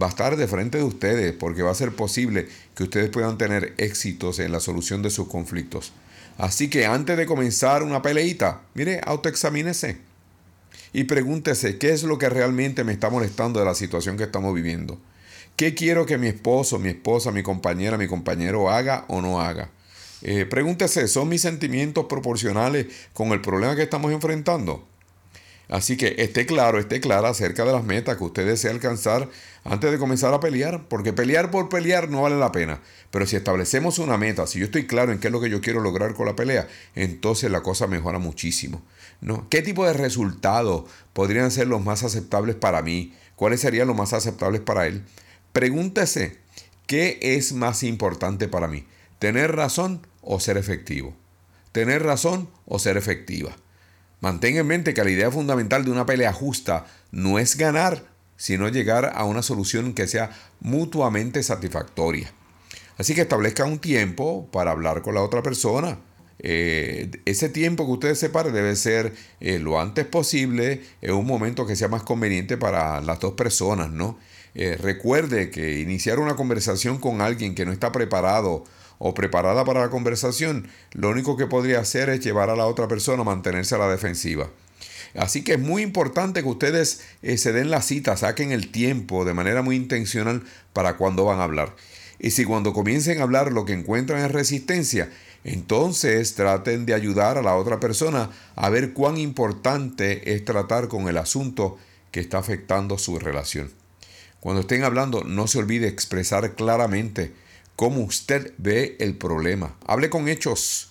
va 0.00 0.06
a 0.06 0.10
estar 0.10 0.36
de 0.36 0.46
frente 0.46 0.78
de 0.78 0.84
ustedes 0.84 1.32
porque 1.32 1.62
va 1.62 1.70
a 1.70 1.74
ser 1.74 1.92
posible 1.92 2.48
que 2.74 2.82
ustedes 2.82 3.08
puedan 3.08 3.38
tener 3.38 3.74
éxitos 3.78 4.38
en 4.38 4.52
la 4.52 4.60
solución 4.60 5.02
de 5.02 5.10
sus 5.10 5.28
conflictos. 5.28 5.92
Así 6.36 6.68
que 6.68 6.86
antes 6.86 7.16
de 7.16 7.26
comenzar 7.26 7.82
una 7.82 8.02
peleita, 8.02 8.60
mire, 8.74 9.00
autoexamínese 9.04 10.07
y 10.92 11.04
pregúntese 11.04 11.78
qué 11.78 11.90
es 11.90 12.02
lo 12.02 12.18
que 12.18 12.28
realmente 12.28 12.84
me 12.84 12.92
está 12.92 13.10
molestando 13.10 13.60
de 13.60 13.66
la 13.66 13.74
situación 13.74 14.16
que 14.16 14.24
estamos 14.24 14.54
viviendo. 14.54 14.98
¿Qué 15.56 15.74
quiero 15.74 16.06
que 16.06 16.18
mi 16.18 16.28
esposo, 16.28 16.78
mi 16.78 16.90
esposa, 16.90 17.32
mi 17.32 17.42
compañera, 17.42 17.98
mi 17.98 18.06
compañero 18.06 18.70
haga 18.70 19.04
o 19.08 19.20
no 19.20 19.40
haga? 19.40 19.70
Eh, 20.22 20.46
pregúntese, 20.46 21.08
¿son 21.08 21.28
mis 21.28 21.42
sentimientos 21.42 22.06
proporcionales 22.06 22.86
con 23.12 23.28
el 23.32 23.40
problema 23.40 23.76
que 23.76 23.82
estamos 23.82 24.12
enfrentando? 24.12 24.86
Así 25.68 25.96
que 25.98 26.14
esté 26.18 26.46
claro, 26.46 26.78
esté 26.78 27.00
clara 27.00 27.28
acerca 27.28 27.64
de 27.64 27.72
las 27.72 27.84
metas 27.84 28.16
que 28.16 28.24
usted 28.24 28.46
desea 28.46 28.70
alcanzar 28.70 29.28
antes 29.64 29.90
de 29.90 29.98
comenzar 29.98 30.32
a 30.32 30.40
pelear, 30.40 30.88
porque 30.88 31.12
pelear 31.12 31.50
por 31.50 31.68
pelear 31.68 32.08
no 32.08 32.22
vale 32.22 32.38
la 32.38 32.52
pena. 32.52 32.80
Pero 33.10 33.26
si 33.26 33.36
establecemos 33.36 33.98
una 33.98 34.16
meta, 34.16 34.46
si 34.46 34.60
yo 34.60 34.64
estoy 34.64 34.86
claro 34.86 35.12
en 35.12 35.18
qué 35.18 35.28
es 35.28 35.32
lo 35.32 35.40
que 35.40 35.50
yo 35.50 35.60
quiero 35.60 35.80
lograr 35.80 36.14
con 36.14 36.26
la 36.26 36.34
pelea, 36.34 36.68
entonces 36.94 37.50
la 37.50 37.62
cosa 37.62 37.86
mejora 37.86 38.18
muchísimo. 38.18 38.82
¿Qué 39.50 39.62
tipo 39.62 39.84
de 39.84 39.92
resultados 39.92 40.84
podrían 41.12 41.50
ser 41.50 41.66
los 41.66 41.84
más 41.84 42.04
aceptables 42.04 42.54
para 42.54 42.82
mí? 42.82 43.14
¿Cuáles 43.36 43.60
serían 43.60 43.88
los 43.88 43.96
más 43.96 44.12
aceptables 44.12 44.60
para 44.60 44.86
él? 44.86 45.04
Pregúntese, 45.52 46.38
¿qué 46.86 47.18
es 47.20 47.52
más 47.52 47.82
importante 47.82 48.48
para 48.48 48.68
mí? 48.68 48.86
¿Tener 49.18 49.56
razón 49.56 50.06
o 50.22 50.38
ser 50.38 50.56
efectivo? 50.56 51.14
¿Tener 51.72 52.02
razón 52.02 52.48
o 52.66 52.78
ser 52.78 52.96
efectiva? 52.96 53.56
Mantenga 54.20 54.60
en 54.60 54.66
mente 54.66 54.94
que 54.94 55.04
la 55.04 55.10
idea 55.10 55.30
fundamental 55.30 55.84
de 55.84 55.90
una 55.90 56.06
pelea 56.06 56.32
justa 56.32 56.86
no 57.10 57.38
es 57.38 57.56
ganar, 57.56 58.04
sino 58.36 58.68
llegar 58.68 59.12
a 59.14 59.24
una 59.24 59.42
solución 59.42 59.94
que 59.94 60.06
sea 60.06 60.30
mutuamente 60.60 61.42
satisfactoria. 61.42 62.32
Así 62.96 63.14
que 63.14 63.22
establezca 63.22 63.64
un 63.64 63.78
tiempo 63.78 64.48
para 64.52 64.72
hablar 64.72 65.02
con 65.02 65.14
la 65.14 65.22
otra 65.22 65.42
persona. 65.42 65.98
Eh, 66.40 67.10
ese 67.24 67.48
tiempo 67.48 67.84
que 67.86 67.92
usted 67.92 68.14
separe 68.14 68.52
debe 68.52 68.76
ser 68.76 69.12
eh, 69.40 69.58
lo 69.58 69.80
antes 69.80 70.06
posible, 70.06 70.82
en 71.02 71.14
un 71.14 71.26
momento 71.26 71.66
que 71.66 71.76
sea 71.76 71.88
más 71.88 72.02
conveniente 72.02 72.56
para 72.56 73.00
las 73.00 73.18
dos 73.20 73.32
personas, 73.34 73.90
¿no? 73.90 74.18
Eh, 74.54 74.76
recuerde 74.80 75.50
que 75.50 75.80
iniciar 75.80 76.18
una 76.18 76.36
conversación 76.36 76.98
con 76.98 77.20
alguien 77.20 77.54
que 77.54 77.66
no 77.66 77.72
está 77.72 77.92
preparado 77.92 78.64
o 78.98 79.14
preparada 79.14 79.64
para 79.64 79.80
la 79.80 79.90
conversación, 79.90 80.68
lo 80.92 81.10
único 81.10 81.36
que 81.36 81.46
podría 81.46 81.80
hacer 81.80 82.08
es 82.08 82.20
llevar 82.20 82.50
a 82.50 82.56
la 82.56 82.66
otra 82.66 82.88
persona 82.88 83.22
a 83.22 83.24
mantenerse 83.24 83.74
a 83.74 83.78
la 83.78 83.88
defensiva. 83.88 84.50
Así 85.14 85.42
que 85.42 85.54
es 85.54 85.60
muy 85.60 85.82
importante 85.82 86.42
que 86.42 86.48
ustedes 86.48 87.02
se 87.36 87.52
den 87.52 87.70
la 87.70 87.80
cita, 87.80 88.16
saquen 88.16 88.52
el 88.52 88.70
tiempo 88.70 89.24
de 89.24 89.34
manera 89.34 89.62
muy 89.62 89.76
intencional 89.76 90.42
para 90.72 90.96
cuando 90.96 91.24
van 91.24 91.40
a 91.40 91.44
hablar. 91.44 91.74
Y 92.18 92.32
si 92.32 92.44
cuando 92.44 92.72
comiencen 92.72 93.20
a 93.20 93.22
hablar 93.22 93.52
lo 93.52 93.64
que 93.64 93.72
encuentran 93.72 94.24
es 94.24 94.32
resistencia, 94.32 95.10
entonces 95.44 96.34
traten 96.34 96.86
de 96.86 96.94
ayudar 96.94 97.38
a 97.38 97.42
la 97.42 97.56
otra 97.56 97.80
persona 97.80 98.30
a 98.56 98.70
ver 98.70 98.92
cuán 98.92 99.16
importante 99.16 100.34
es 100.34 100.44
tratar 100.44 100.88
con 100.88 101.08
el 101.08 101.16
asunto 101.16 101.78
que 102.10 102.20
está 102.20 102.38
afectando 102.38 102.98
su 102.98 103.18
relación. 103.18 103.72
Cuando 104.40 104.62
estén 104.62 104.84
hablando, 104.84 105.24
no 105.24 105.46
se 105.46 105.58
olvide 105.58 105.88
expresar 105.88 106.54
claramente 106.54 107.32
cómo 107.76 108.00
usted 108.00 108.52
ve 108.58 108.96
el 109.00 109.16
problema. 109.16 109.76
Hable 109.86 110.10
con 110.10 110.28
hechos, 110.28 110.90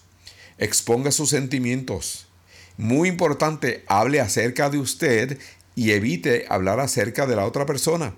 exponga 0.58 1.12
sus 1.12 1.30
sentimientos. 1.30 2.28
Muy 2.78 3.10
importante, 3.10 3.84
hable 3.88 4.22
acerca 4.22 4.70
de 4.70 4.78
usted 4.78 5.40
y 5.76 5.92
evite 5.92 6.46
hablar 6.50 6.80
acerca 6.80 7.26
de 7.26 7.36
la 7.36 7.46
otra 7.46 7.66
persona. 7.66 8.16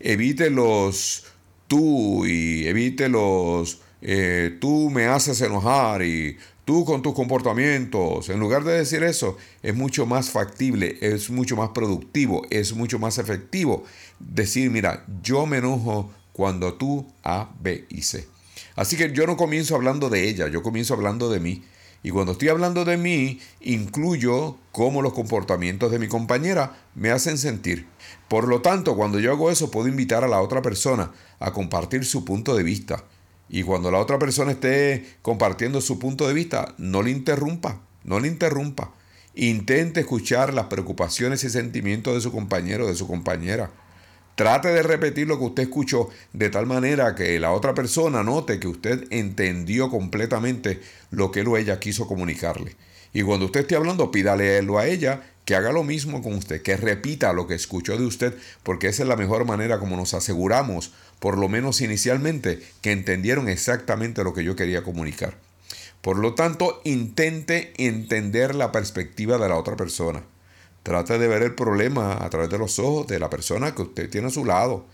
Evite 0.00 0.50
los 0.50 1.24
tú 1.66 2.26
y 2.26 2.66
evite 2.66 3.08
los 3.08 3.80
eh, 4.00 4.56
tú 4.60 4.90
me 4.90 5.06
haces 5.06 5.40
enojar 5.40 6.02
y 6.02 6.36
tú 6.64 6.84
con 6.84 7.02
tus 7.02 7.14
comportamientos. 7.14 8.28
En 8.28 8.40
lugar 8.40 8.64
de 8.64 8.72
decir 8.72 9.02
eso, 9.02 9.36
es 9.62 9.74
mucho 9.74 10.06
más 10.06 10.30
factible, 10.30 10.98
es 11.00 11.30
mucho 11.30 11.56
más 11.56 11.70
productivo, 11.70 12.46
es 12.50 12.74
mucho 12.74 12.98
más 12.98 13.18
efectivo 13.18 13.84
decir, 14.18 14.70
mira, 14.70 15.04
yo 15.22 15.46
me 15.46 15.58
enojo 15.58 16.10
cuando 16.32 16.74
tú 16.74 17.06
A, 17.24 17.50
B 17.60 17.86
y 17.88 18.02
C. 18.02 18.26
Así 18.76 18.96
que 18.96 19.12
yo 19.12 19.26
no 19.26 19.36
comienzo 19.36 19.74
hablando 19.74 20.08
de 20.08 20.28
ella, 20.28 20.48
yo 20.48 20.62
comienzo 20.62 20.94
hablando 20.94 21.30
de 21.30 21.40
mí. 21.40 21.64
Y 22.02 22.10
cuando 22.10 22.32
estoy 22.32 22.48
hablando 22.48 22.84
de 22.84 22.96
mí, 22.96 23.40
incluyo 23.60 24.56
cómo 24.70 25.02
los 25.02 25.14
comportamientos 25.14 25.90
de 25.90 25.98
mi 25.98 26.06
compañera 26.06 26.76
me 26.94 27.10
hacen 27.10 27.38
sentir. 27.38 27.88
Por 28.28 28.46
lo 28.46 28.60
tanto, 28.60 28.94
cuando 28.94 29.18
yo 29.18 29.32
hago 29.32 29.50
eso, 29.50 29.70
puedo 29.70 29.88
invitar 29.88 30.22
a 30.22 30.28
la 30.28 30.40
otra 30.40 30.62
persona 30.62 31.10
a 31.40 31.52
compartir 31.52 32.04
su 32.04 32.24
punto 32.24 32.54
de 32.54 32.62
vista. 32.62 33.04
Y 33.48 33.62
cuando 33.62 33.90
la 33.90 33.98
otra 33.98 34.18
persona 34.18 34.52
esté 34.52 35.16
compartiendo 35.22 35.80
su 35.80 35.98
punto 35.98 36.28
de 36.28 36.34
vista, 36.34 36.74
no 36.78 37.02
le 37.02 37.10
interrumpa, 37.10 37.80
no 38.04 38.20
le 38.20 38.28
interrumpa. 38.28 38.92
Intente 39.34 40.00
escuchar 40.00 40.52
las 40.52 40.66
preocupaciones 40.66 41.44
y 41.44 41.50
sentimientos 41.50 42.14
de 42.14 42.20
su 42.20 42.32
compañero 42.32 42.84
o 42.84 42.88
de 42.88 42.94
su 42.94 43.06
compañera. 43.06 43.70
Trate 44.34 44.68
de 44.68 44.82
repetir 44.82 45.26
lo 45.26 45.38
que 45.38 45.46
usted 45.46 45.62
escuchó 45.64 46.10
de 46.32 46.48
tal 46.48 46.66
manera 46.66 47.14
que 47.14 47.40
la 47.40 47.52
otra 47.52 47.74
persona 47.74 48.22
note 48.22 48.60
que 48.60 48.68
usted 48.68 49.06
entendió 49.10 49.90
completamente 49.90 50.80
lo 51.10 51.32
que 51.32 51.40
él 51.40 51.48
o 51.48 51.56
ella 51.56 51.80
quiso 51.80 52.06
comunicarle. 52.06 52.76
Y 53.12 53.22
cuando 53.22 53.46
usted 53.46 53.60
esté 53.60 53.74
hablando, 53.74 54.10
pídale 54.10 54.58
a 54.58 54.86
ella 54.86 55.22
que 55.44 55.56
haga 55.56 55.72
lo 55.72 55.82
mismo 55.82 56.22
con 56.22 56.34
usted, 56.34 56.62
que 56.62 56.76
repita 56.76 57.32
lo 57.32 57.46
que 57.46 57.54
escuchó 57.54 57.96
de 57.96 58.04
usted, 58.04 58.36
porque 58.62 58.88
esa 58.88 59.02
es 59.02 59.08
la 59.08 59.16
mejor 59.16 59.44
manera 59.44 59.78
como 59.78 59.96
nos 59.96 60.14
aseguramos, 60.14 60.92
por 61.20 61.38
lo 61.38 61.48
menos 61.48 61.80
inicialmente, 61.80 62.60
que 62.80 62.92
entendieron 62.92 63.48
exactamente 63.48 64.24
lo 64.24 64.34
que 64.34 64.44
yo 64.44 64.56
quería 64.56 64.82
comunicar. 64.82 65.36
Por 66.00 66.18
lo 66.18 66.34
tanto, 66.34 66.80
intente 66.84 67.72
entender 67.76 68.54
la 68.54 68.72
perspectiva 68.72 69.38
de 69.38 69.48
la 69.48 69.56
otra 69.56 69.76
persona. 69.76 70.22
Trate 70.82 71.18
de 71.18 71.28
ver 71.28 71.42
el 71.42 71.54
problema 71.54 72.24
a 72.24 72.30
través 72.30 72.50
de 72.50 72.58
los 72.58 72.78
ojos 72.78 73.06
de 73.08 73.18
la 73.18 73.28
persona 73.28 73.74
que 73.74 73.82
usted 73.82 74.08
tiene 74.08 74.28
a 74.28 74.30
su 74.30 74.44
lado. 74.44 74.86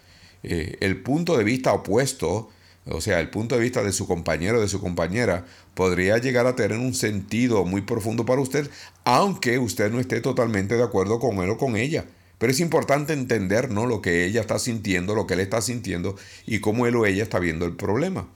Eh, 0.43 0.77
el 0.81 1.03
punto 1.03 1.37
de 1.37 1.45
vista 1.45 1.73
opuesto 1.73 2.51
o 2.87 3.01
sea, 3.01 3.21
el 3.21 3.31
punto 3.31 3.55
de 3.55 3.63
vista 3.63 3.83
de 3.83 3.93
su 3.93 4.07
compañero 4.07 4.59
o 4.59 4.61
de 4.61 4.69
su 4.69 4.81
compañera 4.81 5.47
podría 5.75 6.19
llegar 6.19 6.47
a 6.47 6.55
tener 6.55 6.79
un 6.79 6.95
sentido 6.95 7.65
muy 7.65 7.81
profundo 7.81 8.27
para 8.27 8.43
usted, 8.43 8.69
aunque 9.05 9.59
usted 9.59 9.91
no 9.91 10.01
esté 10.01 10.21
totalmente 10.21 10.77
de 10.77 10.83
acuerdo 10.83 11.19
con 11.19 11.39
él 11.39 11.51
o 11.51 11.57
con 11.57 11.77
ella. 11.77 12.05
Pero 12.39 12.53
es 12.53 12.61
importante 12.61 13.13
entender 13.13 13.71
¿no? 13.71 13.87
lo 13.87 14.03
que 14.03 14.25
ella 14.25 14.41
está 14.41 14.59
sintiendo, 14.59 15.15
lo 15.15 15.27
que 15.27 15.35
él 15.35 15.41
está 15.41 15.63
sintiendo 15.63 16.17
y 16.47 16.61
cómo 16.61 16.87
él 16.87 16.97
o 16.97 17.07
ella 17.07 17.23
está 17.23 17.39
viendo 17.39 17.65
el 17.65 17.77
problema. 17.77 18.27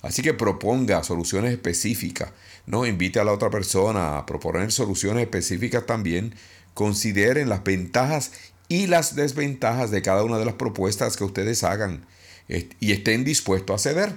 Así 0.00 0.22
que 0.22 0.34
proponga 0.34 1.04
soluciones 1.04 1.52
específicas, 1.52 2.30
¿no? 2.66 2.86
Invite 2.86 3.20
a 3.20 3.24
la 3.24 3.32
otra 3.32 3.50
persona 3.50 4.18
a 4.18 4.26
proponer 4.26 4.72
soluciones 4.72 5.22
específicas 5.22 5.86
también. 5.86 6.34
Consideren 6.74 7.48
las 7.48 7.62
ventajas 7.62 8.32
y 8.68 8.86
las 8.86 9.14
desventajas 9.14 9.90
de 9.90 10.02
cada 10.02 10.24
una 10.24 10.38
de 10.38 10.44
las 10.44 10.54
propuestas 10.54 11.16
que 11.16 11.24
ustedes 11.24 11.62
hagan 11.62 12.04
y 12.48 12.92
estén 12.92 13.24
dispuestos 13.24 13.74
a 13.74 13.90
ceder. 13.90 14.14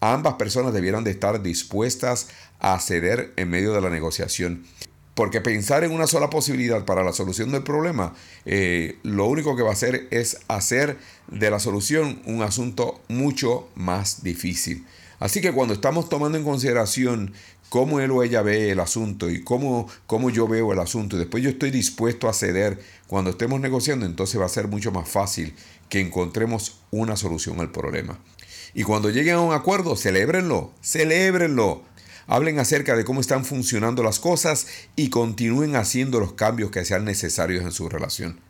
Ambas 0.00 0.34
personas 0.34 0.72
debieran 0.72 1.04
de 1.04 1.10
estar 1.10 1.42
dispuestas 1.42 2.28
a 2.60 2.78
ceder 2.78 3.32
en 3.36 3.48
medio 3.50 3.72
de 3.72 3.80
la 3.80 3.90
negociación. 3.90 4.64
Porque 5.16 5.40
pensar 5.40 5.82
en 5.82 5.92
una 5.92 6.06
sola 6.06 6.28
posibilidad 6.28 6.84
para 6.84 7.02
la 7.02 7.14
solución 7.14 7.50
del 7.50 7.62
problema, 7.62 8.12
eh, 8.44 8.98
lo 9.02 9.24
único 9.24 9.56
que 9.56 9.62
va 9.62 9.70
a 9.70 9.72
hacer 9.72 10.08
es 10.10 10.40
hacer 10.46 10.98
de 11.28 11.50
la 11.50 11.58
solución 11.58 12.20
un 12.26 12.42
asunto 12.42 13.00
mucho 13.08 13.66
más 13.74 14.22
difícil. 14.22 14.84
Así 15.18 15.40
que 15.40 15.52
cuando 15.52 15.72
estamos 15.72 16.10
tomando 16.10 16.36
en 16.36 16.44
consideración 16.44 17.32
cómo 17.70 18.00
él 18.00 18.10
o 18.10 18.22
ella 18.22 18.42
ve 18.42 18.70
el 18.70 18.78
asunto 18.78 19.30
y 19.30 19.42
cómo, 19.42 19.88
cómo 20.06 20.28
yo 20.28 20.46
veo 20.46 20.74
el 20.74 20.80
asunto, 20.80 21.16
y 21.16 21.20
después 21.20 21.42
yo 21.42 21.48
estoy 21.48 21.70
dispuesto 21.70 22.28
a 22.28 22.34
ceder 22.34 22.78
cuando 23.06 23.30
estemos 23.30 23.58
negociando, 23.58 24.04
entonces 24.04 24.38
va 24.38 24.44
a 24.44 24.50
ser 24.50 24.68
mucho 24.68 24.92
más 24.92 25.08
fácil 25.08 25.54
que 25.88 26.00
encontremos 26.00 26.80
una 26.90 27.16
solución 27.16 27.58
al 27.60 27.72
problema. 27.72 28.18
Y 28.74 28.82
cuando 28.82 29.08
lleguen 29.08 29.36
a 29.36 29.40
un 29.40 29.54
acuerdo, 29.54 29.96
celébrenlo, 29.96 30.72
celébrenlo. 30.82 31.84
Hablen 32.26 32.58
acerca 32.58 32.96
de 32.96 33.04
cómo 33.04 33.20
están 33.20 33.44
funcionando 33.44 34.02
las 34.02 34.18
cosas 34.18 34.66
y 34.96 35.10
continúen 35.10 35.76
haciendo 35.76 36.18
los 36.18 36.32
cambios 36.32 36.70
que 36.70 36.84
sean 36.84 37.04
necesarios 37.04 37.64
en 37.64 37.72
su 37.72 37.88
relación. 37.88 38.40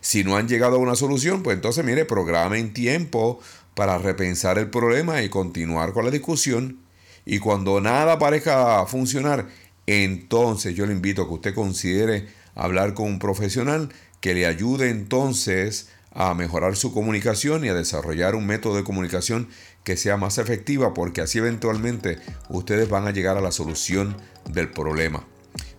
Si 0.00 0.22
no 0.22 0.36
han 0.36 0.48
llegado 0.48 0.76
a 0.76 0.80
una 0.80 0.94
solución, 0.94 1.42
pues 1.42 1.56
entonces 1.56 1.84
mire, 1.84 2.04
programen 2.04 2.72
tiempo 2.72 3.40
para 3.74 3.98
repensar 3.98 4.58
el 4.58 4.70
problema 4.70 5.22
y 5.22 5.28
continuar 5.28 5.92
con 5.92 6.04
la 6.04 6.10
discusión. 6.10 6.78
Y 7.24 7.38
cuando 7.38 7.80
nada 7.80 8.18
parezca 8.18 8.84
funcionar, 8.86 9.48
entonces 9.86 10.74
yo 10.74 10.86
le 10.86 10.92
invito 10.92 11.22
a 11.22 11.26
que 11.26 11.34
usted 11.34 11.54
considere 11.54 12.28
hablar 12.54 12.94
con 12.94 13.06
un 13.06 13.18
profesional 13.18 13.88
que 14.20 14.34
le 14.34 14.46
ayude 14.46 14.90
entonces 14.90 15.88
a 16.14 16.32
mejorar 16.34 16.76
su 16.76 16.92
comunicación 16.92 17.64
y 17.64 17.68
a 17.68 17.74
desarrollar 17.74 18.34
un 18.34 18.46
método 18.46 18.76
de 18.76 18.84
comunicación 18.84 19.48
que 19.82 19.96
sea 19.96 20.16
más 20.16 20.38
efectiva 20.38 20.94
porque 20.94 21.20
así 21.20 21.38
eventualmente 21.38 22.18
ustedes 22.48 22.88
van 22.88 23.06
a 23.06 23.10
llegar 23.10 23.36
a 23.36 23.40
la 23.40 23.52
solución 23.52 24.16
del 24.48 24.70
problema. 24.70 25.26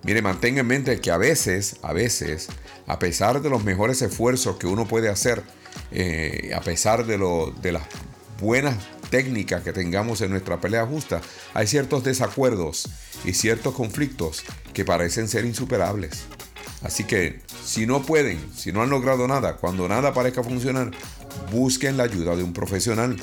Mire, 0.03 0.21
mantenga 0.21 0.61
en 0.61 0.67
mente 0.67 0.99
que 1.01 1.09
a 1.09 1.17
veces, 1.17 1.77
a 1.81 1.91
veces, 1.91 2.47
a 2.85 2.99
pesar 2.99 3.41
de 3.41 3.49
los 3.49 3.63
mejores 3.63 4.01
esfuerzos 4.01 4.57
que 4.57 4.67
uno 4.67 4.87
puede 4.87 5.09
hacer, 5.09 5.41
eh, 5.91 6.51
a 6.55 6.61
pesar 6.61 7.05
de, 7.07 7.17
lo, 7.17 7.51
de 7.61 7.71
las 7.71 7.83
buenas 8.39 8.75
técnicas 9.09 9.63
que 9.63 9.73
tengamos 9.73 10.21
en 10.21 10.29
nuestra 10.31 10.61
pelea 10.61 10.85
justa, 10.85 11.21
hay 11.53 11.65
ciertos 11.65 12.03
desacuerdos 12.03 12.87
y 13.23 13.33
ciertos 13.33 13.73
conflictos 13.73 14.43
que 14.73 14.85
parecen 14.85 15.27
ser 15.27 15.45
insuperables. 15.45 16.25
Así 16.85 17.03
que 17.03 17.39
si 17.63 17.87
no 17.87 18.03
pueden, 18.03 18.39
si 18.55 18.71
no 18.71 18.83
han 18.83 18.91
logrado 18.91 19.27
nada, 19.27 19.55
cuando 19.57 19.87
nada 19.87 20.13
parezca 20.13 20.43
funcionar, 20.43 20.91
busquen 21.51 21.97
la 21.97 22.03
ayuda 22.03 22.35
de 22.35 22.43
un 22.43 22.53
profesional. 22.53 23.17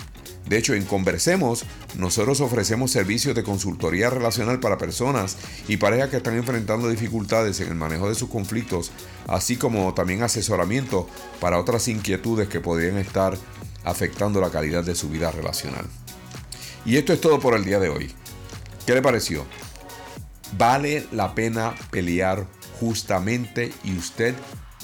De 0.48 0.58
hecho, 0.58 0.74
en 0.74 0.84
Conversemos, 0.84 1.64
nosotros 1.96 2.40
ofrecemos 2.40 2.90
servicios 2.90 3.36
de 3.36 3.44
consultoría 3.44 4.10
relacional 4.10 4.58
para 4.58 4.78
personas 4.78 5.36
y 5.68 5.76
parejas 5.76 6.10
que 6.10 6.16
están 6.16 6.36
enfrentando 6.36 6.88
dificultades 6.88 7.60
en 7.60 7.68
el 7.68 7.76
manejo 7.76 8.08
de 8.08 8.16
sus 8.16 8.28
conflictos, 8.28 8.90
así 9.28 9.56
como 9.56 9.94
también 9.94 10.24
asesoramiento 10.24 11.08
para 11.40 11.60
otras 11.60 11.86
inquietudes 11.86 12.48
que 12.48 12.58
podrían 12.58 12.98
estar 12.98 13.38
afectando 13.84 14.40
la 14.40 14.50
calidad 14.50 14.82
de 14.82 14.96
su 14.96 15.08
vida 15.08 15.30
relacional. 15.30 15.86
Y 16.84 16.96
esto 16.96 17.12
es 17.12 17.20
todo 17.20 17.38
por 17.38 17.54
el 17.54 17.64
día 17.64 17.78
de 17.78 17.90
hoy. 17.90 18.12
¿Qué 18.84 18.94
le 18.94 19.02
pareció? 19.02 19.46
Vale 20.58 21.06
la 21.12 21.36
pena 21.36 21.76
pelear 21.92 22.44
justamente 22.82 23.72
y 23.84 23.96
usted 23.96 24.34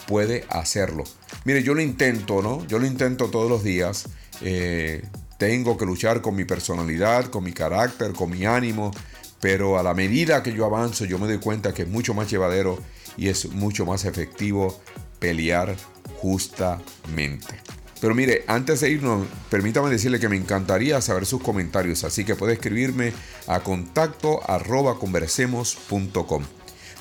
puede 0.07 0.45
hacerlo. 0.51 1.03
Mire, 1.45 1.65
yo 1.65 1.75
lo 1.75 1.83
intento, 1.83 2.43
¿no? 2.43 2.65
Yo 2.69 2.79
lo 2.79 2.87
intento 2.87 3.29
todos 3.29 3.51
los 3.51 3.65
días. 3.65 4.09
Eh, 4.41 5.03
tengo 5.37 5.77
que 5.77 5.85
luchar 5.85 6.23
con 6.23 6.37
mi 6.37 6.45
personalidad, 6.45 7.25
con 7.27 7.43
mi 7.43 7.53
carácter, 7.53 8.13
con 8.13 8.31
mi 8.31 8.47
ánimo, 8.47 8.93
pero 9.41 9.81
a 9.81 9.83
la 9.83 9.95
medida 9.95 10.45
que 10.45 10.53
yo 10.53 10.65
avanzo 10.65 11.07
yo 11.07 11.19
me 11.19 11.27
doy 11.27 11.39
cuenta 11.39 11.75
que 11.75 11.83
es 11.83 11.89
mucho 11.89 12.15
más 12.15 12.31
llevadero 12.31 12.79
y 13.17 13.29
es 13.29 13.51
mucho 13.51 13.85
más 13.85 14.05
efectivo 14.05 14.81
pelear 15.19 15.75
justamente. 16.21 17.61
Pero 18.01 18.15
mire, 18.15 18.45
antes 18.47 18.81
de 18.81 18.91
irnos, 18.91 19.27
permítame 19.51 19.91
decirle 19.91 20.21
que 20.21 20.29
me 20.29 20.37
encantaría 20.37 21.01
saber 21.01 21.27
sus 21.27 21.43
comentarios, 21.43 22.05
así 22.05 22.25
que 22.25 22.37
puede 22.37 22.53
escribirme 22.53 23.13
a 23.49 23.59
contacto 23.59 24.49
arroba 24.49 25.01
conversemos.com. 25.01 26.45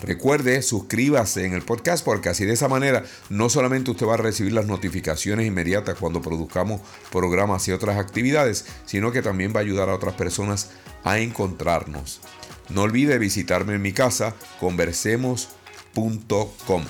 Recuerde, 0.01 0.61
suscríbase 0.61 1.45
en 1.45 1.53
el 1.53 1.63
podcast 1.63 2.05
porque 2.05 2.29
así 2.29 2.45
de 2.45 2.53
esa 2.53 2.67
manera 2.67 3.03
no 3.29 3.49
solamente 3.49 3.89
usted 3.91 4.05
va 4.05 4.13
a 4.13 4.17
recibir 4.17 4.53
las 4.53 4.67
notificaciones 4.67 5.47
inmediatas 5.47 5.97
cuando 5.99 6.21
produzcamos 6.21 6.81
programas 7.11 7.67
y 7.67 7.71
otras 7.71 7.97
actividades, 7.97 8.65
sino 8.85 9.11
que 9.11 9.23
también 9.23 9.53
va 9.55 9.59
a 9.59 9.63
ayudar 9.63 9.89
a 9.89 9.95
otras 9.95 10.13
personas 10.13 10.69
a 11.03 11.17
encontrarnos. 11.19 12.21
No 12.69 12.83
olvide 12.83 13.17
visitarme 13.17 13.73
en 13.75 13.81
mi 13.81 13.93
casa, 13.93 14.35
conversemos.com. 14.59 16.83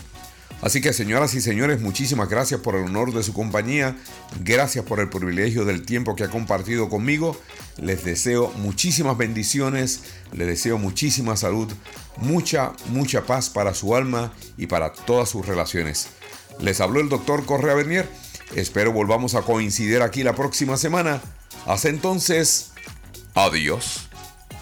Así 0.62 0.82
que 0.82 0.91
señoras 0.91 1.36
y 1.36 1.41
señores, 1.41 1.82
muchísimas 1.82 2.30
gracias 2.30 2.62
por 2.62 2.76
el 2.76 2.86
honor 2.86 3.14
de 3.14 3.22
su 3.22 3.32
compañía, 3.32 3.95
gracias 4.43 4.84
por 4.86 4.99
el 4.99 5.08
privilegio 5.08 5.66
del 5.66 5.86
tiempo 5.86 6.16
que 6.16 6.24
ha 6.24 6.30
compartido 6.30 6.89
conmigo. 6.89 7.39
Les 7.78 8.03
deseo 8.03 8.51
muchísimas 8.58 9.18
bendiciones, 9.18 10.01
les 10.34 10.47
deseo 10.47 10.80
muchísima 10.80 11.38
salud, 11.38 11.72
mucha, 12.18 12.74
mucha 12.89 13.24
paz 13.26 13.49
para 13.51 13.76
su 13.76 13.95
alma 13.95 14.34
y 14.58 14.66
para 14.66 14.93
todas 14.93 15.30
sus 15.30 15.45
relaciones. 15.45 16.08
Les 16.60 16.82
habló 16.82 17.01
el 17.01 17.10
doctor 17.10 17.45
Correa 17.45 17.76
Bernier. 17.76 18.10
Espero 18.55 18.91
volvamos 18.91 19.36
a 19.36 19.43
coincidir 19.43 20.01
aquí 20.01 20.24
la 20.24 20.34
próxima 20.34 20.76
semana. 20.78 21.22
Hasta 21.68 21.89
entonces, 21.89 22.72
adiós. 23.36 24.07